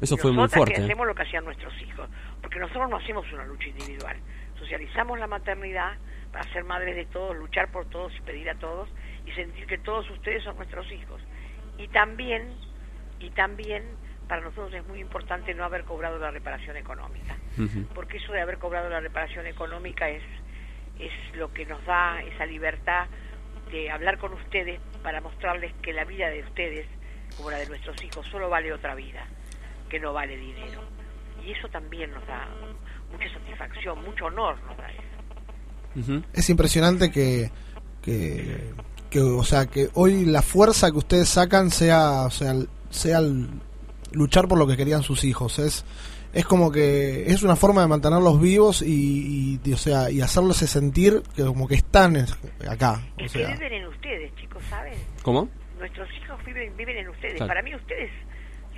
[0.01, 0.83] Eso fue muy nosotras que fuerte.
[0.85, 2.09] hacemos lo que hacían nuestros hijos,
[2.41, 4.17] porque nosotros no hacemos una lucha individual.
[4.57, 5.97] Socializamos la maternidad
[6.31, 8.89] para ser madres de todos, luchar por todos y pedir a todos
[9.25, 11.21] y sentir que todos ustedes son nuestros hijos.
[11.77, 12.55] Y también,
[13.19, 13.83] y también
[14.27, 17.35] para nosotros es muy importante no haber cobrado la reparación económica,
[17.95, 20.23] porque eso de haber cobrado la reparación económica es
[20.99, 23.07] es lo que nos da esa libertad
[23.71, 26.85] de hablar con ustedes para mostrarles que la vida de ustedes,
[27.37, 29.25] como la de nuestros hijos, solo vale otra vida,
[29.89, 30.83] que no vale dinero.
[31.45, 32.47] Y eso también nos da
[33.11, 35.08] mucha satisfacción, mucho honor nos da eso.
[36.33, 37.51] Es impresionante que,
[38.01, 38.71] que,
[39.09, 42.53] que, o sea, que hoy la fuerza que ustedes sacan sea, o sea,
[42.89, 43.47] sea el
[44.11, 45.59] luchar por lo que querían sus hijos.
[45.59, 45.85] Es,
[46.33, 50.57] es como que es una forma de mantenerlos vivos y, y, o sea, y hacerlos
[50.57, 52.15] sentir que como que están
[52.69, 53.01] acá.
[53.17, 54.93] O Es que viven en ustedes, chicos, ¿saben?
[55.23, 55.49] ¿Cómo?
[55.79, 57.35] Nuestros hijos viven, viven en ustedes.
[57.35, 57.47] Claro.
[57.47, 58.11] Para mí ustedes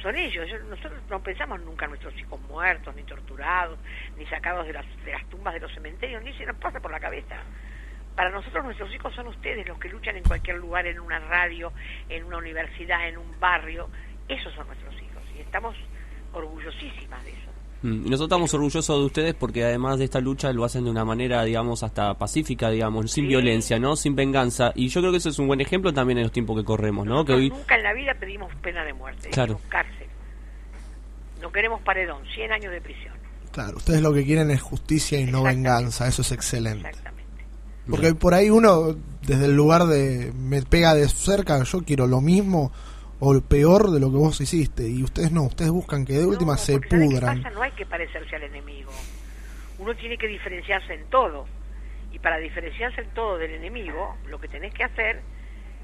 [0.02, 0.48] son ellos.
[0.68, 3.80] Nosotros no pensamos nunca en nuestros hijos muertos, ni torturados,
[4.18, 6.91] ni sacados de las, de las tumbas de los cementerios, ni se nos pasa por
[6.91, 7.38] la cabeza.
[8.15, 11.72] Para nosotros nuestros hijos son ustedes los que luchan en cualquier lugar, en una radio,
[12.10, 13.90] en una universidad, en un barrio.
[14.28, 15.76] Esos son nuestros hijos y estamos
[16.34, 17.51] orgullosísimas de eso.
[17.84, 20.91] Mm, Y nosotros estamos orgullosos de ustedes porque además de esta lucha lo hacen de
[20.91, 23.95] una manera, digamos, hasta pacífica, digamos, sin violencia, ¿no?
[23.95, 24.72] Sin venganza.
[24.76, 27.06] Y yo creo que eso es un buen ejemplo también en los tiempos que corremos,
[27.08, 27.26] ¿no?
[27.26, 27.49] Que hoy...
[27.49, 29.60] Nunca en la vida pedimos pena de muerte, Claro.
[29.70, 30.08] cárcel.
[31.41, 33.14] No queremos paredón, 100 años de prisión.
[33.52, 36.90] Claro, ustedes lo que quieren es justicia y no venganza, eso es excelente.
[37.90, 38.95] Porque por ahí uno,
[39.26, 42.72] desde el lugar de me pega de cerca, yo quiero lo mismo
[43.23, 44.88] o lo peor de lo que vos hiciste.
[44.89, 47.38] Y ustedes no, ustedes buscan que de última se ¿sabe qué pudran.
[47.41, 47.49] pasa?
[47.52, 48.91] No hay que parecerse al enemigo.
[49.77, 51.45] Uno tiene que diferenciarse en todo.
[52.11, 55.22] Y para diferenciarse en todo del enemigo, lo que tenés que hacer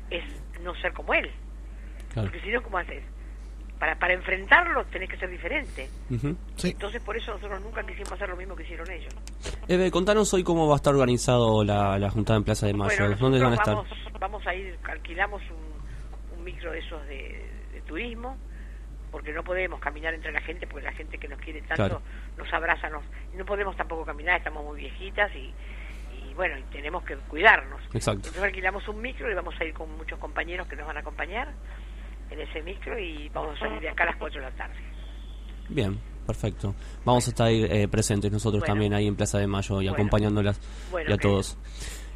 [0.10, 0.24] es
[0.64, 1.30] no ser como él.
[2.12, 2.30] Claro.
[2.30, 3.04] Porque si no, ¿cómo haces?
[3.78, 5.88] Para, para enfrentarlo tenés que ser diferente.
[6.10, 9.14] Entonces por eso nosotros nunca quisimos hacer lo mismo que hicieron ellos.
[9.68, 12.96] Eve, contanos hoy cómo va a estar organizado la, la juntada en Plaza de Mayo.
[12.98, 14.10] Bueno, ¿Dónde van a nosotros estar?
[14.14, 15.67] Vamos, vamos a ir, alquilamos un
[16.48, 18.38] micro de esos de, de turismo,
[19.12, 22.02] porque no podemos caminar entre la gente, porque la gente que nos quiere tanto Claro.
[22.38, 23.04] nos abraza, nos,
[23.36, 25.54] no podemos tampoco caminar, estamos muy viejitas y,
[26.30, 27.82] y bueno, y tenemos que cuidarnos.
[27.94, 28.28] Exacto.
[28.28, 31.02] Entonces alquilamos un micro y vamos a ir con muchos compañeros que nos van a
[31.02, 31.54] acompañar
[32.30, 34.76] en ese micro y vamos a salir de acá a las 4 de la tarde.
[35.70, 36.76] Bien, perfecto.
[37.06, 38.74] Vamos a estar eh, presentes nosotros Bueno.
[38.74, 39.94] también ahí en Plaza de Mayo y Bueno.
[39.94, 40.60] acompañándolas
[40.92, 41.58] Bueno, y a todos.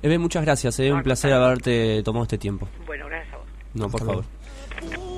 [0.04, 0.80] Eve, muchas gracias.
[0.80, 2.68] Es un placer haberte tomado este tiempo.
[2.86, 3.31] Bueno, gracias.
[3.74, 4.24] No, por favor.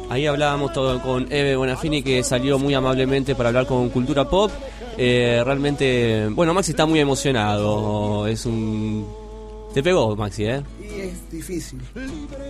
[0.10, 4.52] Ahí hablábamos todo con Eve Bonafini que salió muy amablemente para hablar con Cultura Pop.
[4.98, 8.28] Eh, realmente, bueno, Maxi está muy emocionado.
[8.28, 9.08] Es un...
[9.74, 10.62] Te pegó, Maxi, ¿eh?
[10.80, 11.82] Y es difícil.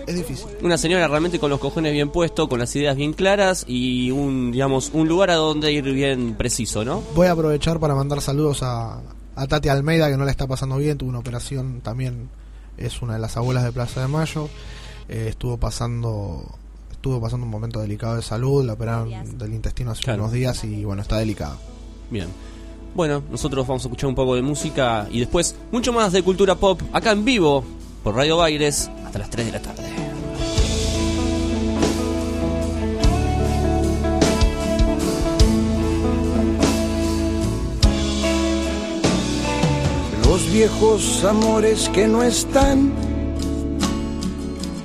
[0.06, 0.46] Es difícil.
[0.62, 4.52] Una señora realmente con los cojones bien puestos, con las ideas bien claras y un,
[4.52, 7.02] digamos, un lugar a donde ir bien preciso, ¿no?
[7.14, 9.00] Voy a aprovechar para mandar saludos a,
[9.36, 12.28] a Tati Almeida, que no la está pasando bien, tuvo una operación también,
[12.76, 14.50] es una de las abuelas de Plaza de Mayo,
[15.08, 16.44] Eh, estuvo pasando
[16.92, 20.22] estuvo pasando un momento delicado de salud, la operaron del intestino hace Claro.
[20.22, 21.56] unos días y bueno, está delicado.
[22.10, 22.28] Bien.
[22.94, 26.54] Bueno, nosotros vamos a escuchar un poco de música y después mucho más de cultura
[26.54, 27.62] pop acá en vivo
[28.02, 29.82] por Radio Baires hasta las 3 de la tarde.
[40.26, 42.92] Los viejos amores que no están,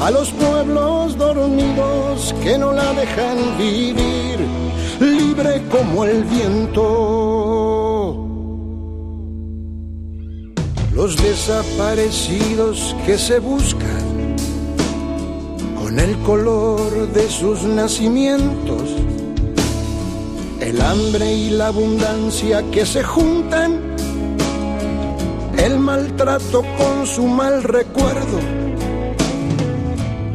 [0.00, 4.38] a los pueblos dormidos que no la dejan vivir,
[4.98, 8.16] libre como el viento.
[10.94, 14.36] Los desaparecidos que se buscan
[15.78, 18.96] con el color de sus nacimientos,
[20.60, 23.90] el hambre y la abundancia que se juntan
[25.58, 28.69] el maltrato con su mal recuerdo.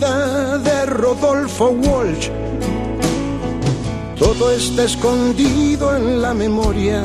[0.00, 2.28] de Rodolfo Walsh.
[4.18, 7.02] Todo está escondido en la memoria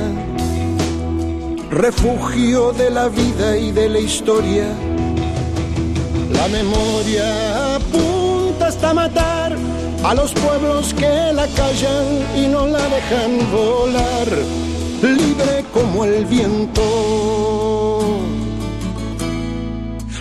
[1.70, 4.66] refugio de la vida y de la historia.
[6.32, 9.56] La memoria apunta hasta matar
[10.04, 12.06] a los pueblos que la callan
[12.36, 14.28] y no la dejan volar,
[15.02, 17.99] libre como el viento.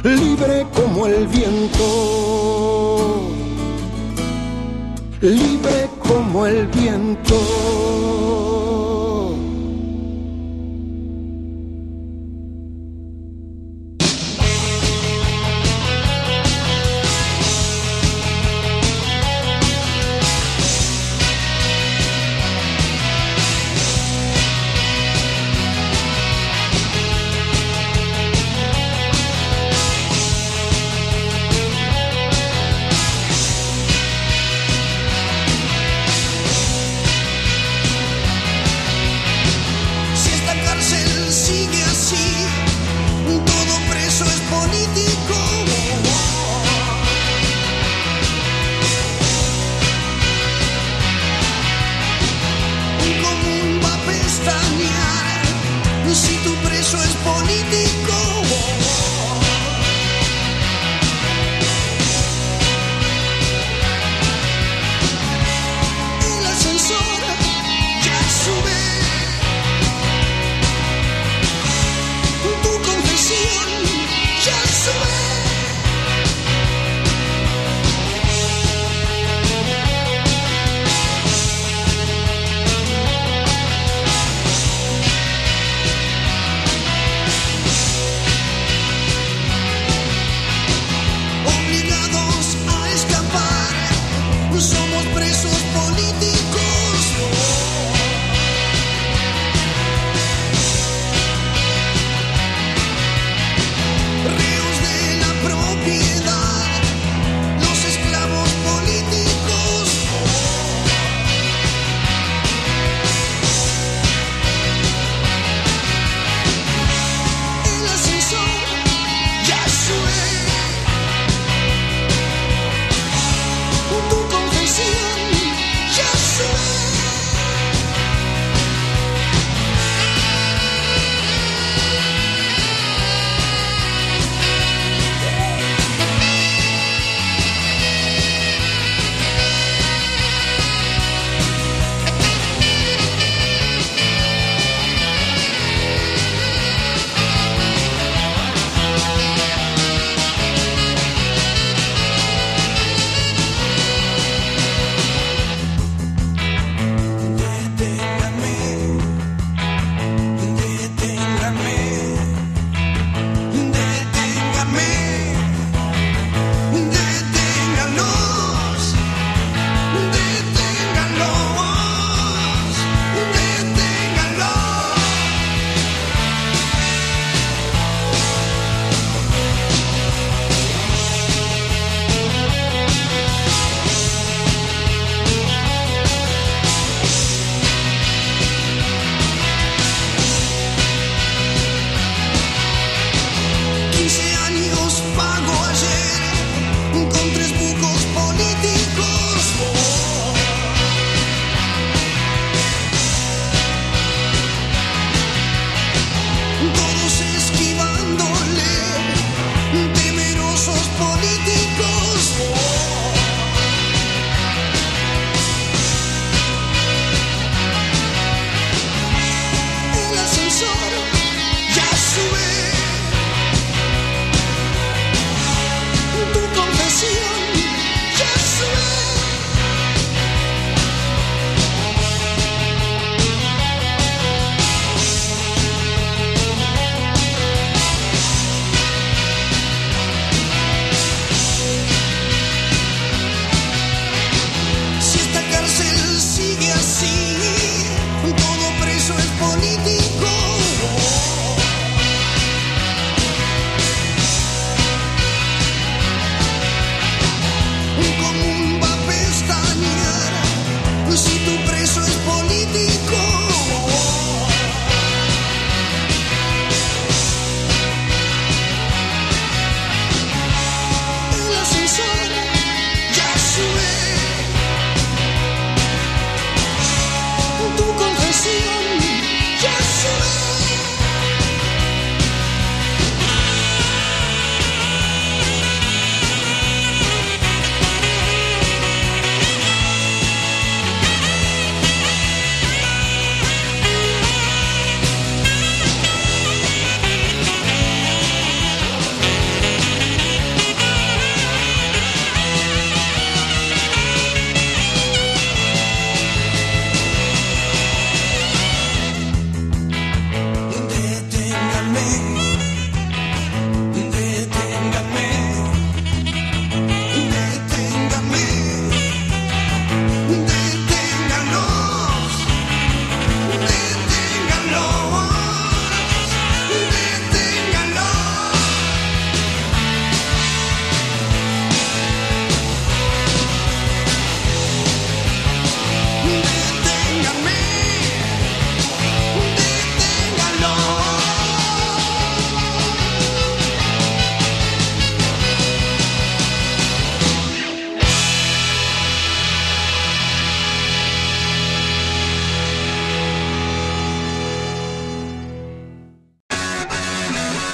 [0.05, 3.21] Libre como el viento.
[5.21, 8.58] Libre como el viento.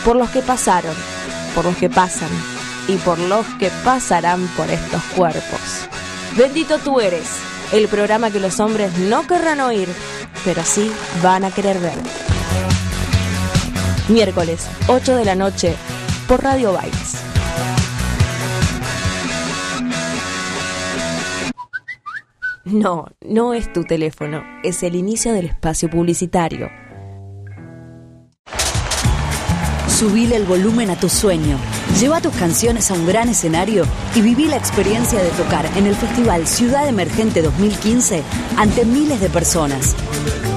[0.04, 0.94] Por los que pasaron,
[1.54, 2.28] por los que pasan
[2.88, 5.88] y por los que pasarán por estos cuerpos.
[6.36, 7.26] Bendito tú eres,
[7.72, 9.88] el programa que los hombres no querrán oír,
[10.44, 10.90] pero sí
[11.22, 11.94] van a querer ver.
[14.08, 15.74] Miércoles, 8 de la noche,
[16.28, 17.24] por Radio Bailes.
[22.64, 26.70] No, no es tu teléfono, es el inicio del espacio publicitario.
[29.94, 31.56] Subile el volumen a tu sueño.
[32.00, 35.94] Lleva tus canciones a un gran escenario y viví la experiencia de tocar en el
[35.94, 38.24] Festival Ciudad Emergente 2015
[38.56, 39.94] ante miles de personas.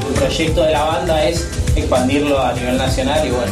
[0.07, 3.51] El proyecto de la banda es expandirlo a nivel nacional y bueno,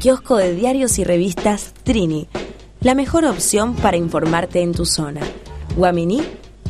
[0.00, 2.26] Kiosco de diarios y revistas Trini,
[2.80, 5.20] la mejor opción para informarte en tu zona.
[5.76, 6.22] Guaminí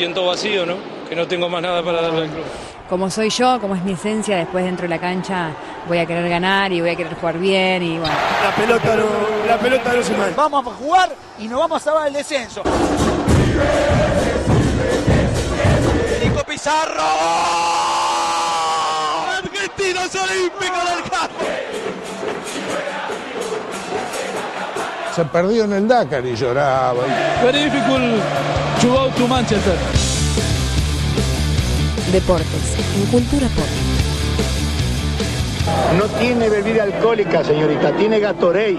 [0.00, 0.76] siento vacío, ¿no?
[1.10, 2.44] Que no tengo más nada para darle al club.
[2.88, 5.50] Como soy yo, como es mi esencia, después dentro de la cancha
[5.86, 8.14] voy a querer ganar y voy a querer jugar bien y bueno.
[8.42, 10.32] La pelota no, la pelota no se manda.
[10.34, 12.62] Vamos a jugar y nos vamos a salvar el descenso.
[16.24, 17.02] Nico Pizarro.
[19.36, 21.44] Argentinos Olímpicos del Campo.
[25.14, 27.02] Se perdió en el Dakar y lloraba.
[27.42, 29.76] Very difficult to go to Manchester.
[32.12, 33.66] Deportes, en Cultura Pop.
[35.98, 38.78] No tiene bebida alcohólica, señorita, tiene Gatorade.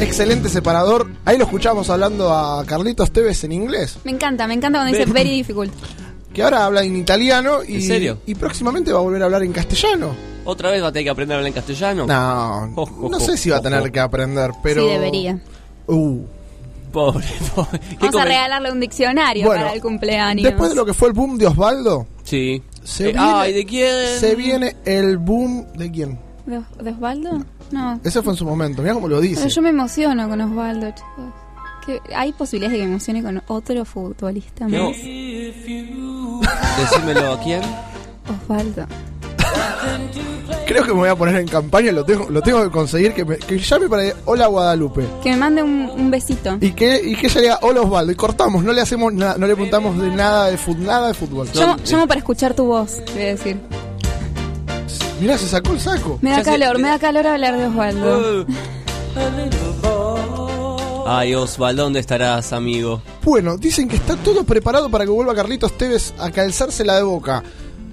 [0.00, 1.10] Excelente separador.
[1.24, 3.98] Ahí lo escuchamos hablando a Carlitos Tevez en inglés.
[4.04, 5.72] Me encanta, me encanta cuando dice Ve- very difficult.
[6.32, 8.18] Que ahora habla en italiano y, ¿En serio?
[8.26, 10.14] y próximamente va a volver a hablar en castellano.
[10.50, 12.06] ¿Otra vez va a tener que aprender a hablar en castellano?
[12.06, 12.66] No,
[13.10, 14.82] no sé si va a tener que aprender, pero.
[14.86, 15.38] Sí, debería.
[15.86, 16.22] Uh.
[16.90, 17.78] Pobre, pobre.
[17.80, 20.42] ¿Qué Vamos a regalarle un diccionario Bueno, para el cumpleaños.
[20.44, 22.62] Después de lo que fue el boom de Osvaldo, Sí.
[22.82, 24.18] se, Eh, viene, ay, ¿de quién?
[24.18, 26.18] se viene el boom de quién.
[26.46, 27.44] ¿De, de Osvaldo?
[27.70, 28.00] No.
[28.02, 29.42] Ese fue en su momento, mira cómo lo dice.
[29.42, 31.30] Pero yo me emociono con Osvaldo, chicos.
[31.84, 34.84] Que ¿Hay posibilidades de que me emocione con otro futbolista No.
[34.88, 34.96] más?
[34.96, 36.40] Decímelo
[37.34, 37.60] a quién.
[38.42, 38.86] Osvaldo.
[40.68, 43.24] Creo que me voy a poner en campaña, lo tengo, lo tengo que conseguir, que,
[43.24, 45.02] me, que llame para Hola Guadalupe.
[45.22, 46.58] Que me mande un, un besito.
[46.60, 48.12] Y que, y que ella le diga Hola Osvaldo.
[48.12, 51.14] Y cortamos, no le hacemos nada, no le preguntamos de nada de fútbol, nada de
[51.14, 51.48] fútbol.
[51.54, 53.56] Llamo, llamo para escuchar tu voz, te voy a decir.
[55.22, 56.18] Mirá, se sacó el saco.
[56.20, 58.46] Me da calor, me da calor hablar de Osvaldo.
[61.06, 63.00] Ay, Osvaldo, ¿dónde estarás, amigo?
[63.24, 67.42] Bueno, dicen que está todo preparado para que vuelva Carlitos Tevez a calzársela de boca.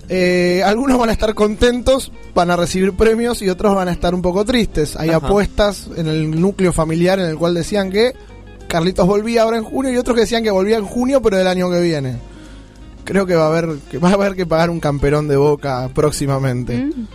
[0.08, 4.14] Eh, algunos van a estar contentos, van a recibir premios y otros van a estar
[4.14, 4.96] un poco tristes.
[4.96, 5.18] Hay Ajá.
[5.26, 8.14] apuestas en el núcleo familiar en el cual decían que
[8.68, 11.48] Carlitos volvía ahora en junio y otros que decían que volvía en junio pero del
[11.48, 12.18] año que viene.
[13.04, 15.90] Creo que va a haber que va a haber que pagar un camperón de boca
[15.94, 16.78] próximamente.
[16.78, 17.08] Mm.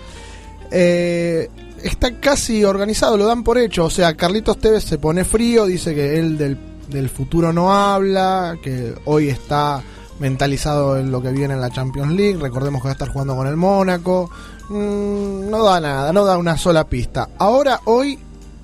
[0.72, 1.48] Eh,
[1.82, 3.84] está casi organizado, lo dan por hecho.
[3.84, 6.58] O sea, Carlitos Tevez se pone frío, dice que él del,
[6.88, 9.82] del futuro no habla, que hoy está
[10.20, 12.38] mentalizado en lo que viene en la Champions League.
[12.40, 14.30] Recordemos que va a estar jugando con el Mónaco.
[14.68, 17.28] Mm, no da nada, no da una sola pista.
[17.38, 18.18] Ahora, hoy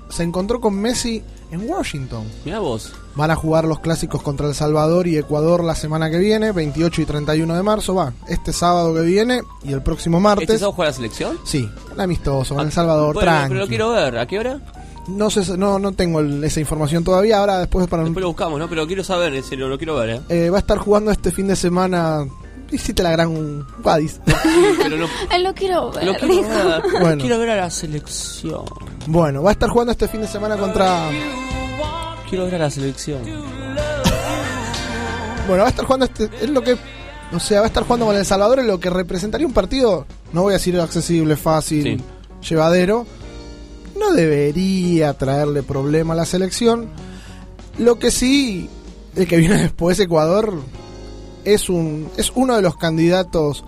[0.09, 1.21] se encontró con Messi
[1.51, 2.23] en Washington.
[2.45, 2.93] Mira vos.
[3.15, 7.01] Van a jugar los clásicos contra El Salvador y Ecuador la semana que viene, 28
[7.01, 7.95] y 31 de marzo.
[7.95, 10.43] Va, este sábado que viene y el próximo martes.
[10.49, 11.37] ¿Este sábado juega la selección?
[11.43, 13.49] Sí, un amistoso con El Salvador, Bueno, tranqui.
[13.49, 14.17] pero lo quiero ver.
[14.19, 14.59] ¿A qué hora?
[15.07, 17.37] No sé, no, no tengo el- esa información todavía.
[17.39, 18.67] Ahora después para Después lo buscamos, ¿no?
[18.69, 20.21] Pero quiero saber, en serio, lo quiero ver, ¿eh?
[20.29, 22.25] eh, va a estar jugando este fin de semana.
[22.69, 24.19] Hiciste la gran Guadis.
[24.83, 26.03] Pero no, Ay, lo quiero ver.
[26.05, 26.83] lo quiero ver.
[26.99, 27.21] Bueno.
[27.21, 28.65] Quiero ver a la selección.
[29.07, 31.09] Bueno, va a estar jugando este fin de semana contra.
[32.29, 33.21] Quiero ver a la selección.
[35.47, 36.29] Bueno, va a estar jugando este.
[36.41, 36.75] Es lo que.
[37.33, 40.05] O sea, va a estar jugando con El Salvador en lo que representaría un partido.
[40.33, 42.01] No voy a decir accesible, fácil,
[42.47, 43.05] llevadero.
[43.99, 46.89] No debería traerle problema a la selección.
[47.77, 48.69] Lo que sí,
[49.15, 50.53] el que viene después, Ecuador,
[51.43, 53.63] es un es uno de los candidatos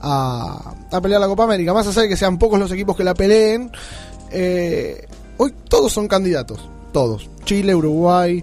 [0.00, 1.72] a, a pelear la Copa América.
[1.72, 3.70] Más allá de que sean pocos los equipos que la peleen,
[4.30, 5.06] eh,
[5.38, 6.68] hoy todos son candidatos.
[6.92, 7.28] Todos.
[7.44, 8.42] Chile, Uruguay,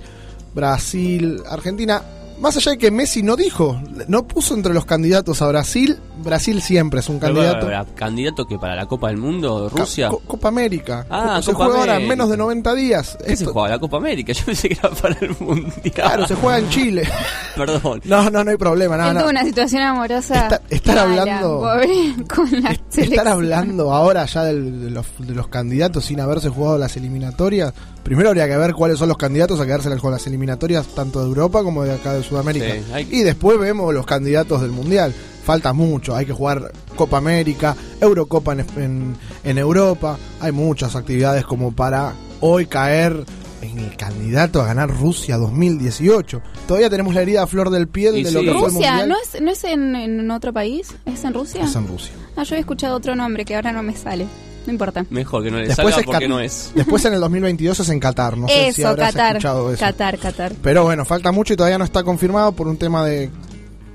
[0.53, 2.01] Brasil, Argentina.
[2.39, 5.99] Más allá de que Messi no dijo, no puso entre los candidatos a Brasil.
[6.21, 7.65] Brasil siempre es un Pero, candidato.
[7.65, 9.69] bueno, ¿Candidato que para la Copa del Mundo?
[9.69, 10.09] ¿Rusia?
[10.09, 11.05] Co- Copa América.
[11.09, 12.09] Ah, se Copa juega ahora en América.
[12.15, 13.17] menos de 90 días.
[13.25, 13.69] ¿Qué se juega?
[13.69, 14.33] ¿La Copa América?
[14.33, 15.73] Yo pensé que era para el Mundial.
[15.93, 17.07] Claro, se juega en Chile.
[17.55, 18.01] Perdón.
[18.05, 18.97] No, no, no hay problema.
[18.97, 19.27] No, Él no.
[19.29, 20.59] una situación amorosa.
[20.69, 23.27] estar mala, hablando- pobre, con la Estar selección.
[23.27, 27.73] hablando ahora ya del- de, los, de los candidatos sin haberse jugado las eliminatorias.
[28.03, 31.27] Primero habría que ver cuáles son los candidatos a quedarse con las eliminatorias tanto de
[31.27, 32.65] Europa como de acá de Sudamérica.
[32.65, 35.13] Sí, hay- Y después vemos los candidatos del Mundial.
[35.43, 40.17] Falta mucho, hay que jugar Copa América, Eurocopa en, en- en Europa.
[40.39, 43.23] Hay muchas actividades como para hoy caer
[43.61, 46.41] en el candidato a ganar Rusia 2018.
[46.67, 48.91] Todavía tenemos la herida a flor del piel Y de lo que fue el Rusia,
[48.91, 49.09] Mundial.
[49.09, 50.93] ¿no es, no es en, en otro país?
[51.05, 51.63] ¿Es en Rusia?
[51.63, 52.11] Es en Rusia.
[52.35, 54.25] Ah, yo he escuchado otro nombre que ahora no me sale.
[54.65, 55.05] No importa.
[55.09, 56.71] Mejor que no le Después salga es porque no es.
[56.75, 58.37] Después en el 2022 es en Qatar.
[58.37, 59.35] No sé si eso, habrás Qatar.
[59.37, 59.79] escuchado eso.
[59.79, 60.53] Qatar, Qatar.
[60.61, 63.31] Pero bueno, falta mucho y todavía no está confirmado por un tema de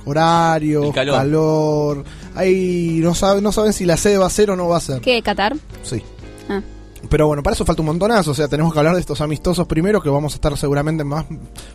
[0.07, 1.15] horario, El calor.
[1.17, 2.05] calor.
[2.35, 4.81] Ahí no saben, no saben si la sede va a ser o no va a
[4.81, 5.01] ser.
[5.01, 5.21] ¿Qué?
[5.23, 5.55] ¿Qatar?
[5.83, 6.03] Sí.
[6.49, 6.63] Ah.
[7.09, 8.33] Pero bueno, para eso falta un montonazo.
[8.33, 11.25] O sea, tenemos que hablar de estos amistosos primero, que vamos a estar seguramente más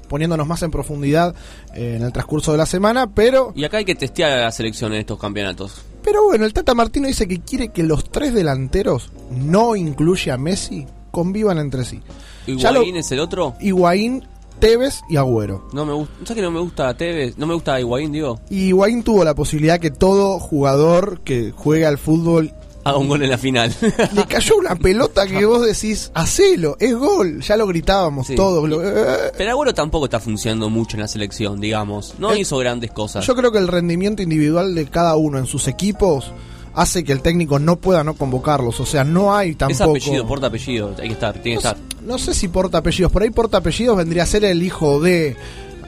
[0.10, 1.34] poniéndonos más en profundidad
[1.74, 3.08] eh, en el transcurso de la semana.
[3.14, 5.82] Pero, Y acá hay que testear a la selección en estos campeonatos.
[6.04, 10.38] pero bueno, el Tata Martino dice que quiere que los tres delanteros, no incluye a
[10.38, 12.02] Messi, convivan entre sí.
[12.48, 13.54] Lo- ¿Higuaín es el otro?
[13.62, 14.28] Higuaín,
[14.62, 15.68] Tevez y Agüero.
[15.74, 16.14] No me gusta.
[16.24, 17.38] ¿Sabes que no me gusta Tevez?
[17.38, 18.40] No me gusta Higuaín, digo.
[18.50, 23.22] Y Higuaín tuvo la posibilidad que todo jugador que juegue al fútbol Haga un gol
[23.22, 23.72] en la final.
[24.16, 27.40] le cayó una pelota que vos decís, hacelo, es gol.
[27.42, 28.36] Ya lo gritábamos Sí.
[28.36, 28.68] todos.
[28.68, 29.32] lo- eh.
[29.38, 32.16] Pero Agüero tampoco está funcionando mucho en la selección, digamos.
[32.18, 33.24] No El- hizo grandes cosas.
[33.28, 36.32] Yo creo que el rendimiento individual de cada uno en sus equipos
[36.74, 38.80] hace que el técnico no pueda no convocarlos.
[38.80, 39.92] O sea, no hay Es tampoco.
[39.92, 40.96] apellido, porta apellido.
[41.00, 41.78] Hay que estar, tiene que estar.
[42.06, 43.12] No sé si porta apellidos.
[43.12, 45.36] Por ahí porta apellidos vendría a ser el hijo de.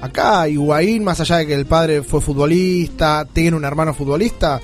[0.01, 4.59] Acá, Higuaín, más allá de que el padre fue futbolista, tiene un hermano futbolista,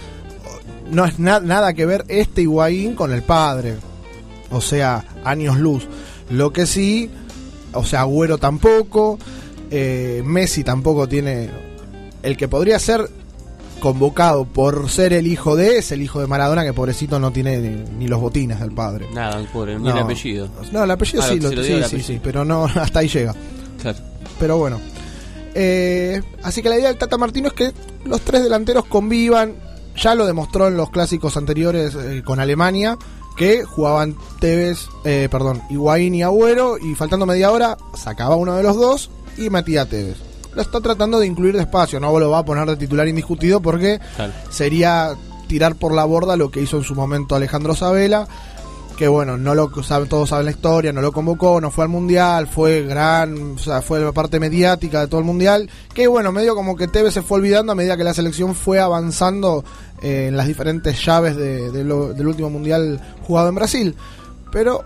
[0.91, 3.75] no es na- nada que ver este Higuaín con el padre.
[4.51, 5.87] O sea, años luz.
[6.29, 7.09] Lo que sí,
[7.73, 9.17] o sea, Agüero tampoco,
[9.71, 11.49] eh, Messi tampoco tiene.
[12.21, 13.09] El que podría ser
[13.79, 17.57] convocado por ser el hijo de, es el hijo de Maradona, que pobrecito no tiene
[17.57, 19.07] ni, ni los botines del padre.
[19.13, 20.49] Nada, pobre, ni el apellido.
[20.71, 22.07] No, el apellido Ah, sí, lo, lo sí, dio el sí, apellido.
[22.07, 23.33] sí, pero no, hasta ahí llega.
[23.81, 23.97] Claro.
[24.39, 24.79] Pero bueno.
[25.55, 27.73] Eh, así que la idea del Tata Martino es que
[28.05, 29.55] los tres delanteros convivan.
[29.97, 32.97] Ya lo demostró en los clásicos anteriores eh, con Alemania,
[33.35, 38.63] que jugaban Tevez, eh, perdón, Higuaín y Agüero, y faltando media hora sacaba uno de
[38.63, 40.17] los dos y metía a Tevez.
[40.61, 43.99] Está tratando de incluir despacio, no lo va a poner de titular indiscutido porque
[44.49, 45.13] sería
[45.47, 48.27] tirar por la borda lo que hizo en su momento Alejandro Sabela,
[48.97, 49.69] que bueno, no lo
[50.09, 53.81] todos saben la historia, no lo convocó, no fue al mundial, fue gran, o sea,
[53.81, 57.21] fue la parte mediática de todo el mundial, que bueno, medio como que Tevez se
[57.21, 59.63] fue olvidando a medida que la selección fue avanzando
[60.01, 63.95] eh, en las diferentes llaves de- de lo- del último mundial jugado en Brasil.
[64.51, 64.83] Pero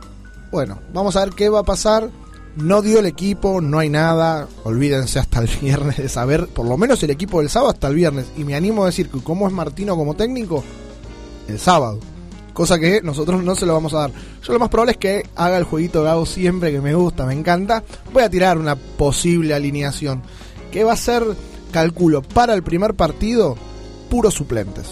[0.52, 2.10] bueno, vamos a ver qué va a pasar.
[2.56, 4.48] No dio el equipo, no hay nada.
[4.64, 7.96] Olvídense hasta el viernes de saber, por lo menos el equipo del sábado hasta el
[7.96, 8.28] viernes.
[8.38, 10.64] Y me animo a decir que cómo es Martino como técnico,
[11.48, 12.00] el sábado.
[12.54, 14.12] Cosa que nosotros no se lo vamos a dar.
[14.44, 17.34] Yo lo más probable es que haga el jueguito hago siempre, que me gusta, me
[17.34, 17.84] encanta.
[18.14, 20.22] Voy a tirar una posible alineación.
[20.72, 21.24] Que va a ser,
[21.72, 23.58] calculo, para el primer partido,
[24.10, 24.86] puros suplentes.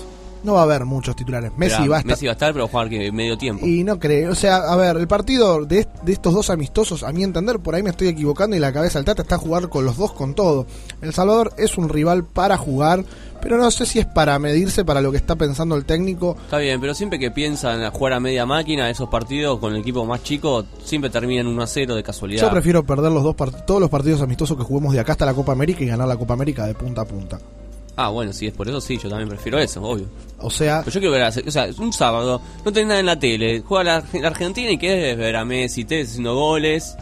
[0.44, 1.52] No va a haber muchos titulares.
[1.58, 2.12] Messi va a estar.
[2.12, 3.66] Messi va a estar, pero va a jugar que medio tiempo.
[3.66, 7.12] Y no creo, o sea, a ver, el partido de, de estos dos amistosos, a
[7.12, 9.70] mi entender, por ahí me estoy equivocando y la cabeza del Tata está a jugar
[9.70, 10.66] con los dos con todo.
[11.02, 13.04] El Salvador es un rival para jugar,
[13.42, 16.38] pero no sé si es para medirse para lo que está pensando el técnico.
[16.44, 20.06] Está bien, pero siempre que piensan jugar a media máquina, esos partidos con el equipo
[20.06, 22.42] más chico, siempre terminan 1 a 0 de casualidad.
[22.44, 23.36] Yo prefiero perder los dos
[23.66, 26.18] todos los partidos amistosos que juguemos de acá hasta la Copa América y ganar la
[26.18, 27.40] Copa América de punta a punta.
[27.96, 30.06] Ah, bueno, si es por eso, sí, yo también prefiero eso, obvio.
[30.40, 33.06] O sea, Pero yo quiero ver, a- o sea, un sábado, no tenés nada en
[33.06, 36.96] la tele, juega la, la Argentina y querés ver a Messi, te haciendo goles.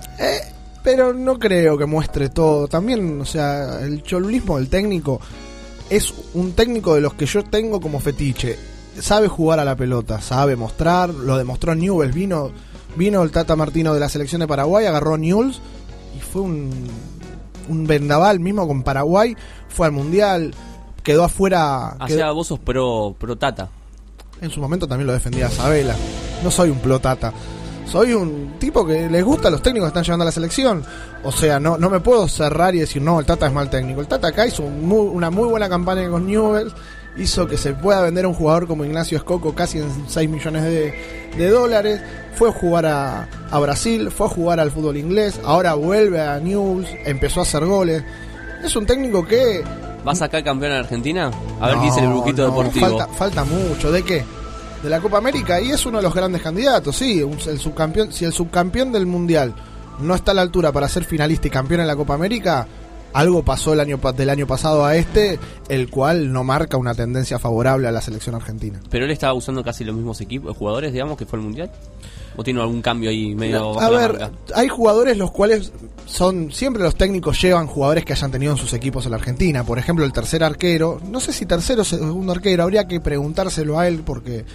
[0.84, 2.68] pero no creo que muestre todo.
[2.68, 5.20] También, o sea, el cholulismo del técnico
[5.90, 8.58] es un técnico de los que yo tengo como fetiche.
[9.00, 12.14] Sabe jugar a la pelota, sabe mostrar, lo demostró Newell's.
[12.16, 12.52] Vino,
[12.96, 15.62] vino el Tata Martino de la selección de Paraguay, agarró Newell's
[16.18, 16.72] y fue un,
[17.70, 19.36] un vendaval mismo con Paraguay.
[19.70, 20.54] Fue al Mundial,
[21.02, 21.96] quedó afuera.
[22.00, 23.70] O quedó- sea, vos sos pro, pro Tata.
[24.42, 25.96] en su momento también lo defendía Sabela.
[26.44, 27.34] No soy un plotata.
[27.86, 30.84] Soy un tipo que les gusta a los técnicos que están llevando a la selección.
[31.24, 34.00] O sea, no, no me puedo cerrar y decir, no, el Tata es mal técnico.
[34.00, 36.74] El Tata acá hizo un muy- una muy buena campaña con Newell's.
[37.18, 40.64] Hizo que se pueda vender a un jugador como Ignacio Escoco casi en 6 millones
[40.64, 40.94] de,
[41.36, 42.00] de dólares.
[42.36, 45.40] Fue a jugar a, a Brasil, fue a jugar al fútbol inglés.
[45.44, 48.04] Ahora vuelve a Newell's, empezó a hacer goles.
[48.64, 49.64] Es un técnico que
[50.08, 51.32] ¿Va a sacar campeón en Argentina?
[51.60, 52.88] A ver no, qué dice el brujito no, deportivo.
[52.88, 53.92] Falta, falta mucho.
[53.92, 54.24] ¿De qué?
[54.82, 55.60] De la Copa América.
[55.60, 57.20] Y es uno de los grandes candidatos, sí.
[57.20, 59.54] El subcampeón, si el subcampeón del Mundial
[60.00, 62.66] no está a la altura para ser finalista y campeón en la Copa América,
[63.14, 67.40] algo pasó el año del año pasado a este, el cual no marca una tendencia
[67.40, 68.80] favorable a la selección argentina.
[68.90, 71.72] Pero él estaba usando casi los mismos equipos, jugadores, digamos, que fue el mundial.
[72.36, 75.74] ¿O tiene algún cambio ahí medio A ver, hay jugadores los cuales
[76.06, 79.64] son siempre los técnicos llevan jugadores que hayan tenido en sus equipos en la Argentina.
[79.66, 83.78] Por ejemplo, el tercer arquero, no sé si tercero o segundo arquero, habría que preguntárselo
[83.78, 84.46] a él porque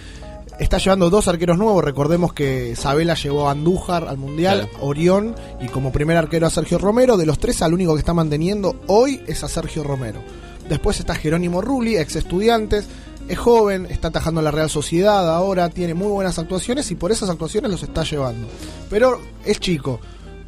[0.59, 1.83] está llevando dos arqueros nuevos.
[1.83, 6.77] Recordemos que Sabela llevó a Andújar al Mundial, Orión y como primer arquero a Sergio
[6.77, 7.17] Romero.
[7.17, 10.21] De los tres, al único que está manteniendo hoy es a Sergio Romero.
[10.69, 12.87] Después está Jerónimo Rulli, ex estudiantes.
[13.27, 17.29] Es joven, está atajando la Real Sociedad ahora, tiene muy buenas actuaciones y por esas
[17.29, 18.47] actuaciones los está llevando.
[18.89, 19.99] Pero es chico.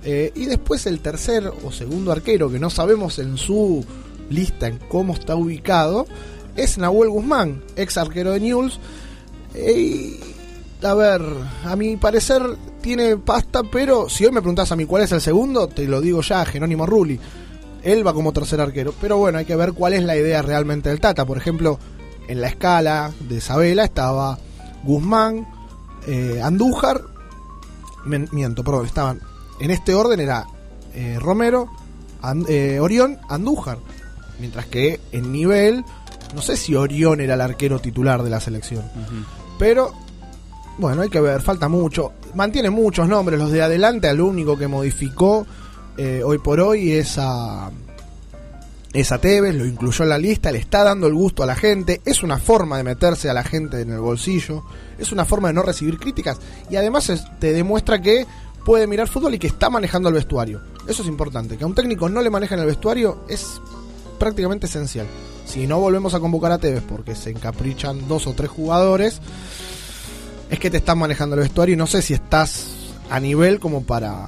[0.03, 3.83] Eh, y después el tercer o segundo arquero, que no sabemos en su
[4.29, 6.05] lista en cómo está ubicado,
[6.55, 8.79] es Nahuel Guzmán, ex arquero de Newell's.
[10.83, 11.21] A ver,
[11.65, 12.41] a mi parecer
[12.81, 15.99] tiene pasta, pero si hoy me preguntas a mí cuál es el segundo, te lo
[16.01, 17.19] digo ya, Jerónimo Rulli.
[17.83, 18.93] Él va como tercer arquero.
[19.01, 21.25] Pero bueno, hay que ver cuál es la idea realmente del Tata.
[21.25, 21.79] Por ejemplo,
[22.27, 24.37] en la escala de Isabela estaba
[24.83, 25.47] Guzmán,
[26.07, 27.01] eh, Andújar.
[28.05, 29.19] miento, perdón, estaban.
[29.59, 30.45] En este orden era
[30.93, 31.67] eh, Romero,
[32.21, 33.79] An- eh, Orión, Andújar.
[34.39, 35.83] Mientras que en nivel,
[36.35, 38.83] no sé si Orión era el arquero titular de la selección.
[39.57, 39.93] Pero,
[40.77, 42.13] bueno, hay que ver, falta mucho.
[42.35, 45.45] Mantiene muchos nombres, los de adelante, al único que modificó
[45.97, 47.71] eh, hoy por hoy es a,
[48.93, 51.55] es a Tevez, lo incluyó en la lista, le está dando el gusto a la
[51.55, 54.63] gente, es una forma de meterse a la gente en el bolsillo,
[54.99, 56.37] es una forma de no recibir críticas
[56.69, 58.27] y además te demuestra que
[58.63, 60.61] puede mirar fútbol y que está manejando el vestuario.
[60.87, 63.59] Eso es importante, que a un técnico no le manejen el vestuario es
[64.17, 65.07] prácticamente esencial.
[65.45, 69.21] Si no volvemos a convocar a Tevez porque se encaprichan dos o tres jugadores,
[70.49, 72.67] es que te están manejando el vestuario y no sé si estás
[73.09, 74.27] a nivel como para,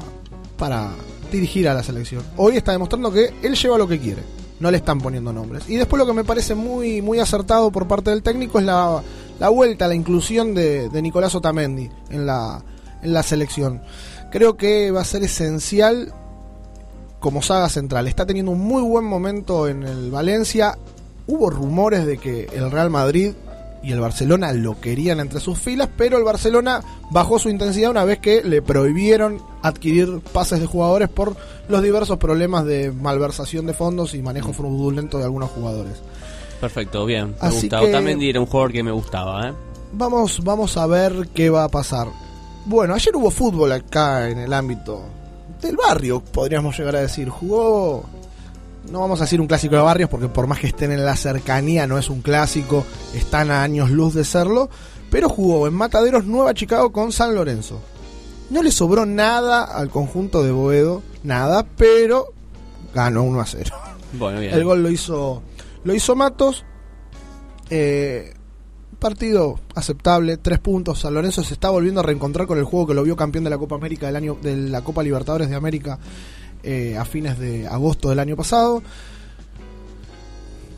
[0.57, 0.91] para
[1.31, 2.23] dirigir a la selección.
[2.37, 4.23] Hoy está demostrando que él lleva lo que quiere,
[4.59, 5.63] no le están poniendo nombres.
[5.67, 9.01] Y después lo que me parece muy, muy acertado por parte del técnico es la,
[9.39, 12.63] la vuelta, la inclusión de, de Nicolás Otamendi en la,
[13.01, 13.81] en la selección.
[14.31, 16.13] Creo que va a ser esencial
[17.19, 18.07] como saga central.
[18.07, 20.77] Está teniendo un muy buen momento en el Valencia.
[21.27, 23.33] Hubo rumores de que el Real Madrid
[23.81, 26.81] y el Barcelona lo querían entre sus filas, pero el Barcelona
[27.11, 31.35] bajó su intensidad una vez que le prohibieron adquirir pases de jugadores por
[31.69, 35.93] los diversos problemas de malversación de fondos y manejo fraudulento de algunos jugadores.
[36.59, 37.35] Perfecto, bien.
[37.41, 37.79] Me Así gusta.
[37.79, 39.53] que- Otamendi era un jugador que me gustaba, ¿eh?
[39.93, 42.07] Vamos, vamos a ver qué va a pasar.
[42.65, 45.01] Bueno, ayer hubo fútbol acá en el ámbito
[45.61, 47.29] del barrio, podríamos llegar a decir.
[47.29, 48.05] Jugó,
[48.91, 51.15] no vamos a decir un clásico de barrios, porque por más que estén en la
[51.15, 54.69] cercanía, no es un clásico, están a años luz de serlo.
[55.09, 57.79] Pero jugó en Mataderos Nueva Chicago con San Lorenzo.
[58.49, 62.27] No le sobró nada al conjunto de Boedo, nada, pero
[62.93, 63.75] ganó 1 a 0.
[64.13, 64.53] Bueno, bien.
[64.53, 65.41] El gol lo hizo,
[65.83, 66.65] lo hizo Matos.
[67.69, 68.33] Eh,
[68.99, 70.99] partido aceptable, tres puntos.
[70.99, 73.49] San Lorenzo se está volviendo a reencontrar con el juego que lo vio campeón de
[73.49, 75.97] la Copa América del año, de la Copa Libertadores de América
[76.63, 78.83] eh, a fines de agosto del año pasado.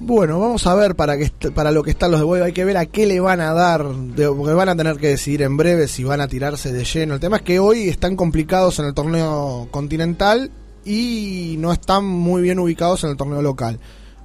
[0.03, 2.45] Bueno, vamos a ver para, que para lo que están los de Boedo.
[2.45, 3.85] Hay que ver a qué le van a dar.
[3.87, 7.13] de- porque van a tener que decidir en breve si van a tirarse de lleno.
[7.15, 10.49] El tema es que hoy están complicados en el torneo continental
[10.83, 13.79] y no están muy bien ubicados en el torneo local.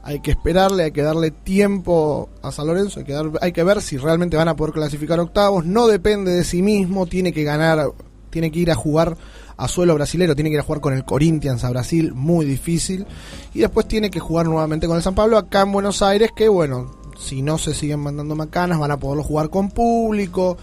[0.08, 3.00] Hay que esperarle, hay que darle tiempo a San Lorenzo.
[3.00, 5.64] Hay que, dar- hay que ver si realmente van a poder clasificar octavos.
[5.66, 7.06] No depende de sí mismo.
[7.06, 7.88] Tiene que ganar,
[8.30, 9.16] tiene que ir a jugar
[9.56, 13.04] a suelo brasilero, tiene que ir a jugar con el Corinthians a Brasil, muy difícil.
[13.52, 16.48] Y después tiene que jugar nuevamente con el San Pablo acá en Buenos Aires, que
[16.48, 20.56] bueno, si no se siguen mandando macanas, van a poderlo jugar con público.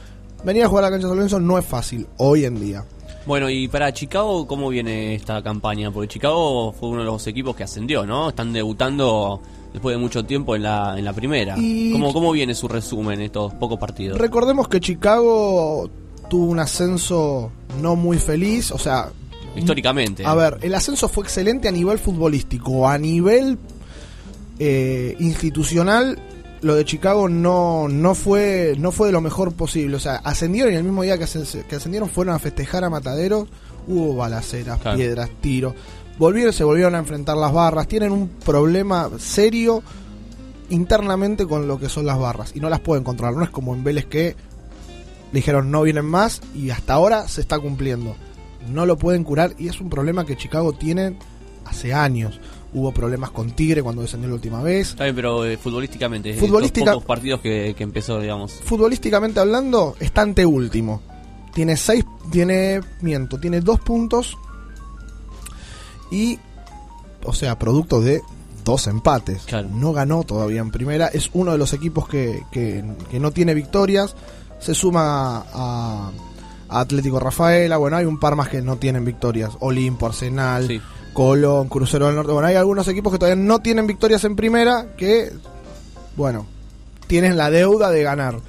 [0.45, 2.85] Venir a jugar a la cancha de San Lorenzo no es fácil hoy en día.
[3.25, 5.91] Bueno, y para Chicago, ¿cómo viene esta campaña?
[5.91, 8.29] Porque Chicago fue uno de los equipos que ascendió, ¿no?
[8.29, 11.55] Están debutando después de mucho tiempo en la, en la primera.
[11.57, 14.17] Y- ¿Cómo, ¿Cómo viene su resumen estos pocos partidos?
[14.17, 15.89] Recordemos que Chicago
[16.29, 19.09] tuvo un ascenso no muy feliz, o sea,
[19.55, 20.25] Históricamente.
[20.25, 23.59] A ver, el ascenso fue excelente a nivel futbolístico, a nivel
[24.57, 26.17] eh, institucional.
[26.63, 29.97] Lo de Chicago no, no fue no fue de lo mejor posible.
[29.97, 32.89] O sea, ascendieron y el mismo día que, ascen- que ascendieron fueron a festejar a
[32.89, 33.47] Matadero.
[33.87, 34.97] Hubo balaceras, Claro.
[34.97, 35.73] piedras, tiros.
[36.17, 37.87] Volvieron, se volvieron a enfrentar las barras.
[37.87, 39.83] Tienen un problema serio
[40.69, 42.51] internamente con lo que son las barras.
[42.55, 43.35] Y no las pueden controlar.
[43.35, 44.35] No es como en Vélez que
[45.31, 48.15] dijeron no vienen más y hasta ahora se está cumpliendo.
[48.69, 51.17] No lo pueden curar y es un problema que Chicago tiene
[51.65, 52.39] hace años.
[52.75, 54.89] Hubo problemas con Tigre cuando descendió la última vez.
[54.89, 58.53] Está bien, pero eh, futbolísticamente, Futbolística- pocos partidos que, que empezó, digamos.
[58.63, 61.01] Futbolísticamente hablando, está ante último.
[61.53, 64.35] Tiene seis, tiene, miento, tiene dos puntos
[66.11, 66.39] y,
[67.25, 68.21] o sea, producto de
[68.65, 69.45] dos empates.
[69.71, 71.07] No ganó todavía en primera.
[71.07, 74.15] Es uno de los equipos que, que, que no tiene victorias.
[74.59, 76.11] Se suma a,
[76.69, 77.77] a Atlético Rafaela.
[77.77, 79.51] Bueno, hay un par más que no tienen victorias.
[79.59, 80.81] Olimpo, Arsenal,
[81.13, 82.31] Colón, Crucero del Norte.
[82.31, 85.31] Bueno, hay algunos equipos que todavía no tienen victorias en primera que,
[86.15, 86.47] bueno,
[87.07, 88.39] tienen la deuda de ganar.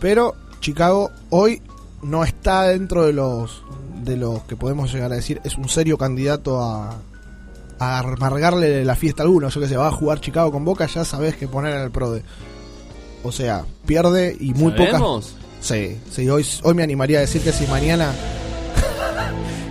[0.00, 1.62] Pero Chicago hoy
[2.02, 3.62] no está dentro de los
[4.02, 6.98] de los que podemos llegar a decir es un serio candidato a,
[7.78, 9.48] a amargarle la fiesta a alguno.
[9.48, 11.90] Yo que se va a jugar Chicago con Boca, ya sabes que poner en el
[11.90, 12.22] PRODE.
[13.22, 14.92] O sea, pierde y muy pocas.
[14.92, 15.34] ¿Sabemos?
[15.60, 18.12] Sí, sí, hoy, hoy me animaría a decir que si mañana.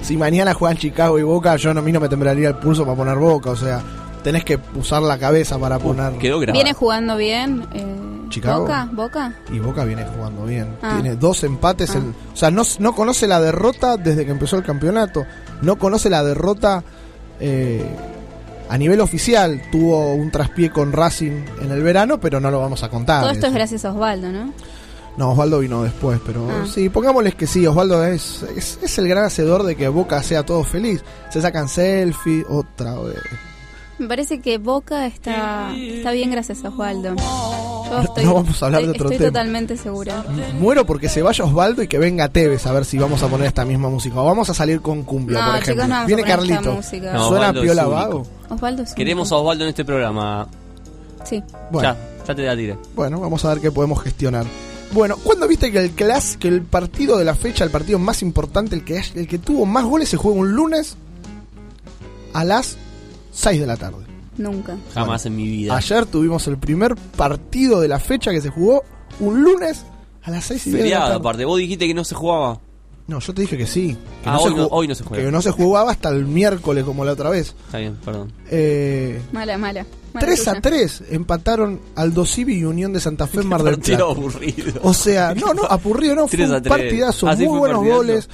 [0.04, 2.84] Si mañana juegan Chicago y Boca, yo no, a mí no me temblaría el pulso
[2.86, 3.50] para poner Boca.
[3.52, 3.82] O sea,
[4.24, 6.14] tenés que usar la cabeza para poner.
[6.54, 7.66] ¿Viene jugando bien?
[7.74, 7.86] eh,
[8.30, 8.62] Chicago.
[8.62, 8.90] ¿Boca?
[8.92, 9.34] ¿Boca?
[9.52, 10.68] Y Boca viene jugando bien.
[10.82, 10.94] Ah.
[11.00, 11.92] Tiene dos empates.
[11.96, 12.00] Ah.
[12.00, 15.26] en- o sea, no, no conoce la derrota desde que empezó el campeonato.
[15.62, 16.84] No conoce la derrota
[17.40, 17.86] eh,
[18.70, 19.62] a nivel oficial.
[19.72, 23.22] Tuvo un traspié con Racing en el verano, pero no lo vamos a contar.
[23.22, 24.52] Todo esto es gracias a Osvaldo, ¿no?
[25.18, 26.66] No, Osvaldo vino después, pero Ah.
[26.68, 30.44] sí, pongámosles que sí, Osvaldo es, es, es el gran hacedor de que Boca sea
[30.44, 31.04] todo feliz.
[31.30, 33.18] Se sacan selfie, otra vez.
[34.00, 37.16] Me parece que Boca está, está bien gracias a Osvaldo.
[37.16, 39.30] Yo estoy, no vamos a hablar de estoy- otro estoy tema.
[39.30, 40.26] totalmente segura.
[40.60, 43.46] Muero porque se vaya Osvaldo y que venga Tevez a ver si vamos a poner
[43.46, 44.20] esta misma música.
[44.20, 45.74] O vamos a salir con cumbia, No, por ejemplo.
[45.84, 46.74] chicos, no vamos a Viene Carlito.
[46.74, 47.14] música.
[47.14, 48.26] No, Suena piola vago.
[48.50, 50.48] Osvaldo es Queremos a Osvaldo en este programa.
[51.24, 51.44] Sí.
[51.72, 51.90] Bueno.
[51.94, 52.78] Ya, ya te la tiré.
[52.96, 54.46] Bueno, vamos a ver qué podemos gestionar.
[54.94, 58.22] Bueno, ¿cuándo viste que el clas, que el partido de la fecha, el partido más
[58.22, 60.96] importante, el que, el que tuvo más goles, se juega un lunes
[62.34, 62.78] a las
[63.32, 64.06] 6 de la tarde?
[64.38, 64.78] Nunca.
[64.94, 65.76] Jamás en mi vida.
[65.76, 68.84] Ayer tuvimos el primer partido de la fecha que se jugó
[69.20, 69.84] un lunes
[70.24, 71.16] a las 6 y media de la tarde.
[71.16, 71.46] aparte.
[71.46, 72.60] Vos dijiste que no se jugaba.
[73.08, 73.98] No, yo te dije que sí.
[74.24, 75.26] Que Ah, se hoy no- jugó- hoy no se juega.
[75.26, 77.56] Que no se jugaba hasta el miércoles como la otra vez.
[77.66, 78.32] Está bien, perdón.
[78.50, 79.86] Eh, Mala, mala.
[80.14, 80.62] Mala 3 a tuya.
[80.62, 84.04] 3 empataron Aldo Civi y Unión de Santa Fe en Mar del Plata.
[84.04, 84.80] Aburrido.
[84.84, 86.70] O sea, no, no, aburrido no, fue 3 a un 3.
[86.78, 87.98] partidazo, Ah, sí, muy fue buenos partidazo.
[87.98, 88.30] goles.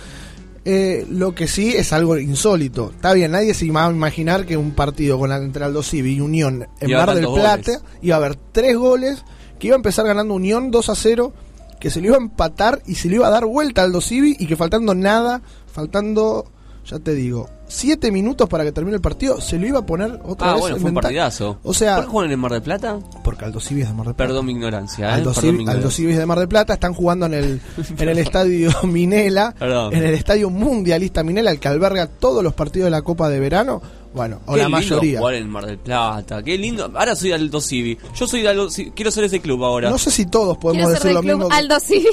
[0.66, 2.92] Eh, lo que sí es algo insólito.
[2.94, 6.22] Está bien, nadie se iba a imaginar que un partido con entre Aldo Civi y
[6.22, 7.82] Unión en Mar del Plata goles.
[8.02, 9.24] iba a haber tres goles,
[9.58, 11.34] que iba a empezar ganando Unión 2 a 0,
[11.80, 14.02] que se le iba a empatar y se le iba a dar vuelta a Aldo
[14.02, 15.42] Civi y que faltando nada,
[15.72, 16.46] faltando,
[16.90, 20.20] ya te digo, 7 minutos para que termine el partido, se lo iba a poner
[20.26, 21.60] otra Ah, vez bueno, en fue un partidazo.
[21.64, 23.00] O sea, ¿Por qué juegan en Mar del Plata?
[23.24, 24.28] Porque Aldo Civi es de Mar del Plata.
[24.28, 25.12] Perdón mi ignorancia, ¿eh?
[25.14, 25.92] Aldo, Perdón mi ignorancia.
[25.92, 27.62] Civis de Mar del Plata están jugando en el,
[27.98, 29.94] en el estadio Minela, Perdón.
[29.94, 33.40] en el estadio mundialista Minela, el que alberga todos los partidos de la Copa de
[33.40, 33.82] Verano.
[34.12, 35.20] Bueno, o Qué la lindo mayoría.
[35.20, 36.42] jugar en Mar del Plata.
[36.42, 36.92] Qué lindo.
[36.96, 37.96] Ahora soy de Aldo Civi.
[38.16, 38.90] Yo soy de Aldo Civi.
[38.92, 39.92] Quiero ser ese club ahora.
[39.92, 41.54] No sé si todos podemos decir ser lo club mismo.
[41.54, 42.08] Aldo Civi.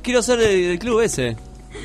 [0.00, 1.36] Quiero ser de- del club ese.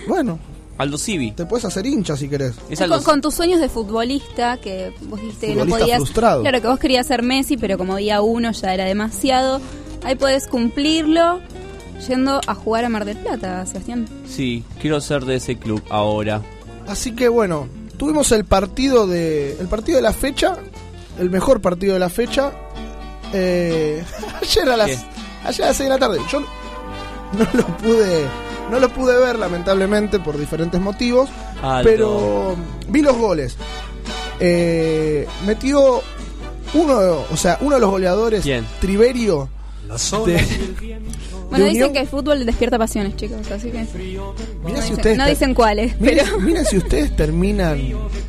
[0.07, 0.39] Bueno,
[0.77, 1.31] Aldo Civi.
[1.31, 2.55] te puedes hacer hincha si querés.
[2.69, 5.97] Es Con, Aldo con tus sueños de futbolista, que vos dijiste que no podías.
[5.97, 6.41] frustrado.
[6.41, 9.59] Claro, que vos querías ser Messi, pero como día uno ya era demasiado.
[10.03, 11.39] Ahí podés cumplirlo
[12.07, 14.07] yendo a jugar a Mar del Plata, Sebastián.
[14.27, 16.41] Sí, quiero ser de ese club ahora.
[16.87, 20.57] Así que bueno, tuvimos el partido de el partido de la fecha,
[21.19, 22.51] el mejor partido de la fecha
[23.33, 24.03] Eh,
[24.41, 24.97] ayer a las ¿Qué?
[25.43, 26.19] ayer a las 6 de la tarde.
[26.31, 28.25] Yo no lo pude
[28.71, 31.29] no lo pude ver lamentablemente por diferentes motivos,
[31.61, 31.89] Alto.
[31.89, 32.55] pero
[32.89, 33.55] vi los goles.
[34.39, 36.01] Eh, metió
[36.73, 36.95] uno,
[37.31, 38.43] o sea, uno de los goleadores,
[38.79, 39.49] Triverio.
[40.25, 40.37] de-
[41.49, 41.93] Bueno, dicen Unión.
[41.93, 43.79] que el fútbol despierta pasiones, chicos, así que...
[43.79, 46.39] No, si dicen, ustedes no ter- dicen cuáles, Miren, pero...
[46.41, 47.79] miren si ustedes terminan,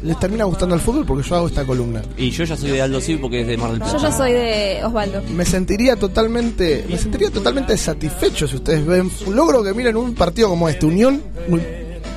[0.03, 2.01] les termina gustando el fútbol porque yo hago esta columna.
[2.17, 3.97] Y yo ya soy de Aldo Civi porque es de Mar del Plata.
[3.97, 5.23] Yo ya soy de Osvaldo.
[5.35, 10.49] Me sentiría totalmente, me sentiría totalmente satisfecho si ustedes ven, logro que miren un partido
[10.51, 11.21] como este, Unión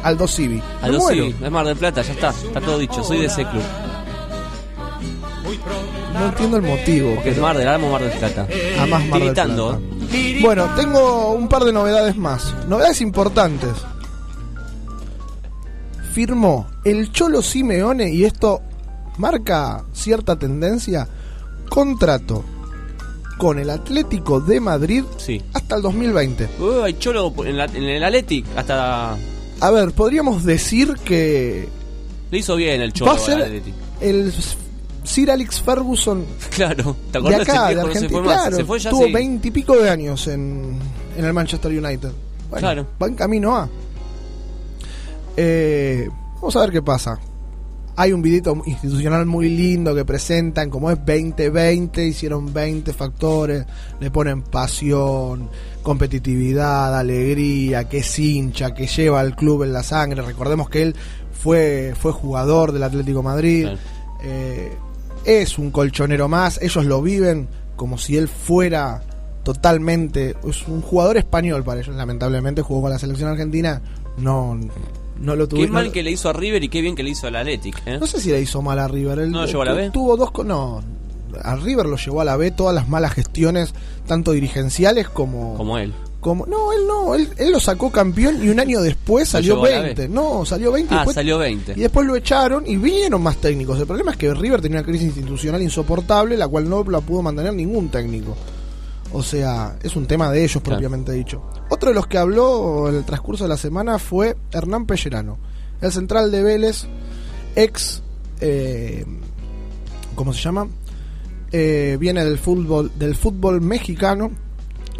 [0.03, 0.61] Aldo Civi.
[0.83, 1.07] Aldo.
[1.09, 3.63] Civi, es Mar del Plata, ya está, está todo dicho, soy de ese club.
[6.13, 7.15] No entiendo el motivo.
[7.15, 8.47] Porque es Mar del Amo, Mar del Plata.
[8.79, 9.79] Amás Mar del Plata.
[10.41, 12.53] Bueno, tengo un par de novedades más.
[12.67, 13.71] Novedades importantes.
[16.13, 18.61] Firmó el Cholo Simeone y esto
[19.17, 21.07] marca cierta tendencia.
[21.69, 22.43] Contrato
[23.37, 25.41] con el Atlético de Madrid Sí.
[25.53, 26.49] hasta el 2020.
[26.59, 29.15] Uy, hay cholo en, la- en el Athletic hasta...
[29.61, 31.69] A ver, podríamos decir que
[32.29, 33.61] Le hizo bien el cholo va a ser
[34.01, 34.33] el
[35.03, 38.09] Sir Alex Ferguson Claro, ¿te de acá, de viejo no se Argentina.
[38.09, 39.11] fue más, Claro, se fue ya tuvo sí.
[39.13, 40.77] veintipico de años en,
[41.17, 42.11] en el Manchester United.
[42.49, 42.87] Bueno, Claro.
[43.01, 43.69] va en camino a.
[45.37, 47.19] Eh, vamos a ver qué pasa.
[47.95, 53.65] Hay un videito institucional muy lindo que presentan, como es 2020, hicieron 20 factores,
[53.99, 55.49] le ponen pasión,
[55.83, 60.21] competitividad, alegría, que es hincha, que lleva al club en la sangre.
[60.21, 60.95] Recordemos que él
[61.33, 63.67] fue, fue jugador del Atlético Madrid.
[64.23, 64.71] Eh,
[65.25, 69.01] es un colchonero más, ellos lo viven como si él fuera
[69.43, 73.81] totalmente, es un jugador español para ellos, lamentablemente jugó con la selección argentina,
[74.17, 74.59] no,
[75.19, 75.61] no lo tuvo.
[75.61, 77.35] Qué no- mal que le hizo a River y qué bien que le hizo al
[77.35, 77.81] Athletic.
[77.87, 77.97] ¿eh?
[77.99, 79.19] no sé si le hizo mal a River.
[79.19, 79.89] Él, ¿No lo llevó a la B?
[79.91, 80.31] Tuvo dos.
[80.45, 80.81] No,
[81.41, 83.73] a River lo llevó a la B todas las malas gestiones,
[84.07, 85.55] tanto dirigenciales como.
[85.55, 85.93] Como él.
[86.21, 87.15] Como no, él no.
[87.15, 90.01] Él, él lo sacó campeón y un año después salió llevó a la 20.
[90.03, 90.07] B.
[90.07, 91.73] No, salió 20 y Ah, después, salió 20.
[91.75, 93.77] y después lo echaron y vinieron más técnicos.
[93.79, 97.21] El problema es que River tenía una crisis institucional insoportable, la cual no la pudo
[97.21, 98.37] mantener ningún técnico.
[99.13, 101.41] O sea, es un tema de ellos propiamente dicho.
[101.69, 105.37] Otro de los que habló en el transcurso de la semana fue Hernán Pellerano,
[105.81, 106.85] el central de Vélez,
[107.55, 108.01] ex,
[108.39, 109.05] eh,
[110.15, 110.67] ¿cómo se llama?
[111.51, 114.31] Eh, viene del fútbol, del fútbol mexicano,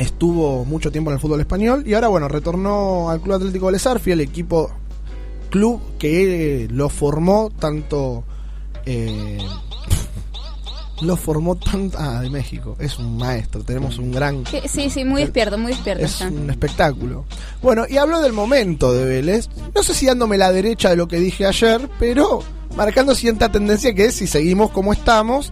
[0.02, 3.74] estuvo mucho tiempo en el fútbol español y ahora bueno, retornó al Club Atlético de
[3.74, 4.72] Lesarfi, el equipo
[5.50, 8.24] club que lo formó tanto
[8.86, 9.38] eh,
[11.02, 12.76] lo formó tanto ah de México.
[12.80, 16.28] Es un maestro tenemos un gran Sí, Sí, muy despierto, muy despierto es está.
[16.28, 17.26] un espectáculo.
[17.62, 19.50] Bueno y habló del momento de Vélez.
[19.76, 22.44] No sé si dándome la derecha de lo que dije ayer pero
[22.76, 25.52] marcando cierta tendencia que es si seguimos como estamos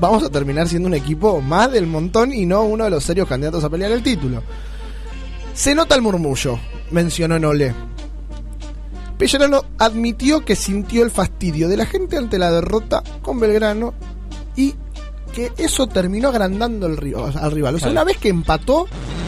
[0.00, 3.28] vamos a terminar siendo un equipo más del montón y no uno de los serios
[3.28, 4.42] candidatos a pelear el título
[5.54, 6.58] se nota el murmullo
[6.90, 7.74] mencionó Nole
[9.20, 13.92] Pellerano admitió que sintió el fastidio de la gente ante la derrota con Belgrano
[14.56, 14.74] y
[15.34, 17.74] que eso terminó agrandando el al rival.
[17.74, 18.86] O sea, una vez que empató,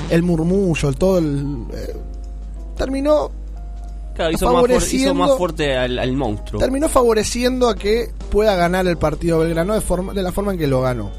[0.09, 1.67] el murmullo, el todo el.
[1.75, 1.97] eh,
[2.77, 3.31] terminó.
[4.15, 6.61] Claro, hizo más, fuerte, hizo favoreciendo- más fuerte al, al monstruo.
[6.61, 10.59] Terminó favoreciendo a que pueda ganar el partido Belgrano de, forma, de la forma en
[10.59, 11.11] que lo ganó.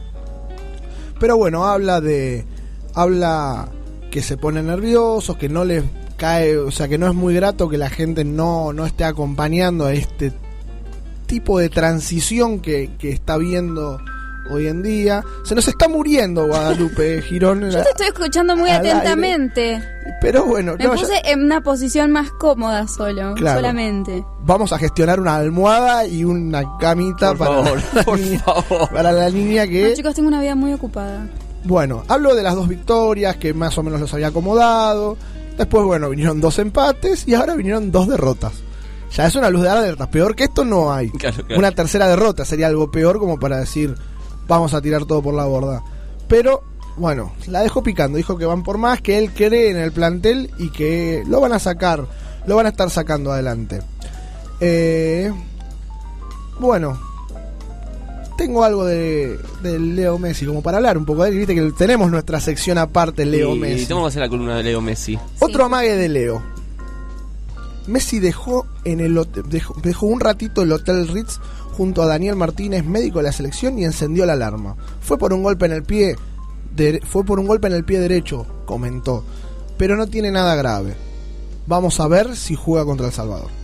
[1.20, 2.46] Pero bueno, habla de.
[2.94, 3.70] Habla
[4.12, 5.84] que se pone nerviosos, que no les
[6.18, 9.86] cae, o sea, que no es muy grato que la gente no, no esté acompañando
[9.86, 10.32] a este
[11.26, 14.00] tipo de transición que, que está viendo
[14.50, 15.24] hoy en día.
[15.44, 17.62] Se nos está muriendo Guadalupe Girón.
[17.70, 18.92] Yo te estoy escuchando muy aire.
[18.92, 19.82] atentamente.
[20.22, 23.60] Pero bueno, Me no, ya- puse en una posición más cómoda solo, Claro.
[23.60, 24.26] solamente.
[24.46, 28.90] vamos a gestionar una almohada y una camita Por para, favor, la por niña, favor.
[28.90, 29.90] para la niña que...
[29.90, 31.26] No, chicos, tengo una vida muy ocupada.
[31.66, 35.18] Bueno, hablo de las dos victorias que más o menos los había acomodado.
[35.58, 38.54] Después, bueno, vinieron dos empates y ahora vinieron dos derrotas.
[39.16, 40.10] Ya es una luz de alerta.
[40.10, 41.10] Peor que esto no hay.
[41.12, 41.60] Claro, claro.
[41.60, 43.96] Una tercera derrota sería algo peor como para decir
[44.48, 45.84] vamos a tirar todo por la borda.
[46.28, 46.64] Pero
[46.98, 48.18] bueno, la dejó picando.
[48.18, 51.54] Dijo que van por más, que él cree en el plantel y que lo van
[51.54, 52.06] a sacar,
[52.46, 53.82] lo van a estar sacando adelante.
[54.60, 55.32] Eh,
[56.60, 57.00] bueno,
[58.38, 61.38] tengo algo de, de Leo Messi como para hablar un poco de él.
[61.38, 63.84] Viste que tenemos nuestra sección aparte, Leo Messi.
[63.84, 65.18] Y tenemos que hacer la columna de Leo Messi.
[65.40, 66.42] Otro amague de Leo.
[67.88, 71.40] Messi dejó en el hotel- dejó, dejó un ratito el Hotel Ritz
[71.74, 74.76] junto a Daniel Martínez, médico de la selección, y encendió la alarma.
[75.02, 76.16] Fue por un golpe en el pie,
[77.04, 79.24] fue por un golpe en el pie derecho, comentó,
[79.78, 80.96] pero no tiene nada grave.
[81.68, 83.63] Vamos a ver si juega contra El Salvador.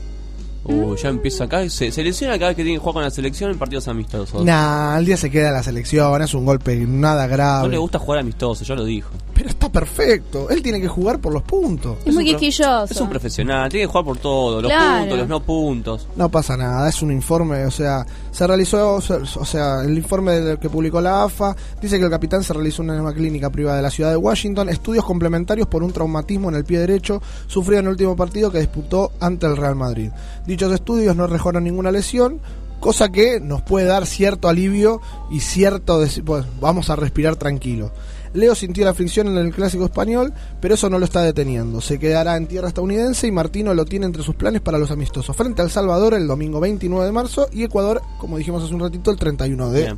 [0.65, 1.67] Uh, ya empieza acá.
[1.69, 4.43] Se, se lesiona cada vez que tiene que jugar con la selección en partidos amistosos.
[4.43, 7.63] Nah, al día se queda la selección, es un golpe nada grave.
[7.63, 9.09] No le gusta jugar amistoso, ya lo dijo.
[9.33, 11.97] Pero está perfecto, él tiene que jugar por los puntos.
[12.05, 12.83] Es muy quisquilloso.
[12.89, 14.99] Es un profesional, tiene que jugar por todo, los Claro.
[14.99, 16.07] puntos, los no puntos.
[16.17, 19.01] No pasa nada, es un informe, o sea, se realizó, o
[19.45, 23.13] sea, el informe que publicó la AFA dice que el capitán se realizó en una
[23.13, 26.79] clínica privada de la ciudad de Washington, estudios complementarios por un traumatismo en el pie
[26.79, 30.11] derecho sufrido en el último partido que disputó ante el Real Madrid.
[30.49, 32.41] Dichos estudios no arrojaron ninguna lesión,
[32.79, 37.91] cosa que nos puede dar cierto alivio y cierto, pues vamos a respirar tranquilo.
[38.33, 41.81] Leo sintió la fricción en el clásico español, pero eso no lo está deteniendo.
[41.81, 45.35] Se quedará en tierra estadounidense y Martino lo tiene entre sus planes para los amistosos.
[45.35, 48.79] Frente a El Salvador el domingo 29 de marzo y Ecuador, como dijimos hace un
[48.79, 49.95] ratito, el 31 de...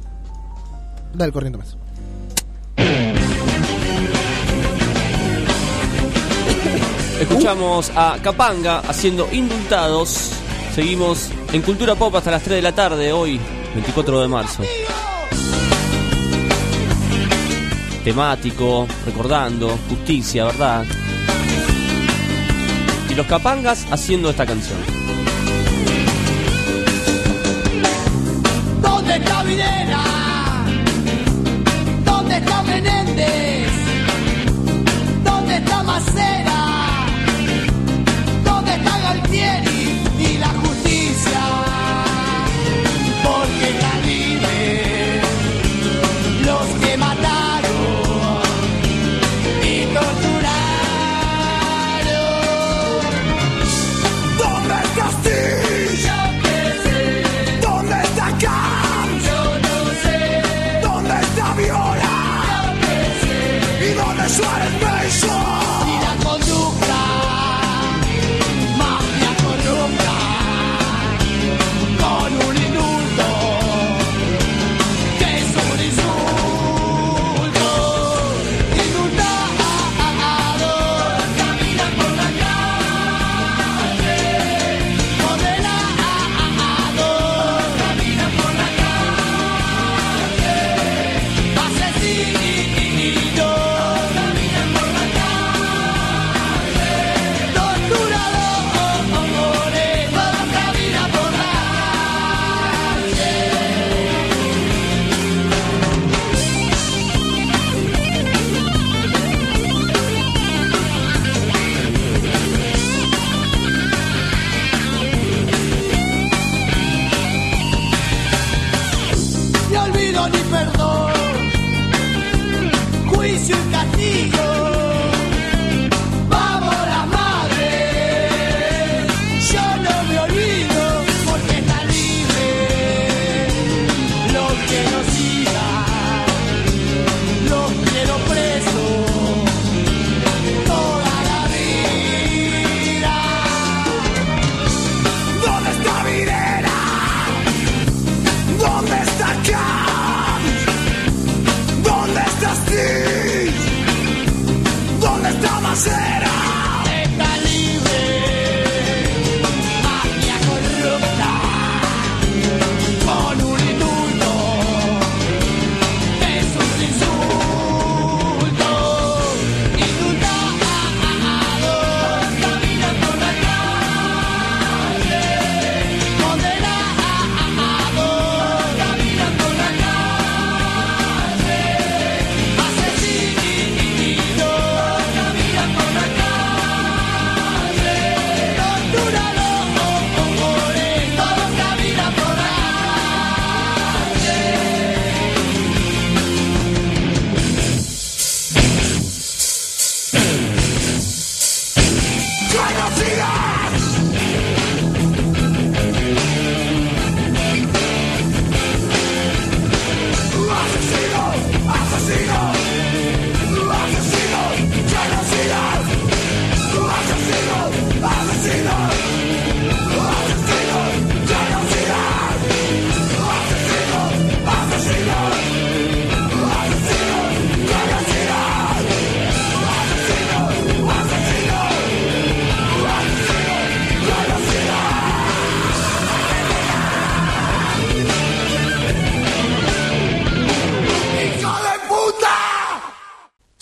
[1.13, 1.77] Del corriente mes.
[7.21, 10.40] Escuchamos a Capanga haciendo indultados.
[10.73, 13.39] Seguimos en Cultura Pop hasta las 3 de la tarde hoy,
[13.73, 14.63] 24 de marzo.
[18.05, 20.85] Temático, recordando, justicia, ¿verdad?
[23.09, 24.79] Y los Capangas haciendo esta canción.
[28.81, 30.10] ¿Dónde está Videla?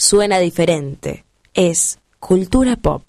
[0.09, 1.23] suena diferente.
[1.53, 3.03] Es cultura pop.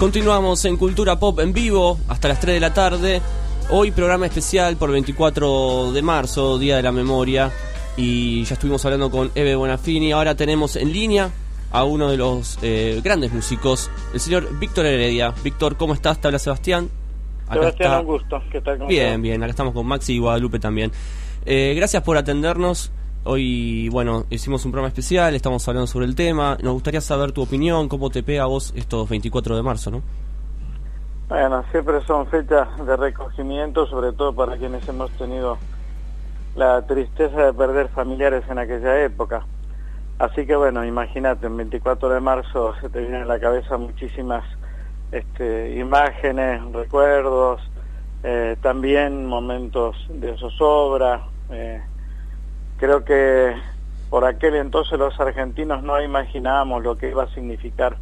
[0.00, 3.22] Continuamos en Cultura Pop en vivo hasta las 3 de la tarde.
[3.68, 7.52] Hoy programa especial por 24 de marzo, Día de la Memoria.
[7.96, 10.10] Y ya estuvimos hablando con Eve Bonafini.
[10.10, 11.30] Ahora tenemos en línea
[11.70, 15.32] a uno de los eh, grandes músicos, el señor Víctor Heredia.
[15.44, 16.20] Víctor, ¿cómo estás?
[16.20, 16.90] Te habla Sebastián.
[17.50, 18.42] Acá Sebastián, está- un gusto.
[18.50, 18.78] ¿Qué tal?
[18.78, 20.92] ¿Cómo Bien, bien, acá estamos con Maxi y Guadalupe también.
[21.44, 22.92] Eh, gracias por atendernos.
[23.24, 26.56] Hoy, bueno, hicimos un programa especial, estamos hablando sobre el tema.
[26.62, 30.02] Nos gustaría saber tu opinión, cómo te pega a vos estos 24 de marzo, ¿no?
[31.28, 35.58] Bueno, siempre son fechas de recogimiento, sobre todo para quienes hemos tenido
[36.56, 39.44] la tristeza de perder familiares en aquella época.
[40.18, 44.44] Así que bueno, imagínate, el 24 de marzo se te vienen a la cabeza muchísimas
[45.12, 47.60] este, imágenes, recuerdos,
[48.22, 51.22] eh, también momentos de zozobra.
[51.50, 51.82] eh,
[52.76, 53.54] creo que
[54.08, 57.96] por aquel entonces los argentinos no imaginábamos lo que iba a significar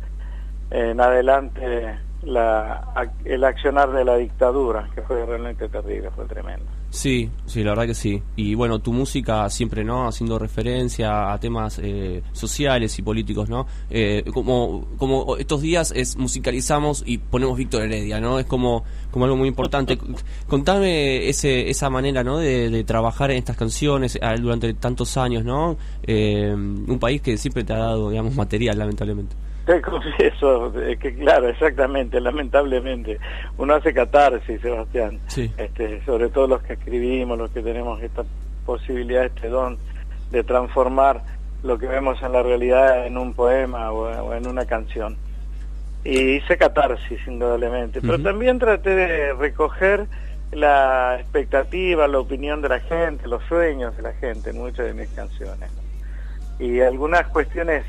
[0.71, 6.78] en adelante el accionar de la dictadura, que fue realmente terrible, fue tremendo.
[6.91, 8.23] Sí, sí, la verdad que sí.
[8.35, 10.09] Y bueno, tu música siempre, ¿no?
[10.09, 13.67] Haciendo referencia a temas eh, sociales y políticos, ¿no?
[13.91, 18.39] Eh, como, como estos días es musicalizamos y ponemos Víctor Heredia, ¿no?
[18.39, 19.99] Es como, como algo muy importante.
[20.49, 22.39] Contame ese, esa manera, ¿no?
[22.39, 25.77] De, de trabajar en estas canciones ah, durante tantos años, ¿no?
[26.05, 29.37] Eh, un país que siempre te ha dado, digamos, material, lamentablemente.
[29.69, 33.19] Te confieso eh, que, claro, exactamente, lamentablemente,
[33.59, 35.21] uno hace catarsis, Sebastián.
[35.27, 35.53] Sí.
[35.59, 38.25] Este, sobre todo los que escribimos, los que tenemos esta
[38.65, 39.77] posibilidad, este don
[40.31, 41.21] de transformar
[41.63, 45.19] lo que vemos en la realidad en un poema o, o en una canción.
[46.03, 50.07] Y hice catarsis, indudablemente, pero también traté de recoger
[50.51, 54.95] la expectativa, la opinión de la gente, los sueños de la gente en muchas de
[54.95, 55.69] mis canciones.
[56.59, 57.85] Y algunas cuestiones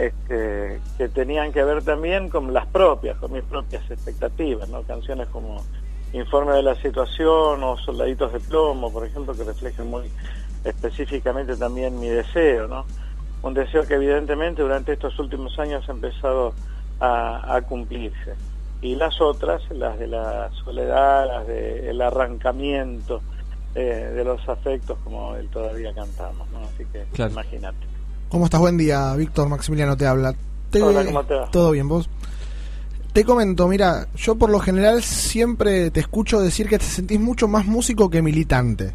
[0.00, 4.82] este, que tenían que ver también con las propias, con mis propias expectativas, ¿no?
[4.82, 5.62] Canciones como
[6.12, 10.10] Informe de la Situación o Soldaditos de Plomo, por ejemplo, que reflejan muy
[10.64, 12.86] específicamente también mi deseo, ¿no?
[13.42, 16.54] Un deseo que evidentemente durante estos últimos años ha empezado
[16.98, 18.34] a, a cumplirse.
[18.82, 23.20] Y las otras, las de la soledad, las del arrancamiento
[23.74, 26.60] eh, de los afectos, como él todavía cantamos, ¿no?
[26.60, 27.32] Así que Claro.
[27.32, 27.89] imagínate.
[28.30, 28.60] ¿Cómo estás?
[28.60, 30.34] Buen día, Víctor Maximiliano te habla.
[30.70, 31.50] Te- Hola, ¿cómo te va?
[31.50, 32.08] ¿Todo bien vos?
[33.12, 37.48] Te comento, mira, yo por lo general siempre te escucho decir que te sentís mucho
[37.48, 38.92] más músico que militante.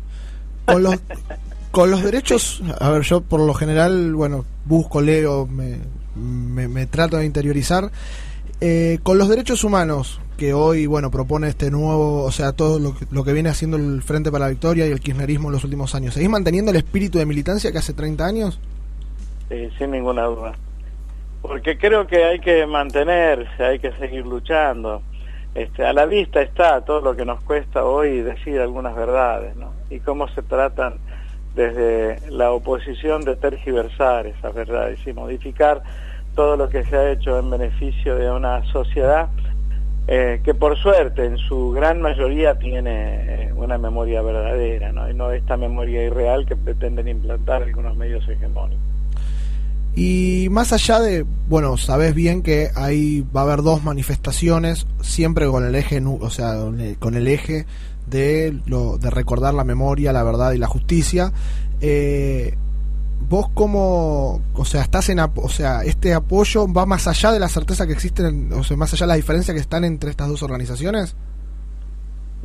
[0.66, 0.96] Con los,
[1.72, 5.80] con los derechos, a ver, yo por lo general, bueno, busco, leo, me,
[6.16, 7.92] me, me trato de interiorizar.
[8.62, 12.96] Eh, con los derechos humanos, que hoy, bueno, propone este nuevo, o sea, todo lo
[12.98, 15.64] que, lo que viene haciendo el Frente para la Victoria y el kirchnerismo en los
[15.66, 18.60] últimos años, ¿seguís manteniendo el espíritu de militancia que hace 30 años?
[19.50, 20.54] Sí, sin ninguna duda.
[21.42, 25.02] Porque creo que hay que mantenerse, hay que seguir luchando.
[25.54, 29.72] Este, a la vista está todo lo que nos cuesta hoy decir algunas verdades, ¿no?
[29.90, 30.96] Y cómo se tratan
[31.54, 35.82] desde la oposición de tergiversar esas verdades y modificar
[36.36, 39.30] todo lo que se ha hecho en beneficio de una sociedad
[40.08, 45.10] eh, que por suerte en su gran mayoría tiene eh, una memoria verdadera, ¿no?
[45.10, 48.95] Y no esta memoria irreal que pretenden implantar algunos medios hegemónicos.
[49.96, 55.48] Y más allá de, bueno, sabes bien que ahí va a haber dos manifestaciones, siempre
[55.48, 56.58] con el eje, o sea,
[57.00, 57.66] con el- eje
[58.08, 61.32] de lo de recordar la memoria, la verdad y la justicia.
[61.80, 62.56] Eh,
[63.30, 67.48] vos como, o sea, estás en, o sea, este apoyo va más allá de la
[67.50, 70.44] certeza que existen, o sea, más allá de las diferencias que están entre estas dos
[70.44, 71.16] organizaciones.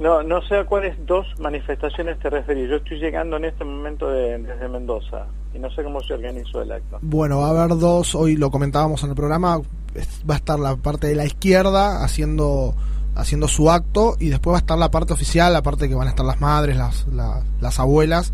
[0.01, 2.69] No, no sé a cuáles dos manifestaciones te referís.
[2.70, 6.62] Yo estoy llegando en este momento de- desde Mendoza y no sé cómo se organizó
[6.62, 6.99] el acto.
[7.03, 10.75] Bueno, va a haber dos, hoy lo comentábamos en el programa, va a estar la
[10.77, 12.75] parte de la izquierda haciendo
[13.17, 16.07] haciendo su acto y después va a estar la parte oficial, la parte que van
[16.07, 18.33] a estar las madres, las, la- las abuelas,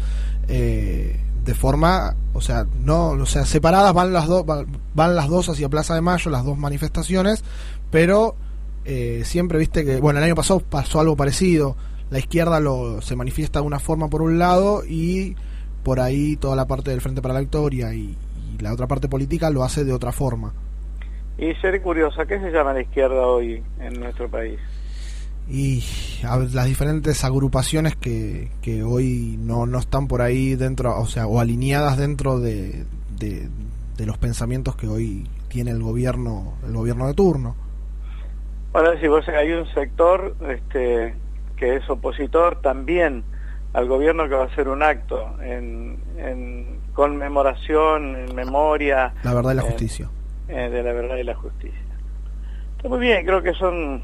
[0.49, 5.29] eh, de forma, o sea, no, o sea, separadas van las dos, van, van las
[5.29, 7.43] dos hacia Plaza de Mayo, las dos manifestaciones,
[7.91, 8.37] pero
[8.87, 11.77] eh, siempre viste que, bueno, el año pasado pasó algo parecido,
[12.11, 15.35] la izquierda lo se manifiesta de una forma por un lado y
[15.83, 18.17] por ahí toda la parte del Frente para la Victoria y,
[18.55, 20.55] y la otra parte política lo hace de otra forma.
[21.39, 24.59] Y ser curiosa, ¿qué se llama la izquierda hoy en nuestro país?
[25.49, 25.85] Y
[26.25, 31.27] a las diferentes agrupaciones que, que hoy no, no están por ahí dentro, o sea,
[31.27, 32.85] o alineadas dentro de,
[33.19, 33.49] de,
[33.97, 37.55] de los pensamientos que hoy tiene el gobierno, el gobierno de turno.
[38.77, 41.15] Bueno, si vos hay un sector este,
[41.57, 43.25] que es opositor también
[43.73, 49.53] al gobierno que va a hacer un acto en, en conmemoración, en memoria La verdad
[49.53, 50.11] y la justicia.
[50.49, 51.81] eh, de la verdad y la justicia.
[52.77, 54.03] Está muy bien, creo que son,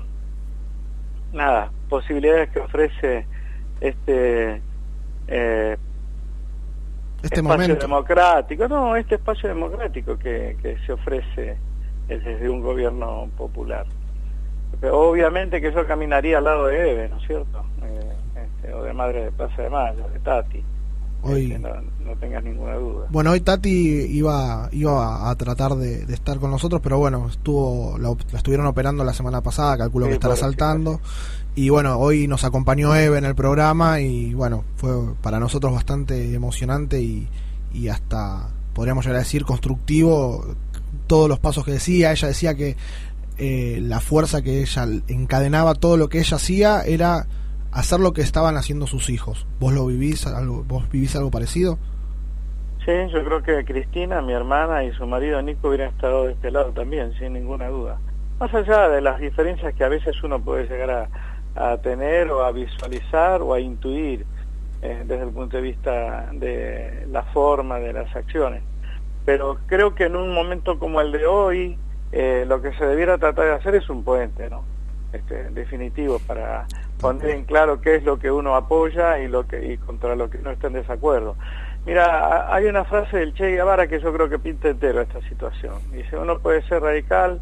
[1.35, 3.27] nada, posibilidades que ofrece
[3.83, 4.63] este
[5.29, 5.77] eh,
[7.23, 7.75] Este espacio momento.
[7.77, 11.59] democrático, no, este espacio democrático que, que se ofrece
[12.09, 13.85] desde un gobierno popular.
[14.91, 17.65] Obviamente que yo caminaría al lado de Eve, ¿no es cierto?
[17.85, 20.65] Eh, este, o de Madre de Plaza de Mayo, de Tati,
[21.25, 21.69] Hoy, que no,
[22.05, 23.07] no tengas ninguna duda.
[23.11, 27.97] bueno, hoy Tati iba, iba a tratar de, de estar con nosotros, pero bueno, estuvo
[27.99, 31.01] la, estuvieron operando la semana pasada, calculo Sí, que estará saltando.
[31.55, 36.35] Y bueno, hoy nos acompañó Eve en el programa y bueno, fue para nosotros bastante
[36.35, 37.29] emocionante y,
[37.73, 40.45] y hasta, podríamos llegar a decir, constructivo
[41.07, 42.11] todos los pasos que decía.
[42.11, 42.77] Ella decía que
[43.45, 47.27] eh, la fuerza que ella encadenaba, todo lo que ella hacía era
[47.73, 49.49] hacer lo que estaban haciendo sus hijos.
[49.59, 51.77] ¿Vos lo vivís algo, vos vivís algo parecido?
[52.85, 56.53] Sí, yo creo que Cristina, mi hermana y su marido Nico hubieran estado de este
[56.53, 57.99] lado también, sin ninguna duda.
[58.39, 61.09] Más allá de las diferencias que a veces uno puede llegar
[61.57, 64.25] a, tener o a visualizar o a intuir
[64.83, 68.63] eh, desde el punto de vista de la forma de las acciones.
[69.25, 71.77] Pero creo que en un momento como el de hoy,
[72.13, 74.65] eh, lo que se debiera tratar de hacer es un puente, ¿no?
[75.13, 76.67] Este, definitivo para
[77.01, 80.31] poner en claro qué es lo que uno apoya y lo que y contra lo
[80.31, 81.37] que uno está en desacuerdo.
[81.85, 85.75] Mira, hay una frase del Che Guevara que yo creo que pinta entero esta situación.
[85.91, 87.41] Dice, uno puede ser radical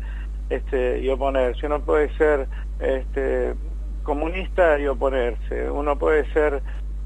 [0.48, 2.48] este, y oponerse, uno puede ser
[2.80, 3.54] este,
[4.02, 6.62] comunista y oponerse, uno puede ser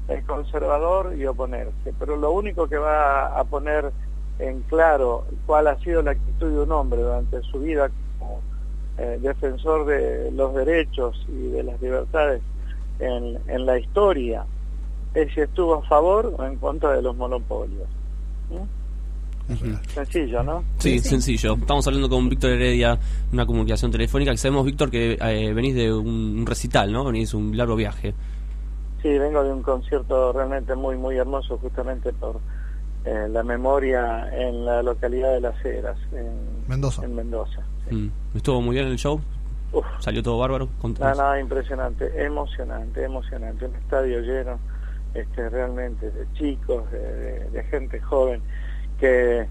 [0.07, 3.91] eh, conservador y oponerse, pero lo único que va a poner
[4.39, 7.89] en claro cuál ha sido la actitud de un hombre durante su vida
[8.19, 8.41] como
[8.97, 12.41] eh, defensor de los derechos y de las libertades
[12.99, 14.45] en, en la historia
[15.13, 17.87] es si estuvo a favor o en contra de los monopolios.
[18.49, 18.85] ¿Mm?
[19.93, 20.63] Sencillo, ¿no?
[20.79, 21.53] Sí, sencillo.
[21.53, 22.97] Estamos hablando con Víctor Heredia,
[23.31, 27.05] una comunicación telefónica, que sabemos, Víctor, que eh, venís de un, un recital, ¿no?
[27.05, 28.15] Venís de un largo viaje.
[29.03, 32.39] Sí, vengo de un concierto realmente muy, muy hermoso, justamente por
[33.05, 37.03] eh, la memoria en la localidad de Las Heras, en Mendoza.
[37.05, 37.61] En Mendoza.
[37.91, 38.07] Mm.
[38.35, 39.21] ¿Estuvo muy bien el show?
[39.71, 39.85] Uf.
[39.99, 40.69] ¿Salió todo bárbaro?
[40.99, 43.65] No, no, impresionante, emocionante, emocionante.
[43.65, 44.59] Un estadio lleno,
[45.13, 48.41] este, realmente, de chicos, de, de- de gente joven,
[48.99, 49.47] que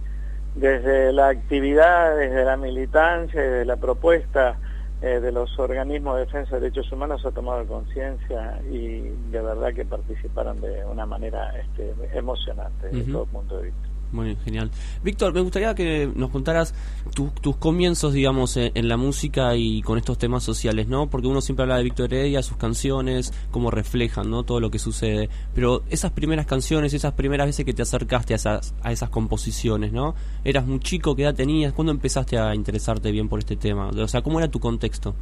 [0.54, 4.56] desde la actividad, desde la militancia, desde la propuesta
[5.04, 9.00] eh, de los organismos de defensa de derechos humanos ha tomado conciencia y
[9.30, 13.88] de verdad que participaron de una manera este, emocionante desde todo punto de vista.
[14.14, 14.70] Muy genial.
[15.02, 16.72] Víctor, me gustaría que nos contaras
[17.16, 21.08] tu- tus comienzos, digamos, en, en la música y con estos temas sociales, ¿no?
[21.08, 24.44] Porque uno siempre habla de Víctor Heredia, sus canciones, cómo reflejan, ¿no?
[24.44, 25.28] Todo lo que sucede.
[25.52, 29.92] Pero esas primeras canciones, esas primeras veces que te acercaste a esas, a esas composiciones,
[29.92, 30.14] ¿no?
[30.44, 31.72] Eras muy chico, ¿qué edad tenías?
[31.72, 33.88] ¿Cuándo empezaste a interesarte bien por este tema?
[33.88, 35.16] O sea, ¿cómo era tu contexto?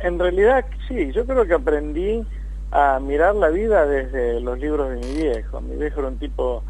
[0.00, 2.24] En realidad, sí, yo creo que aprendí
[2.72, 5.60] a mirar la vida desde los libros de mi viejo.
[5.60, 6.64] Mi viejo era un tipo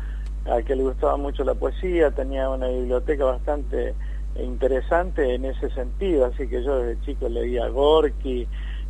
[0.46, 3.94] al que le gustaba mucho la poesía, tenía una biblioteca bastante
[4.36, 8.46] interesante en ese sentido, así que yo desde chico leía Gorky,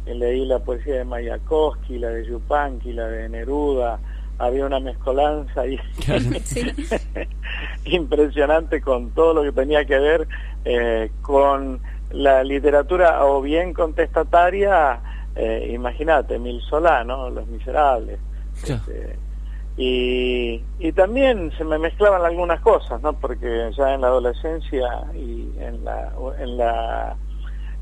[0.06, 3.98] leí la poesía de Mayakovsky, la de Yupanqui, la de Neruda,
[4.38, 5.78] había una mezcolanza ahí
[7.84, 10.26] impresionante con todo lo que tenía que ver
[10.64, 15.00] eh, con la literatura o bien contestataria,
[15.36, 17.30] eh, imagínate, Mil Solá, ¿no?
[17.30, 18.18] Los Miserables.
[18.62, 19.16] Este,
[19.76, 23.12] y, y también se me mezclaban algunas cosas, ¿no?
[23.14, 27.16] Porque ya en la adolescencia y en la, en la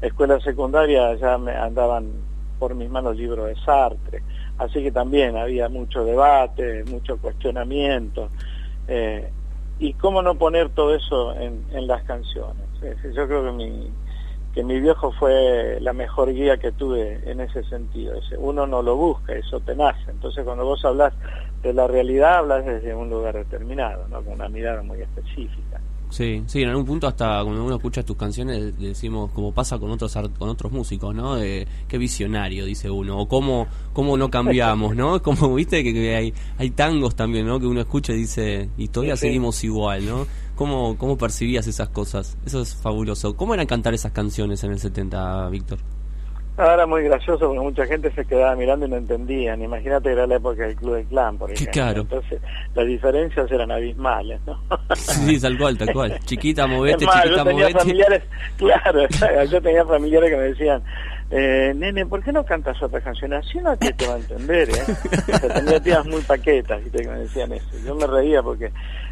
[0.00, 2.10] escuela secundaria ya me andaban
[2.58, 4.22] por mis manos libros de Sartre.
[4.58, 8.28] Así que también había mucho debate, mucho cuestionamiento.
[8.88, 9.30] eh,
[9.78, 12.64] y cómo no poner todo eso en, en las canciones.
[13.14, 13.90] Yo creo que mi,
[14.54, 18.14] que mi viejo fue la mejor guía que tuve en ese sentido.
[18.38, 20.10] Uno no lo busca, eso te nace.
[20.10, 21.12] Entonces cuando vos hablas
[21.62, 24.22] de la realidad, hablas desde un lugar determinado, ¿no?
[24.22, 25.80] con una mirada muy específica.
[26.12, 29.90] Sí, sí, en algún punto hasta cuando uno escucha tus canciones decimos como pasa con
[29.90, 31.36] otros con otros músicos, ¿no?
[31.36, 35.16] De, qué visionario dice uno o cómo cómo no cambiamos, ¿no?
[35.16, 37.58] Es como viste que, que hay hay tangos también, ¿no?
[37.58, 39.26] Que uno escucha y dice y todavía Sí, sí.
[39.28, 40.26] seguimos igual, ¿no?
[40.54, 42.36] ¿Cómo cómo percibías esas cosas?
[42.44, 43.34] Eso es fabuloso.
[43.34, 45.78] ¿Cómo eran cantar esas canciones en el 70, Víctor?
[46.58, 49.62] Ahora era muy gracioso porque mucha gente se quedaba mirando y no entendían.
[49.62, 51.72] Imagínate que era la época del Club del Clan, por ejemplo.
[51.72, 52.00] Claro.
[52.02, 52.42] Entonces
[52.74, 54.60] las diferencias eran abismales, ¿no?
[54.94, 56.18] Sí, tal cual, tal cual.
[56.24, 57.78] Chiquita, movete, más, chiquita, yo tenía movete.
[57.78, 58.22] familiares,
[58.58, 59.00] claro,
[59.50, 60.82] yo tenía familiares que me decían,
[61.30, 63.32] eh, nene, ¿por qué no cantas otra canción?
[63.32, 64.82] Así no te, te va a entender, ¿eh?
[64.82, 67.02] O sea, tenía tías muy paquetas, ¿viste?
[67.02, 67.70] que me decían eso.
[67.86, 68.70] Yo me reía porque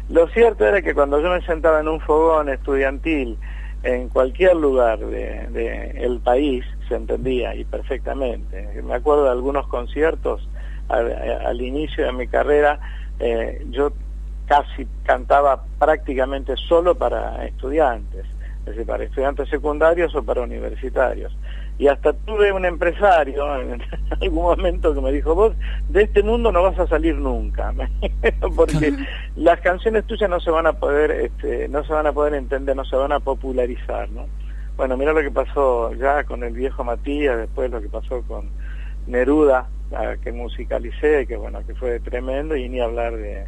[0.09, 3.39] lo cierto era que cuando yo me sentaba en un fogón estudiantil
[3.81, 8.81] en cualquier lugar del de, el país se entendía y perfectamente.
[8.83, 10.45] Me acuerdo de algunos conciertos
[10.89, 11.09] al,
[11.45, 12.79] al inicio de mi carrera,
[13.17, 13.93] eh, yo
[14.45, 18.25] casi cantaba prácticamente solo para estudiantes,
[18.59, 21.33] es decir, para estudiantes secundarios o para universitarios.
[21.77, 23.81] Y hasta tuve un empresario en
[24.21, 25.53] algún momento que me dijo, vos
[25.87, 27.73] de este mundo no vas a salir nunca,
[28.55, 28.93] porque
[29.37, 32.75] las canciones tuyas no se van a poder, este, no se van a poder entender,
[32.75, 34.25] no se van a popularizar, ¿no?
[34.81, 38.49] Bueno, mira lo que pasó ya con el viejo Matías, después lo que pasó con
[39.05, 39.69] Neruda,
[40.23, 43.45] que musicalicé, que bueno, que fue tremendo, y ni hablar de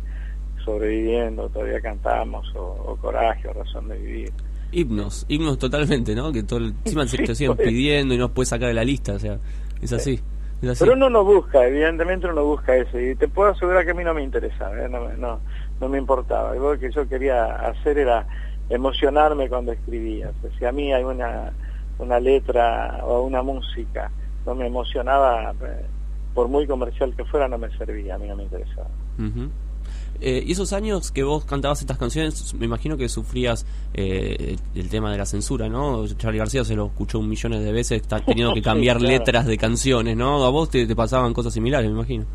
[0.63, 4.31] sobreviviendo, todavía cantamos, o, o coraje, o razón de vivir
[4.71, 6.31] himnos, himnos totalmente, ¿no?
[6.31, 9.13] Que todo el, encima se te siguen pidiendo y no puedes sacar de la lista,
[9.13, 9.39] o sea,
[9.81, 10.21] es así.
[10.61, 10.83] Es así.
[10.83, 13.95] Pero uno no busca, evidentemente uno no busca eso, y te puedo asegurar que a
[13.95, 14.87] mí no me interesaba, ¿eh?
[14.87, 15.39] no, no,
[15.81, 16.53] no me importaba.
[16.53, 18.27] Lo que yo quería hacer era
[18.69, 20.29] emocionarme cuando escribía.
[20.29, 21.51] O sea, si a mí hay una,
[21.99, 24.11] una letra o una música
[24.45, 25.85] no me emocionaba, eh,
[26.33, 28.87] por muy comercial que fuera, no me servía, a mí no me interesaba.
[29.17, 29.49] Uh
[30.21, 34.89] eh, y esos años que vos cantabas estas canciones, me imagino que sufrías eh, el
[34.89, 36.07] tema de la censura, ¿no?
[36.07, 39.17] Charlie García se lo escuchó un millones de veces, está teniendo que cambiar Sí, claro.
[39.17, 40.45] letras de canciones, ¿no?
[40.45, 42.25] A vos te, te pasaban cosas similares, me imagino.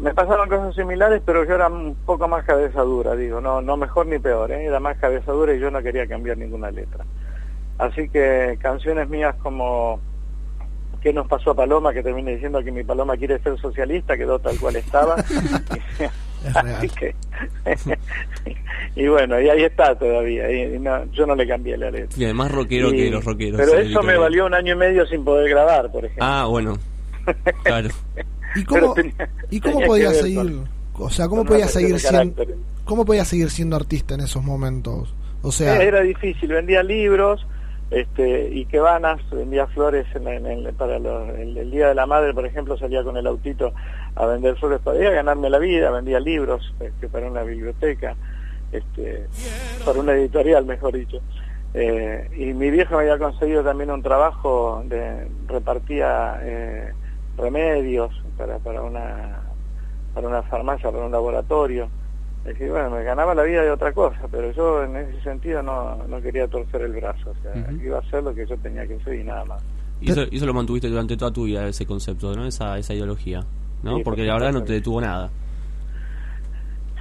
[0.00, 3.76] Me pasaban cosas similares, pero yo era un poco más cabeza dura, digo, no, no
[3.76, 4.64] mejor ni peor, ¿eh?
[4.66, 7.04] era más cabeza dura y yo no quería cambiar ninguna letra.
[7.78, 10.00] Así que canciones mías como
[11.00, 11.92] ¿Qué nos pasó a Paloma?
[11.92, 15.14] Que terminé diciendo que mi Paloma quiere ser socialista, quedó tal cual estaba.
[16.54, 17.14] Así que,
[18.94, 20.50] y bueno, y ahí está todavía.
[20.50, 22.16] Y no, yo no le cambié la letra.
[22.18, 23.60] Y además rockero Y- que los rockeros.
[23.60, 26.24] Pero eso me valió un año y medio sin poder grabar, por ejemplo.
[26.24, 26.76] Ah, bueno.
[27.62, 27.88] Claro.
[28.60, 30.38] ¿Y cómo, tenía- ¿y cómo que podías seguir?
[30.92, 32.44] con- o sea, ¿cómo podías seguir siendo
[32.84, 35.14] cómo podías seguir siendo artista en esos momentos?
[35.42, 37.46] O sea, Eh, era difícil, vendía libros
[37.90, 42.06] este, y quebanas, vendía flores en, en- en- para los- el, el Día de la
[42.06, 43.72] Madre, por ejemplo, salía con el autito
[44.16, 48.16] a vender flores para ganarme la vida, vendía libros este, para una biblioteca,
[48.72, 49.26] este,
[49.84, 51.18] para una editorial, mejor dicho.
[51.74, 56.92] Eh, y mi viejo me había conseguido también un trabajo de repartía eh,
[57.36, 59.42] remedios para, para una
[60.14, 61.88] para una farmacia, para un laboratorio.
[62.44, 65.62] Es decir, bueno, me ganaba la vida de otra cosa, pero yo en ese sentido
[65.62, 68.86] no, no quería torcer el brazo, o sea, iba a hacer lo que yo tenía
[68.86, 69.62] que hacer y nada más.
[70.00, 72.46] Y eso, y eso lo mantuviste durante toda tu vida, ese concepto, ¿no?
[72.46, 73.44] Esa, esa ideología,
[73.82, 73.96] ¿no?
[73.96, 75.30] Sí, Porque por la verdad no te detuvo nada.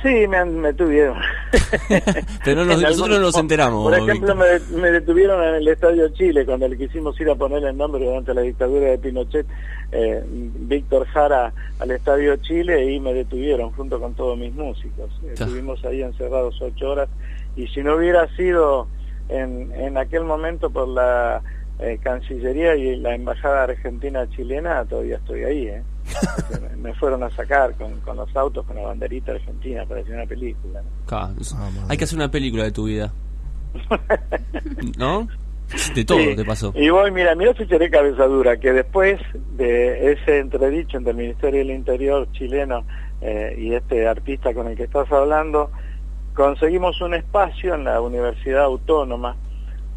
[0.04, 1.18] Sí, me, me tuvieron.
[2.46, 5.68] Pero no nos- En nosotros no nos enteramos, Por ejemplo, me, me detuvieron en el
[5.68, 9.46] Estadio Chile cuando le quisimos ir a poner el nombre durante la dictadura de Pinochet,
[9.92, 15.10] eh, Víctor Jara al Estadio Chile y me detuvieron junto con todos mis músicos.
[15.32, 17.10] Estuvimos ahí encerrados ocho horas
[17.56, 18.88] y si no hubiera sido
[19.30, 21.42] en, en aquel momento por la
[21.80, 25.84] eh, Cancillería y la Embajada Argentina Chilena, todavía estoy ahí, ¿eh?
[26.78, 30.82] Me- fueron a sacar con, con los autos, con la banderita argentina, parecía una película.
[30.82, 30.90] ¿no?
[31.06, 31.32] Ca-
[31.90, 33.14] Hay que hacer una película de tu vida.
[34.98, 35.28] ¿No?
[35.96, 36.72] De todo Sí, te pasó.
[36.76, 39.20] Y voy, mira, mira si seré cabezadura, que después
[39.58, 42.86] de ese entredicho entre el Ministerio del Interior chileno
[43.22, 45.70] eh, y este artista con el que estás hablando,
[46.34, 49.36] conseguimos un espacio en la Universidad Autónoma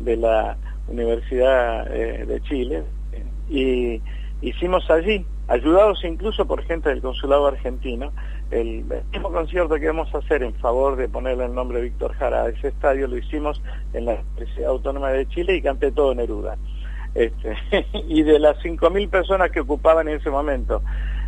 [0.00, 0.56] de la
[0.88, 2.82] Universidad eh, de Chile
[3.12, 4.02] eh, y
[4.48, 8.12] hicimos allí, ayudados incluso por gente del consulado argentino,
[8.50, 12.44] el mismo concierto que íbamos a hacer en favor de ponerle el nombre Víctor Jara
[12.44, 13.60] a ese estadio lo hicimos
[13.92, 16.56] en la Universidad Autónoma de Chile y canté todo Neruda.
[17.14, 17.56] Este,
[18.08, 20.82] y de las 5.000 personas que ocupaban en ese momento,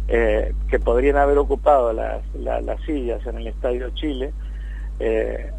[0.09, 4.33] eh, que podrían haber ocupado las, la- las sillas en el Estadio Chile,
[5.01, 5.51] eh,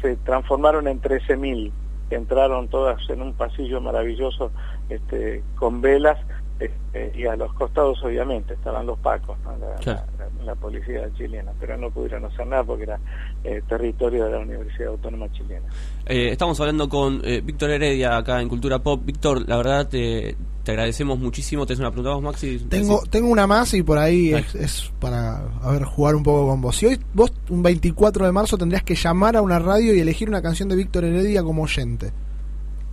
[0.00, 1.70] se transformaron en 13.000,
[2.08, 4.50] que entraron todas en un pasillo maravilloso
[4.88, 6.18] este, con velas
[6.64, 9.56] este, y a los costados obviamente estaban los pacos, ¿no?
[9.58, 10.02] la, Claro.
[10.18, 12.98] la- la policía chilena, pero no pudieron hacer nada porque era
[13.44, 15.66] eh, territorio de la Universidad Autónoma Chilena.
[16.04, 19.00] Eh, estamos hablando con eh, Víctor Heredia acá en Cultura Pop.
[19.04, 20.34] Víctor, la verdad te,
[20.64, 21.64] te agradecemos muchísimo.
[21.64, 22.58] ¿Tenés una pregunta vos, Maxi?
[22.68, 26.48] tengo tengo una más y por ahí es, es para a ver jugar un poco
[26.48, 26.76] con vos.
[26.76, 30.28] Si hoy vos un 24 de marzo tendrías que llamar a una radio y elegir
[30.28, 32.10] una canción de Víctor Heredia como oyente.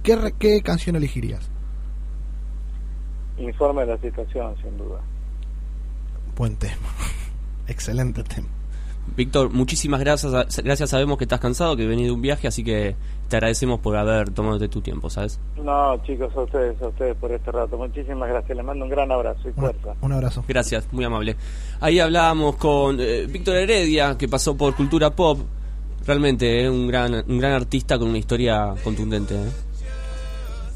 [0.04, 1.50] ¿Qué, re- qué canción elegirías?
[3.40, 5.00] Informe de la situación, sin duda.
[6.36, 6.76] Buen tema.
[7.68, 8.48] Excelente tema.
[9.16, 10.58] Víctor, muchísimas gracias.
[10.64, 12.96] Gracias, sabemos que estás cansado, que venís de un viaje, así que
[13.28, 15.40] te agradecemos por haber tomado tu tiempo, ¿sabes?
[15.58, 17.76] No, chicos, a ustedes, a ustedes por este rato.
[17.78, 18.56] Muchísimas gracias.
[18.56, 19.96] Les mando un gran abrazo y fuerza.
[20.02, 20.44] Un abrazo.
[20.48, 21.36] Gracias, muy amable.
[21.80, 25.40] Ahí hablábamos con eh, Víctor Heredia, que pasó por Cultura Pop.
[26.06, 29.36] Realmente, eh, un gran un gran artista con una historia contundente.
[29.36, 29.50] eh.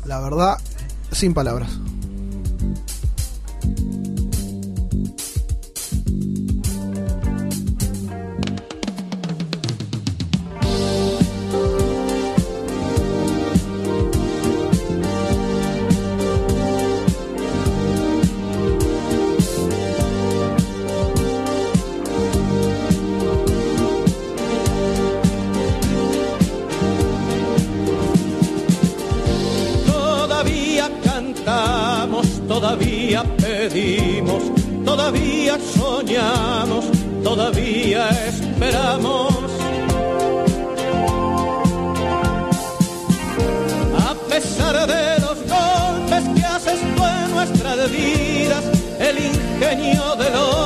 [0.05, 0.57] La verdad,
[1.11, 1.79] sin palabras.
[29.85, 33.23] Todavía cantamos, todavía
[34.83, 36.85] todavía soñamos,
[37.23, 39.33] todavía esperamos.
[44.05, 48.63] A pesar de los golpes que haces tú en nuestras vidas,
[48.99, 50.62] el ingenio del odio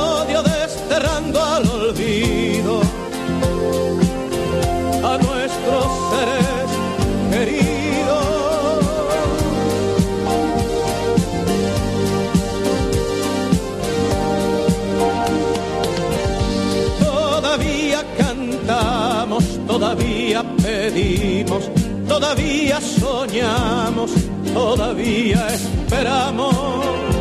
[22.08, 24.10] todavía soñamos,
[24.52, 27.17] todavía esperamos.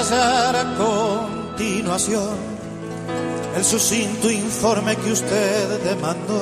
[0.00, 2.38] Detallar a continuación
[3.54, 6.40] el sucinto informe que usted demandó.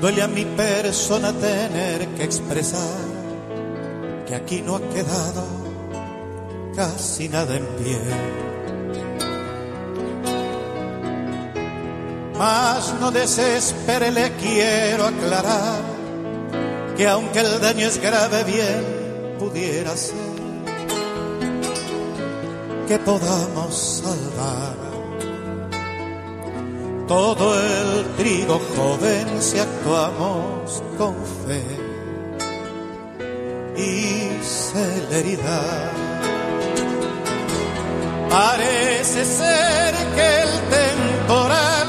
[0.00, 2.98] Duele a mi persona tener que expresar
[4.26, 5.44] que aquí no ha quedado
[6.74, 8.00] casi nada en pie.
[12.36, 15.78] Mas no desespere, le quiero aclarar
[16.96, 20.55] que aunque el daño es grave, bien pudiera ser
[22.86, 24.76] que podamos salvar
[27.08, 31.14] todo el trigo joven si actuamos con
[31.46, 31.64] fe
[33.76, 35.92] y celeridad.
[38.30, 41.88] Parece ser que el temporal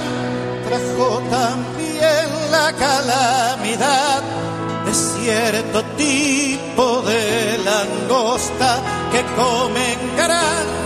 [0.67, 4.23] trajo también la calamidad
[4.85, 10.76] de cierto tipo de langosta que comen grande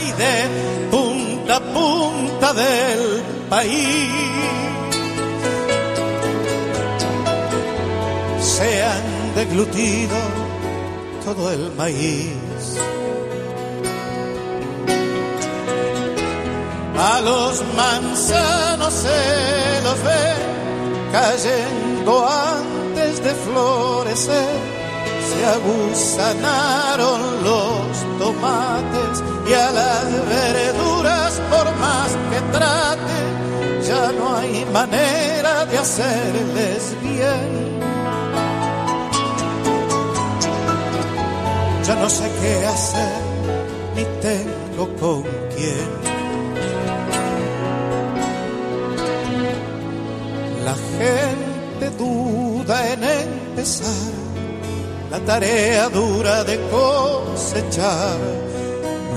[0.00, 4.10] de punta a punta del país.
[8.40, 10.16] Se han deglutido
[11.24, 12.78] todo el maíz.
[16.96, 20.48] A los manzanos se los ve
[21.12, 24.77] cayendo antes de florecer.
[25.38, 34.66] Se aguzanaron los tomates y a las verduras, por más que trate, ya no hay
[34.72, 37.78] manera de hacerles bien.
[41.86, 43.20] Ya no sé qué hacer,
[43.94, 45.22] ni tengo con
[45.54, 45.88] quién.
[50.64, 54.27] La gente duda en empezar
[55.10, 58.18] la tarea dura de cosechar.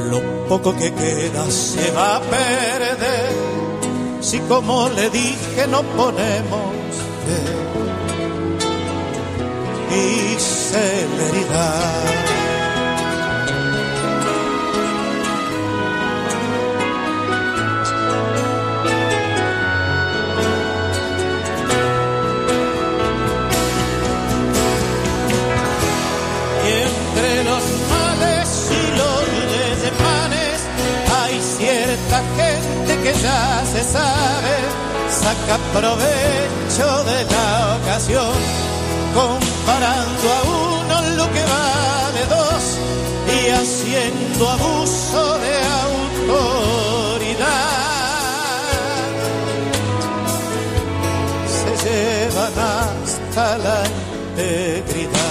[0.10, 3.52] Lo poco que queda se va a perder
[4.22, 6.72] si como le dije no ponemos
[7.26, 7.62] fe
[9.96, 12.21] y celeridad.
[33.22, 34.56] Ya se sabe,
[35.10, 38.34] saca provecho de la ocasión,
[39.14, 42.64] comparando a uno lo que vale dos
[43.36, 46.62] y haciendo abuso de autoridad.
[51.58, 53.84] Se llevan hasta la
[54.36, 55.31] integridad.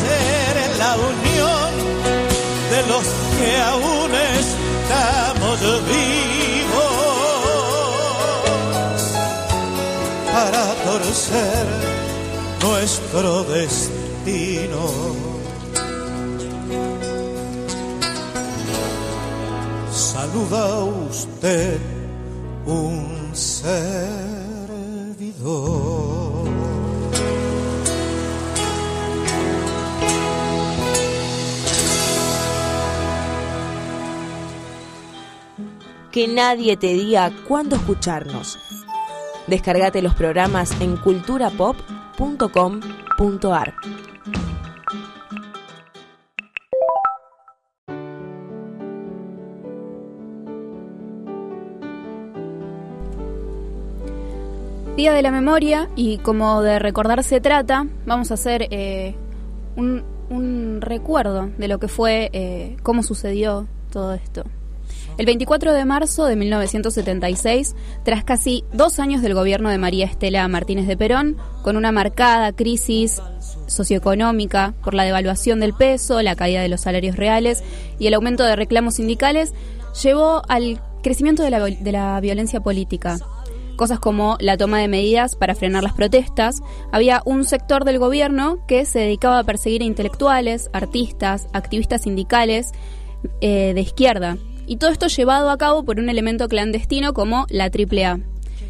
[0.00, 1.70] Ser en la unión
[2.72, 3.04] de los
[3.36, 5.56] que aún estamos
[5.94, 7.12] vivos
[10.32, 11.66] para torcer
[12.62, 14.82] nuestro destino.
[19.90, 20.62] Saluda
[21.10, 21.78] usted
[22.66, 23.92] un servidor.
[36.12, 38.58] Que nadie te diga cuándo escucharnos.
[39.46, 43.74] Descargate los programas en culturapop.com.ar.
[54.96, 59.14] Día de la Memoria y como de recordar se trata, vamos a hacer eh,
[59.76, 64.44] un, un recuerdo de lo que fue, eh, cómo sucedió todo esto.
[65.18, 70.48] El 24 de marzo de 1976, tras casi dos años del gobierno de María Estela
[70.48, 73.20] Martínez de Perón, con una marcada crisis
[73.66, 77.62] socioeconómica por la devaluación del peso, la caída de los salarios reales
[77.98, 79.52] y el aumento de reclamos sindicales,
[80.02, 81.50] llevó al crecimiento de
[81.92, 83.18] la, violencia política.
[83.76, 86.62] Cosas como la toma de medidas para frenar las protestas.
[86.90, 92.72] Había un sector del gobierno que se dedicaba a perseguir a intelectuales, artistas, activistas sindicales
[93.40, 94.36] eh, de izquierda.
[94.66, 98.20] Y todo esto llevado a cabo por un elemento clandestino como la AAA.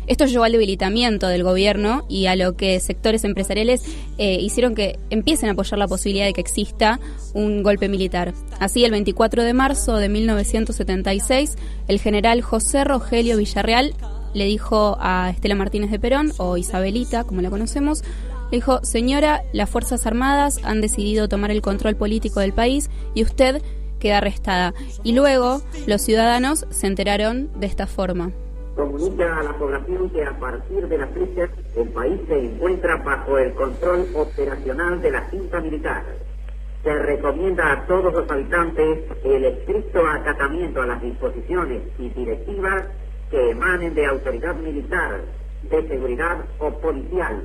[0.07, 3.83] Esto llevó al debilitamiento del gobierno y a lo que sectores empresariales
[4.19, 6.99] eh, hicieron que empiecen a apoyar la posibilidad de que exista
[7.35, 8.35] un golpe militar.
[8.59, 11.57] Así, el 24 de marzo de 1976,
[11.87, 13.95] el general José Rogelio Villarreal
[14.35, 18.03] le dijo a Estela Martínez de Perón, o Isabelita, como la conocemos,
[18.51, 23.23] le dijo, señora, las Fuerzas Armadas han decidido tomar el control político del país y
[23.23, 23.63] usted
[24.03, 24.75] queda arrestada.
[25.05, 28.33] Y luego los ciudadanos se enteraron de esta forma.
[28.75, 33.39] Comunica a la población que a partir de la fecha el país se encuentra bajo
[33.39, 36.03] el control operacional de la Junta Militar.
[36.83, 42.87] Se recomienda a todos los habitantes el estricto acatamiento a las disposiciones y directivas
[43.31, 45.21] que emanen de autoridad militar,
[45.71, 47.41] de seguridad o policial,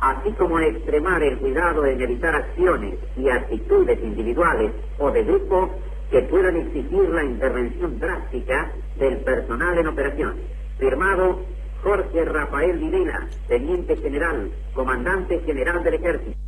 [0.00, 5.70] así como extremar el cuidado en evitar acciones y actitudes individuales o de grupo
[6.10, 10.44] que puedan exigir la intervención drástica del personal en operaciones.
[10.78, 11.40] Firmado
[11.82, 16.43] Jorge Rafael Videla, Teniente General, Comandante General del Ejército.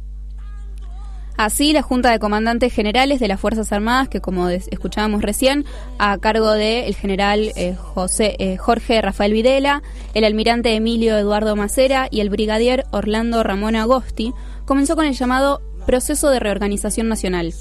[1.36, 5.66] Así, la Junta de Comandantes Generales de las Fuerzas Armadas, que como escuchábamos recién,
[5.98, 9.82] a cargo del general eh, José, eh, Jorge Rafael Videla,
[10.14, 14.32] el almirante Emilio Eduardo Macera y el brigadier Orlando Ramón Agosti,
[14.64, 17.52] comenzó con el llamado Proceso de Reorganización Nacional.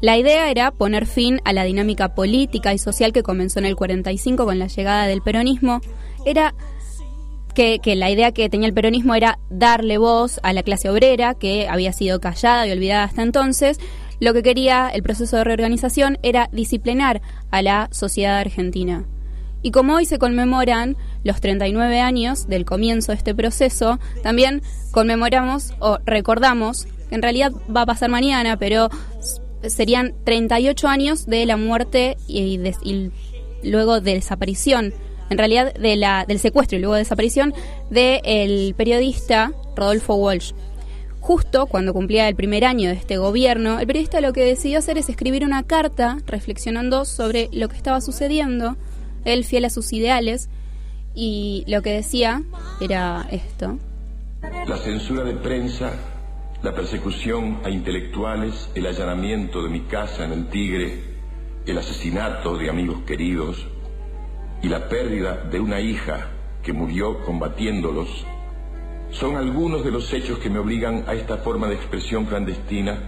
[0.00, 3.76] La idea era poner fin a la dinámica política y social que comenzó en el
[3.76, 5.80] 45 con la llegada del peronismo.
[6.24, 6.54] Era
[7.56, 11.66] que, la idea que tenía el peronismo era darle voz a la clase obrera, que
[11.68, 13.80] había sido callada y olvidada hasta entonces.
[14.20, 17.20] Lo que quería el proceso de reorganización era disciplinar
[17.50, 19.04] a la sociedad argentina.
[19.62, 24.62] Y como hoy se conmemoran los 39 años del comienzo de este proceso, también
[24.92, 28.90] conmemoramos o recordamos, que en realidad va a pasar mañana, pero
[29.66, 33.10] serían 38 años de la muerte y, des- y
[33.62, 34.92] luego de desaparición,
[35.30, 37.54] en realidad de la, del secuestro y luego de desaparición
[37.90, 40.52] del periodista Rodolfo Walsh.
[41.20, 44.96] Justo cuando cumplía el primer año de este gobierno, el periodista lo que decidió hacer
[44.96, 48.76] es escribir una carta reflexionando sobre lo que estaba sucediendo,
[49.24, 50.48] él fiel a sus ideales,
[51.16, 52.42] y lo que decía
[52.80, 53.78] era esto.
[54.68, 55.94] La censura de prensa,
[56.62, 61.02] la persecución a intelectuales, el allanamiento de mi casa en el Tigre,
[61.66, 63.66] el asesinato de amigos queridos
[64.62, 66.28] y la pérdida de una hija
[66.62, 68.26] que murió combatiéndolos
[69.10, 72.98] son algunos de los hechos que me obligan a esta forma de expresión clandestina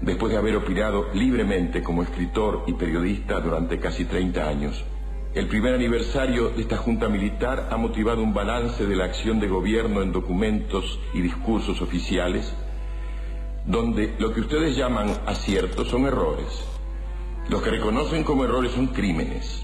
[0.00, 4.84] después de haber opinado libremente como escritor y periodista durante casi 30 años.
[5.34, 9.48] El primer aniversario de esta Junta Militar ha motivado un balance de la acción de
[9.48, 12.54] gobierno en documentos y discursos oficiales,
[13.66, 16.64] donde lo que ustedes llaman aciertos son errores.
[17.48, 19.63] Los que reconocen como errores son crímenes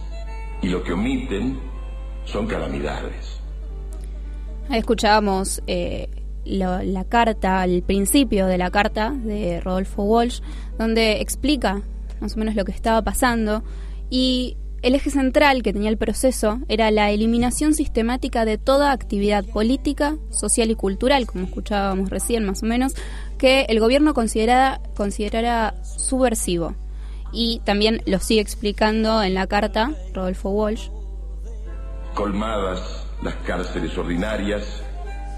[0.62, 1.58] y lo que omiten
[2.24, 3.40] son calamidades.
[4.70, 6.08] Escuchábamos eh,
[6.44, 10.40] lo- la carta, el principio de la carta de Rodolfo Walsh,
[10.78, 11.82] donde explica
[12.20, 13.62] más o menos lo que estaba pasando
[14.10, 19.44] y el eje central que tenía el proceso era la eliminación sistemática de toda actividad
[19.44, 22.94] política, social y cultural, como escuchábamos recién más o menos,
[23.38, 24.80] que el gobierno considerara
[25.84, 26.74] subversivo.
[27.32, 30.88] Y también lo sigue explicando en la carta Rodolfo Walsh.
[32.14, 34.82] Colmadas las cárceles ordinarias,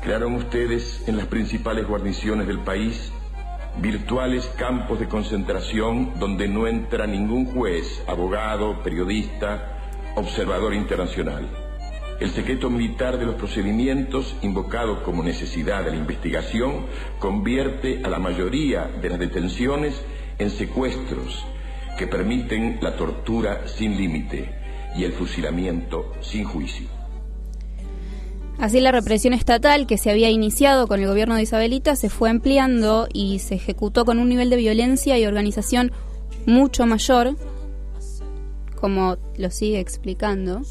[0.02, 3.12] crearon ustedes en las principales guarniciones del país
[3.78, 11.48] virtuales campos de concentración donde no entra ningún juez, abogado, periodista, observador internacional.
[12.20, 16.86] El secreto militar de los procedimientos, invocado como necesidad de la investigación,
[17.18, 20.00] convierte a la mayoría de las detenciones
[20.38, 21.44] en secuestros
[21.98, 24.62] que permiten la tortura sin límite
[24.96, 26.88] y el fusilamiento sin juicio.
[28.58, 32.30] Así la represión estatal que se había iniciado con el gobierno de Isabelita se fue
[32.30, 35.90] ampliando y se ejecutó con un nivel de violencia y organización
[36.46, 37.34] mucho mayor,
[38.76, 40.62] como lo sigue explicando.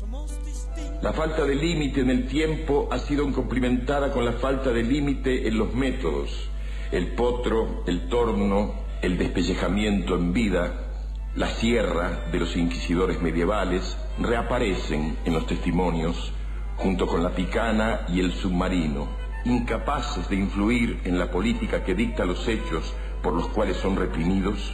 [1.02, 5.48] La falta de límite en el tiempo ha sido complementada con la falta de límite
[5.48, 6.50] en los métodos.
[6.92, 10.91] El potro, el torno, el despellejamiento en vida,
[11.36, 16.34] la sierra de los inquisidores medievales reaparecen en los testimonios
[16.76, 19.08] junto con la picana y el submarino,
[19.46, 22.94] incapaces de influir en la política que dicta los hechos
[23.24, 24.74] por los cuales son reprimidos.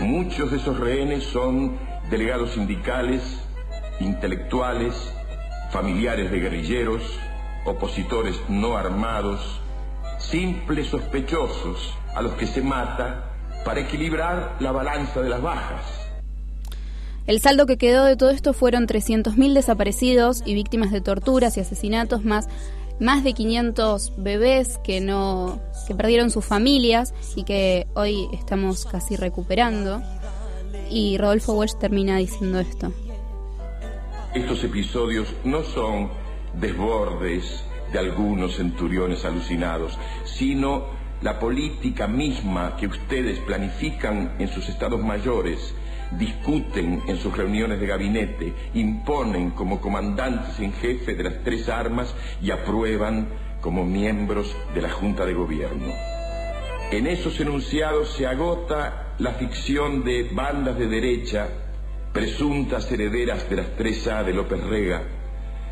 [0.00, 1.78] Muchos de esos rehenes son
[2.10, 3.22] delegados sindicales,
[4.00, 5.14] intelectuales,
[5.70, 7.02] familiares de guerrilleros,
[7.64, 9.60] opositores no armados,
[10.18, 13.31] simples sospechosos a los que se mata
[13.64, 16.02] para equilibrar la balanza de las bajas.
[17.26, 21.60] El saldo que quedó de todo esto fueron 300.000 desaparecidos y víctimas de torturas y
[21.60, 22.48] asesinatos, más,
[22.98, 29.14] más de 500 bebés que, no, que perdieron sus familias y que hoy estamos casi
[29.14, 30.02] recuperando.
[30.90, 32.92] Y Rodolfo Walsh termina diciendo esto.
[34.34, 36.10] Estos episodios no son
[36.60, 45.00] desbordes de algunos centuriones alucinados, sino la política misma que ustedes planifican en sus estados
[45.02, 45.74] mayores,
[46.18, 52.14] discuten en sus reuniones de gabinete, imponen como comandantes en jefe de las tres armas
[52.42, 53.28] y aprueban
[53.60, 55.92] como miembros de la Junta de Gobierno.
[56.90, 61.48] En esos enunciados se agota la ficción de bandas de derecha,
[62.12, 65.02] presuntas herederas de las 3A de López Rega,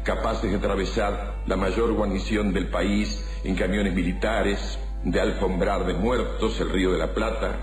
[0.04, 6.60] capaces de atravesar la mayor guarnición del país en camiones militares, de alfombrar de muertos
[6.60, 7.56] el río de la Plata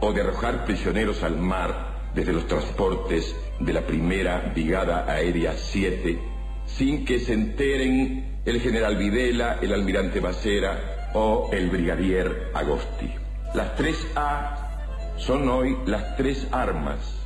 [0.00, 6.18] o de arrojar prisioneros al mar desde los transportes de la primera Brigada Aérea 7,
[6.66, 13.10] sin que se enteren el general Videla, el almirante Macera o el brigadier Agosti.
[13.54, 17.18] Las 3A son hoy las tres armas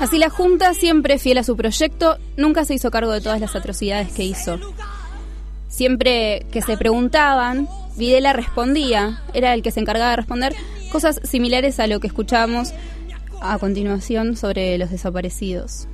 [0.00, 3.56] Así la Junta, siempre fiel a su proyecto, nunca se hizo cargo de todas las
[3.56, 4.58] atrocidades que hizo.
[5.76, 10.54] Siempre que se preguntaban, Videla respondía, era el que se encargaba de responder
[10.90, 12.72] cosas similares a lo que escuchábamos
[13.42, 15.86] a continuación sobre los desaparecidos.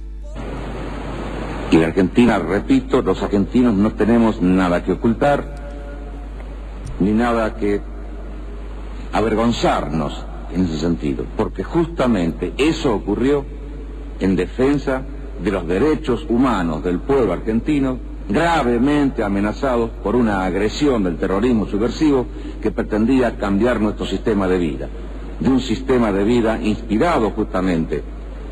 [1.73, 5.53] Y en Argentina, repito, los argentinos no tenemos nada que ocultar,
[7.01, 7.81] ni nada que
[9.13, 13.45] avergonzarnos en ese sentido, porque justamente eso ocurrió
[14.21, 15.03] en defensa
[15.43, 22.27] de los derechos humanos del pueblo argentino, gravemente amenazados por una agresión del terrorismo subversivo
[22.61, 24.89] que pretendía cambiar nuestro sistema de vida,
[25.41, 28.03] de un sistema de vida inspirado justamente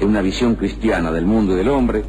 [0.01, 2.03] en una visión cristiana del mundo y del hombre,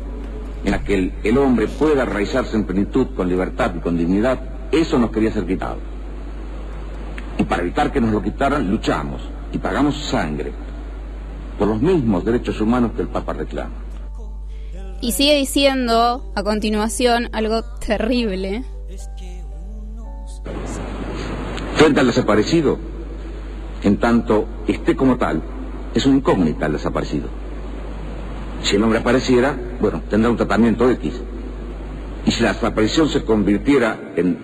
[0.63, 4.39] en la que el, el hombre pueda raizarse en plenitud, con libertad y con dignidad,
[4.71, 5.77] eso nos quería ser quitado.
[7.37, 10.51] Y para evitar que nos lo quitaran, luchamos y pagamos sangre
[11.57, 13.80] por los mismos derechos humanos que el Papa reclama.
[15.01, 18.63] Y sigue diciendo a continuación algo terrible.
[21.75, 22.77] Frente al desaparecido,
[23.81, 25.41] en tanto esté como tal,
[25.95, 27.29] es una incógnita el desaparecido.
[28.61, 31.19] Si el hombre apareciera, bueno, tendrá un tratamiento X.
[32.27, 34.37] Y si la desaparición se convirtiera en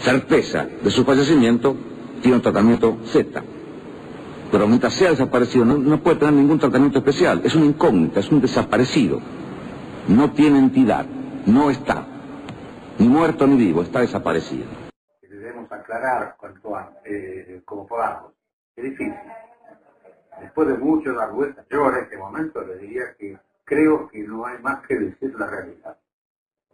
[0.00, 1.76] certeza de su fallecimiento,
[2.22, 3.44] tiene un tratamiento Z.
[4.50, 7.42] Pero mientras sea desaparecido, no, no puede tener ningún tratamiento especial.
[7.44, 9.20] Es una incógnita, es un desaparecido.
[10.08, 11.04] No tiene entidad,
[11.46, 12.06] no está.
[12.98, 14.66] Ni muerto ni vivo, está desaparecido.
[15.20, 18.32] debemos aclarar cuanto antes, eh, como podamos.
[18.74, 19.14] Es difícil.
[20.40, 24.46] Después de mucho dar vueltas, yo en este momento le diría que creo que no
[24.46, 25.98] hay más que decir la realidad.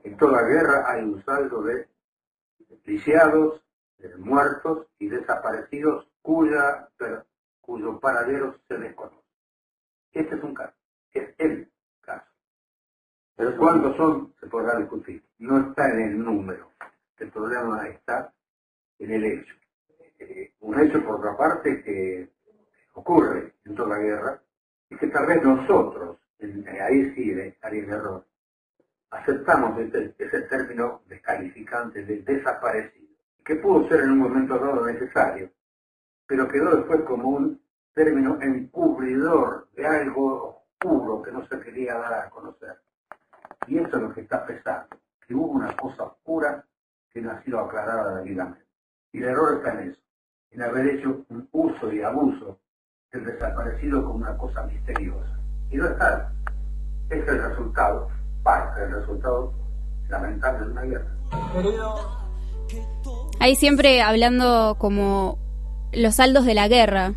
[0.05, 1.89] En toda guerra hay un saldo de
[2.85, 3.61] lisiados,
[3.99, 6.89] de muertos y desaparecidos cuya,
[7.61, 9.17] cuyo paradero se desconoce.
[10.13, 10.75] Este es un caso,
[11.13, 11.74] es caso.
[13.37, 15.23] Pero cuántos son, se podrá discutir.
[15.39, 16.71] No está en el número.
[17.19, 18.33] El problema está
[18.99, 19.55] en el hecho.
[20.19, 22.31] Eh, un hecho, por otra parte, que
[22.95, 24.41] ocurre en toda guerra,
[24.89, 27.33] y que tal vez nosotros, eh, ahí sí
[27.63, 28.25] haría el error,
[29.11, 33.09] aceptamos ese, ese término descalificante de desaparecido,
[33.45, 35.51] que pudo ser en un momento dado necesario,
[36.27, 37.61] pero quedó después como un
[37.93, 42.77] término encubridor de algo oscuro que no se quería dar a conocer.
[43.67, 46.65] Y eso es lo que está pesando, que hubo una cosa oscura
[47.11, 48.67] que no ha sido aclarada debidamente.
[49.13, 50.01] Y el error está en eso,
[50.51, 52.59] en haber hecho un uso y abuso
[53.13, 55.39] del desaparecido como una cosa misteriosa.
[55.71, 56.33] Y no está.
[57.09, 58.09] Ese es el resultado,
[58.43, 59.55] parte del resultado
[60.09, 61.17] lamentable de una guerra.
[63.41, 65.39] Ahí siempre hablando como
[65.93, 67.15] los saldos de la guerra.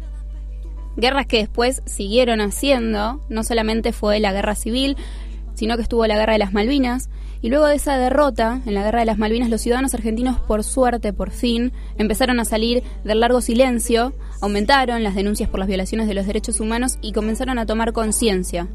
[0.95, 4.97] Guerras que después siguieron haciendo, no solamente fue la guerra civil,
[5.57, 7.09] sino que estuvo la guerra de las Malvinas.
[7.41, 10.63] Y luego de esa derrota en la guerra de las Malvinas, los ciudadanos argentinos, por
[10.63, 16.07] suerte, por fin, empezaron a salir del largo silencio, aumentaron las denuncias por las violaciones
[16.07, 18.67] de los derechos humanos y comenzaron a tomar conciencia.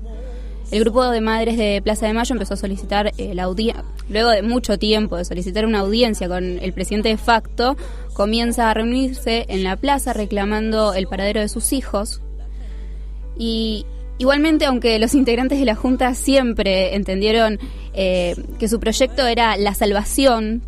[0.72, 4.30] El grupo de madres de Plaza de Mayo empezó a solicitar eh, la audiencia, luego
[4.30, 7.76] de mucho tiempo de solicitar una audiencia con el presidente de facto,
[8.14, 12.22] comienza a reunirse en la plaza reclamando el paradero de sus hijos.
[13.36, 13.86] Y
[14.22, 17.58] igualmente, aunque los integrantes de la Junta siempre entendieron
[17.92, 20.62] eh, que su proyecto era la salvación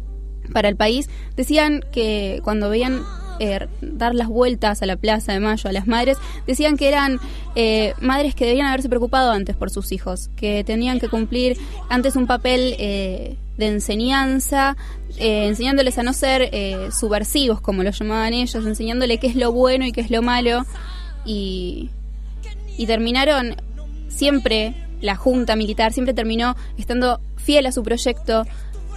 [0.52, 3.00] para el país, decían que cuando veían
[3.38, 7.18] eh, dar las vueltas a la Plaza de Mayo a las madres, decían que eran
[7.54, 11.56] eh, madres que debían haberse preocupado antes por sus hijos, que tenían que cumplir
[11.88, 14.76] antes un papel eh, de enseñanza,
[15.16, 19.52] eh, enseñándoles a no ser eh, subversivos, como lo llamaban ellos, enseñándole qué es lo
[19.52, 20.64] bueno y qué es lo malo,
[21.24, 21.90] y,
[22.76, 23.56] y terminaron
[24.08, 28.46] siempre, la Junta Militar siempre terminó estando fiel a su proyecto,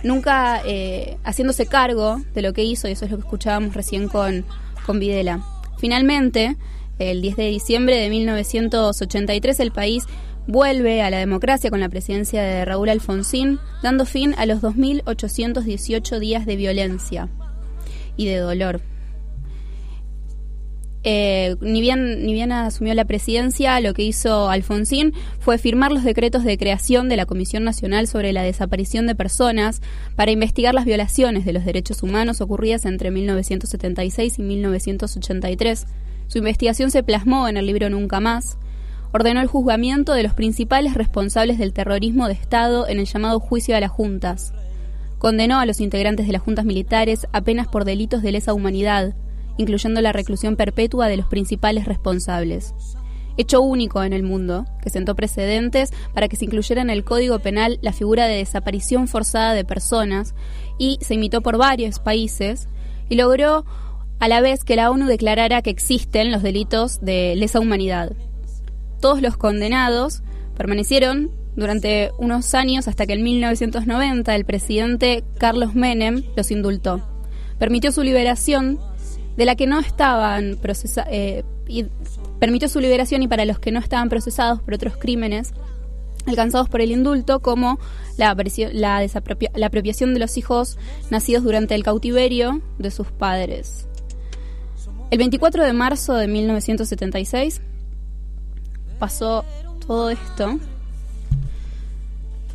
[0.04, 4.08] nunca eh, haciéndose cargo de lo que hizo, y eso es lo que escuchábamos recién
[4.08, 4.46] con,
[4.86, 5.42] con Videla.
[5.78, 6.56] Finalmente,
[7.00, 10.06] el 10 de diciembre de 1983, el país
[10.48, 16.20] vuelve a la democracia con la presidencia de Raúl Alfonsín, dando fin a los 2.818
[16.20, 17.30] días de violencia
[18.16, 18.82] y de dolor.
[21.04, 26.04] Eh, ni, bien, ni bien asumió la presidencia, lo que hizo Alfonsín fue firmar los
[26.04, 29.82] decretos de creación de la Comisión Nacional sobre la Desaparición de Personas
[30.16, 35.86] para investigar las violaciones de los derechos humanos ocurridas entre 1976 y 1983.
[36.28, 38.58] Su investigación se plasmó en el libro Nunca Más.
[39.14, 43.78] Ordenó el juzgamiento de los principales responsables del terrorismo de Estado en el llamado juicio
[43.78, 44.52] a las juntas.
[45.20, 49.16] Condenó a los integrantes de las juntas militares apenas por delitos de lesa humanidad,
[49.58, 52.74] incluyendo la reclusión perpetua de los principales responsables.
[53.38, 57.38] Hecho único en el mundo, que sentó precedentes para que se incluyera en el Código
[57.40, 60.34] Penal la figura de desaparición forzada de personas
[60.80, 62.68] y se imitó por varios países
[63.10, 63.66] y logró
[64.20, 68.14] a la vez que la ONU declarara que existen los delitos de lesa humanidad.
[69.00, 70.24] Todos los condenados
[70.56, 77.08] permanecieron durante unos años hasta que en 1990 el presidente Carlos Menem los indultó.
[77.60, 78.80] Permitió su liberación
[79.38, 81.14] de la que no estaban procesados,
[81.68, 81.86] y
[82.40, 85.54] permitió su liberación y para los que no estaban procesados por otros crímenes
[86.26, 87.80] alcanzados por el indulto, como
[88.18, 88.36] la,
[88.74, 89.08] la,
[89.56, 90.78] la apropiación de los hijos
[91.10, 93.88] nacidos durante el cautiverio de sus padres.
[95.10, 97.62] El 24 de marzo de 1976
[99.00, 99.46] pasó
[99.86, 100.60] todo esto,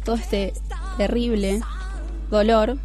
[0.04, 0.52] todo este
[0.98, 1.60] terrible
[2.30, 2.76] dolor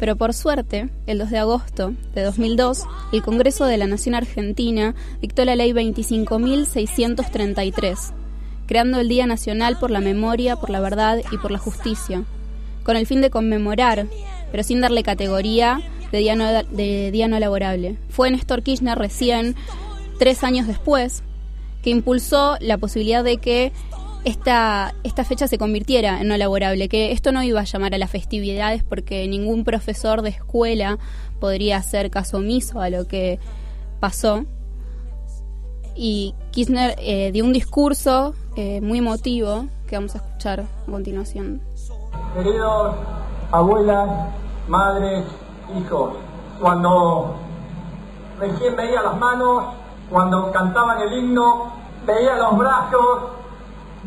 [0.00, 4.94] pero por suerte, el 2 de agosto de 2002, el Congreso de la Nación Argentina
[5.20, 8.14] dictó la Ley 25.633,
[8.66, 12.24] creando el Día Nacional por la Memoria, por la Verdad y por la Justicia,
[12.82, 14.06] con el fin de conmemorar,
[14.50, 17.98] pero sin darle categoría de día no, de día no laborable.
[18.08, 19.54] Fue Néstor Kirchner recién,
[20.18, 21.22] tres años después,
[21.82, 23.72] que impulsó la posibilidad de que
[24.24, 27.98] esta, esta fecha se convirtiera en no laborable, que esto no iba a llamar a
[27.98, 30.98] las festividades porque ningún profesor de escuela
[31.38, 33.38] podría hacer caso omiso a lo que
[33.98, 34.44] pasó.
[35.94, 41.60] Y Kirchner eh, dio un discurso eh, muy emotivo que vamos a escuchar a continuación.
[42.34, 42.94] Queridos
[43.50, 44.08] abuelas,
[44.68, 45.24] madres,
[45.76, 46.14] hijos,
[46.60, 47.36] cuando
[48.38, 49.64] recién veía las manos,
[50.08, 51.72] cuando cantaban el himno,
[52.06, 53.39] veía los brazos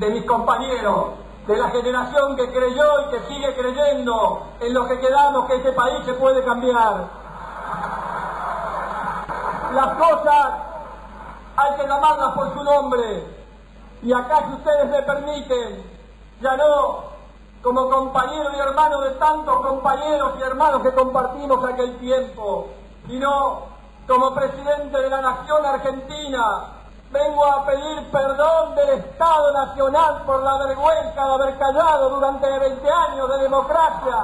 [0.03, 1.11] de mis compañeros,
[1.47, 5.71] de la generación que creyó y que sigue creyendo en lo que quedamos, que este
[5.71, 7.05] país se puede cambiar.
[9.73, 10.47] Las cosas
[11.55, 13.27] hay que llamarlas por su nombre.
[14.01, 15.83] Y acá, si ustedes me permiten,
[16.41, 17.13] ya no
[17.61, 22.67] como compañero y hermano de tantos compañeros y hermanos que compartimos aquel tiempo,
[23.07, 23.61] sino
[24.05, 26.72] como presidente de la Nación Argentina,
[27.13, 32.89] vengo a pedir perdón del Estado Nacional por la vergüenza de haber callado durante 20
[32.91, 34.17] años de democracia,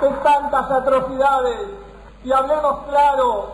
[0.00, 1.68] de tantas atrocidades.
[2.22, 3.52] Y hablemos claro,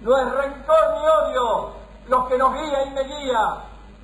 [0.00, 1.70] no es rencor ni odio
[2.08, 3.56] los que nos guía y me guía,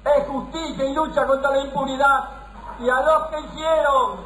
[0.05, 2.25] es justicia y lucha contra la impunidad.
[2.81, 4.21] Y a los que hicieron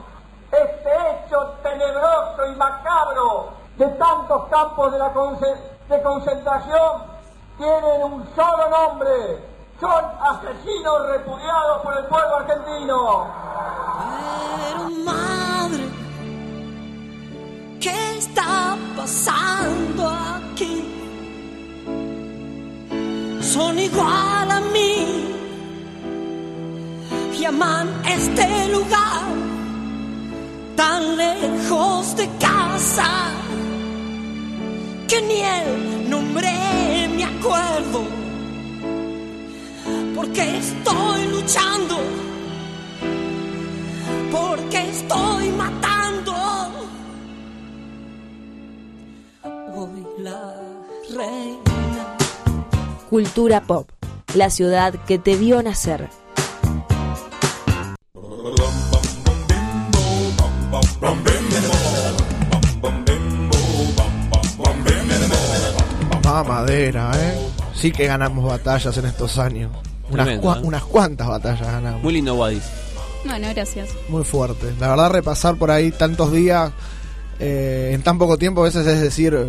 [0.50, 0.90] este
[1.26, 7.02] hecho tenebroso y macabro de tantos campos de, la conce- de concentración,
[7.58, 9.10] tienen un solo nombre.
[9.80, 13.26] Son asesinos repudiados por el pueblo argentino.
[14.58, 15.88] Pero madre,
[17.80, 20.92] ¿qué está pasando aquí?
[23.40, 25.34] Son igual a mí.
[27.38, 29.22] Llaman este lugar
[30.74, 33.45] tan lejos de casa
[35.08, 36.50] que ni el nombre
[37.16, 38.04] me acuerdo.
[40.14, 41.96] Porque estoy luchando,
[44.32, 46.34] porque estoy matando.
[49.74, 50.54] Hoy la
[51.14, 52.16] reina.
[53.10, 53.88] Cultura Pop,
[54.34, 56.08] la ciudad que te vio nacer.
[66.44, 67.38] Mamadera, ¿eh?
[67.74, 69.70] Sí que ganamos batallas en estos años.
[70.10, 70.60] Unas, Tremendo, cua- ¿eh?
[70.64, 72.02] unas cuantas batallas ganamos.
[72.02, 72.62] Muy lindo Wadis.
[73.24, 73.88] Bueno, gracias.
[74.08, 74.72] Muy fuerte.
[74.78, 76.70] La verdad, repasar por ahí tantos días
[77.40, 79.46] eh, en tan poco tiempo, a veces es decir, eh,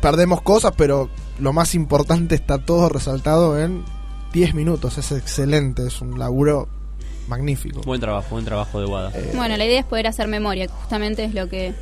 [0.00, 1.08] perdemos cosas, pero
[1.38, 3.82] lo más importante está todo resaltado en
[4.32, 4.98] 10 minutos.
[4.98, 6.68] Es excelente, es un laburo
[7.28, 7.80] magnífico.
[7.82, 9.12] Buen trabajo, buen trabajo de Wada.
[9.34, 11.72] Bueno, la idea es poder hacer memoria, que justamente es lo que,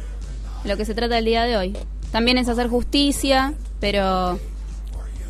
[0.64, 1.76] lo que se trata el día de hoy.
[2.12, 4.38] También es hacer justicia, pero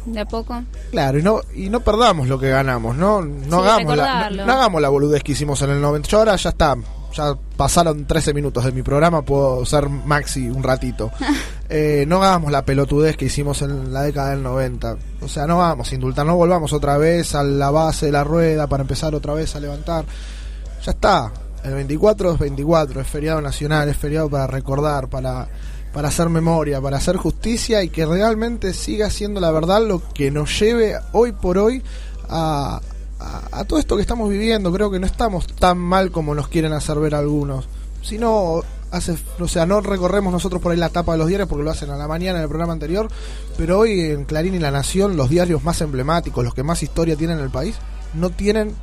[0.07, 0.63] de a poco.
[0.91, 3.23] Claro, y no, y no perdamos lo que ganamos, ¿no?
[3.23, 6.09] No, Sí, hagamos, la, no, no hagamos la boludez que hicimos en el 90.
[6.09, 6.77] Yo ahora ya está,
[7.13, 11.11] ya pasaron 13 minutos de mi programa, puedo ser Maxi un ratito.
[11.73, 14.97] Eh, no hagamos la pelotudez que hicimos en la década del 90.
[15.21, 18.25] O sea, no vamos a indultar, no volvamos otra vez a la base de la
[18.25, 20.05] rueda para empezar otra vez a levantar.
[20.85, 25.47] Ya está, el 24 es 24, es feriado nacional, es feriado para recordar, para,
[25.93, 30.31] para hacer memoria, para hacer justicia y que realmente siga siendo la verdad lo que
[30.31, 31.83] nos lleve hoy por hoy
[32.29, 32.81] a,
[33.19, 34.73] a, a todo esto que estamos viviendo.
[34.73, 37.67] Creo que no estamos tan mal como nos quieren hacer ver algunos.
[38.03, 38.63] Si no,
[38.93, 41.71] hace, o sea, no recorremos nosotros por ahí la tapa de los diarios porque lo
[41.71, 43.09] hacen a la mañana en el programa anterior,
[43.59, 47.17] pero hoy en Clarín y La Nación, los diarios más emblemáticos, los que más historia
[47.17, 47.77] tienen en el país,
[48.15, 48.75] no tienen,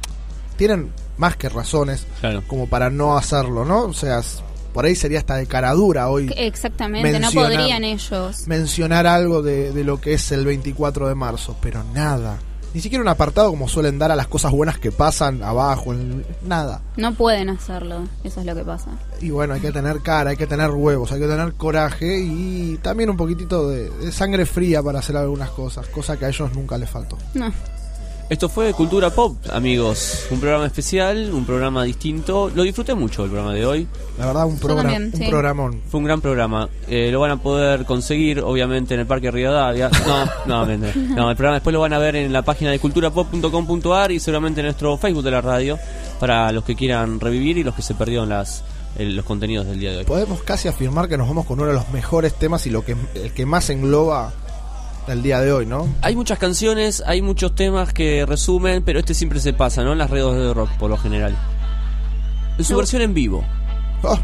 [0.58, 2.44] tienen más que razones Claro.
[2.48, 3.84] como para no hacerlo, ¿no?
[3.86, 4.22] O sea,
[4.77, 8.47] por ahí sería hasta de caradura hoy Exactamente, no podrían ellos.
[8.47, 12.38] mencionar algo de, de lo que es el 24 de marzo, pero nada.
[12.75, 16.23] Ni siquiera un apartado como suelen dar a las cosas buenas que pasan abajo, en-
[16.45, 16.81] nada.
[16.95, 18.91] No pueden hacerlo, eso es lo que pasa.
[19.19, 22.77] Y bueno, hay que tener cara, hay que tener huevos, hay que tener coraje y
[22.83, 26.53] también un poquitito de, de sangre fría para hacer algunas cosas, cosa que a ellos
[26.53, 27.17] nunca les faltó.
[27.33, 27.51] No.
[28.30, 30.25] Esto fue Cultura Pop, amigos.
[30.31, 32.51] Un programa especial, un programa distinto.
[32.53, 33.88] Lo disfruté mucho el programa de hoy.
[34.19, 35.30] La verdad, un, programa, también, un sí.
[35.30, 35.81] programón.
[35.89, 36.67] Fue un gran programa.
[36.89, 39.89] Eh, lo van a poder conseguir, obviamente, en el Parque Rivadavia.
[40.45, 44.11] No, no, no, el programa después lo van a ver en la página de culturapop.com.ar
[44.11, 45.80] y seguramente en nuestro Facebook de la radio
[46.19, 48.61] para los que quieran revivir y los que se perdieron las,
[48.97, 50.03] el- los contenidos del día de hoy.
[50.06, 52.95] Podemos casi afirmar que nos vamos con uno de los mejores temas y lo que
[53.15, 54.33] el que más engloba
[55.08, 55.88] el día de hoy, ¿no?
[56.02, 59.94] Hay muchas canciones, hay muchos temas que resumen, pero este siempre se pasa, ¿no?
[59.94, 61.36] En las redes de rock, por lo general.
[62.58, 62.77] En su No.
[62.80, 63.44] versión en vivo.
[64.03, 64.18] Oh,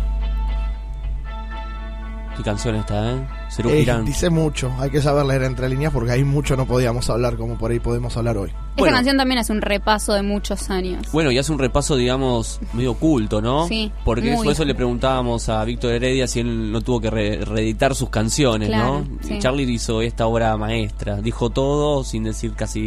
[2.36, 3.28] Qué canción esta, ¿eh?
[3.54, 4.04] Serú Eh, Girán.
[4.06, 7.58] dice mucho, hay que saber leer entre líneas porque ahí mucho no podíamos hablar como
[7.58, 8.52] por ahí podemos hablar hoy.
[8.76, 11.06] Esta canción también hace un repaso de muchos años.
[11.12, 13.68] Bueno, y hace un repaso, digamos, medio oculto, ¿no?
[13.68, 14.44] Sí, Porque muy.
[14.46, 18.10] por eso le preguntábamos a Víctor Heredia si él no tuvo que re- reeditar sus
[18.10, 19.18] canciones, Claro, ¿no?
[19.22, 19.38] sí.
[19.40, 21.18] Charlie hizo esta obra maestra.
[21.22, 22.82] Dijo todo sin decir casi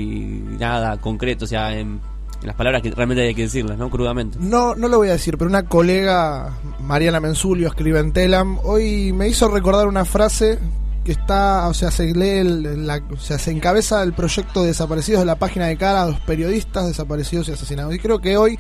[0.59, 2.01] nada concreto, o sea, en, en
[2.47, 3.91] las palabras que realmente hay que decirlas, ¿no?
[3.91, 4.39] Crudamente.
[4.41, 9.13] No, no lo voy a decir, pero una colega, Mariana Mensulio, escribe en Telam, hoy
[9.13, 10.59] me hizo recordar una frase
[11.05, 14.69] que está, o sea, se lee, el- la- o sea, se encabeza el proyecto de
[14.69, 17.95] desaparecidos de la página de cara a los periodistas desaparecidos y asesinados.
[17.95, 18.59] Y creo que hoy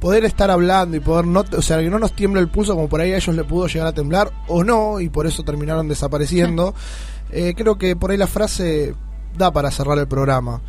[0.00, 2.88] poder estar hablando y poder no, o sea, que no nos tiemble el pulso como
[2.88, 5.88] por ahí a ellos le pudo llegar a temblar o no, y por eso terminaron
[5.88, 6.74] desapareciendo,
[7.30, 8.94] eh, creo que por ahí la frase
[9.36, 10.60] da para cerrar el programa.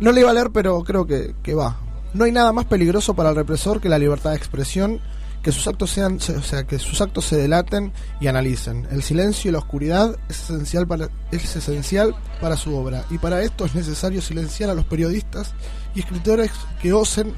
[0.00, 1.76] No le iba a leer, pero creo que, que va.
[2.14, 5.00] No hay nada más peligroso para el represor que la libertad de expresión,
[5.42, 8.86] que sus actos sean, se- o sea, que sus actos se delaten y analicen.
[8.90, 13.42] El silencio y la oscuridad es esencial para es esencial para su obra y para
[13.42, 15.52] esto es necesario silenciar a los periodistas
[15.94, 17.34] y escritores que osen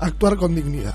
[0.00, 0.94] actuar con dignidad.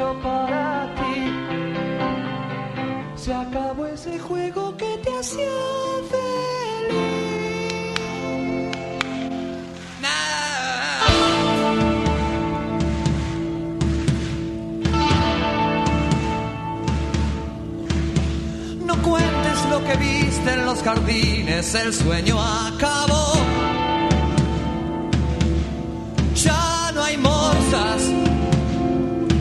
[0.00, 1.30] para ti.
[3.14, 5.50] Se acabó ese juego que te hacía
[6.10, 6.92] feliz.
[18.86, 23.34] No cuentes lo que viste en los jardines, el sueño acabó.
[26.34, 28.31] Ya no hay morsas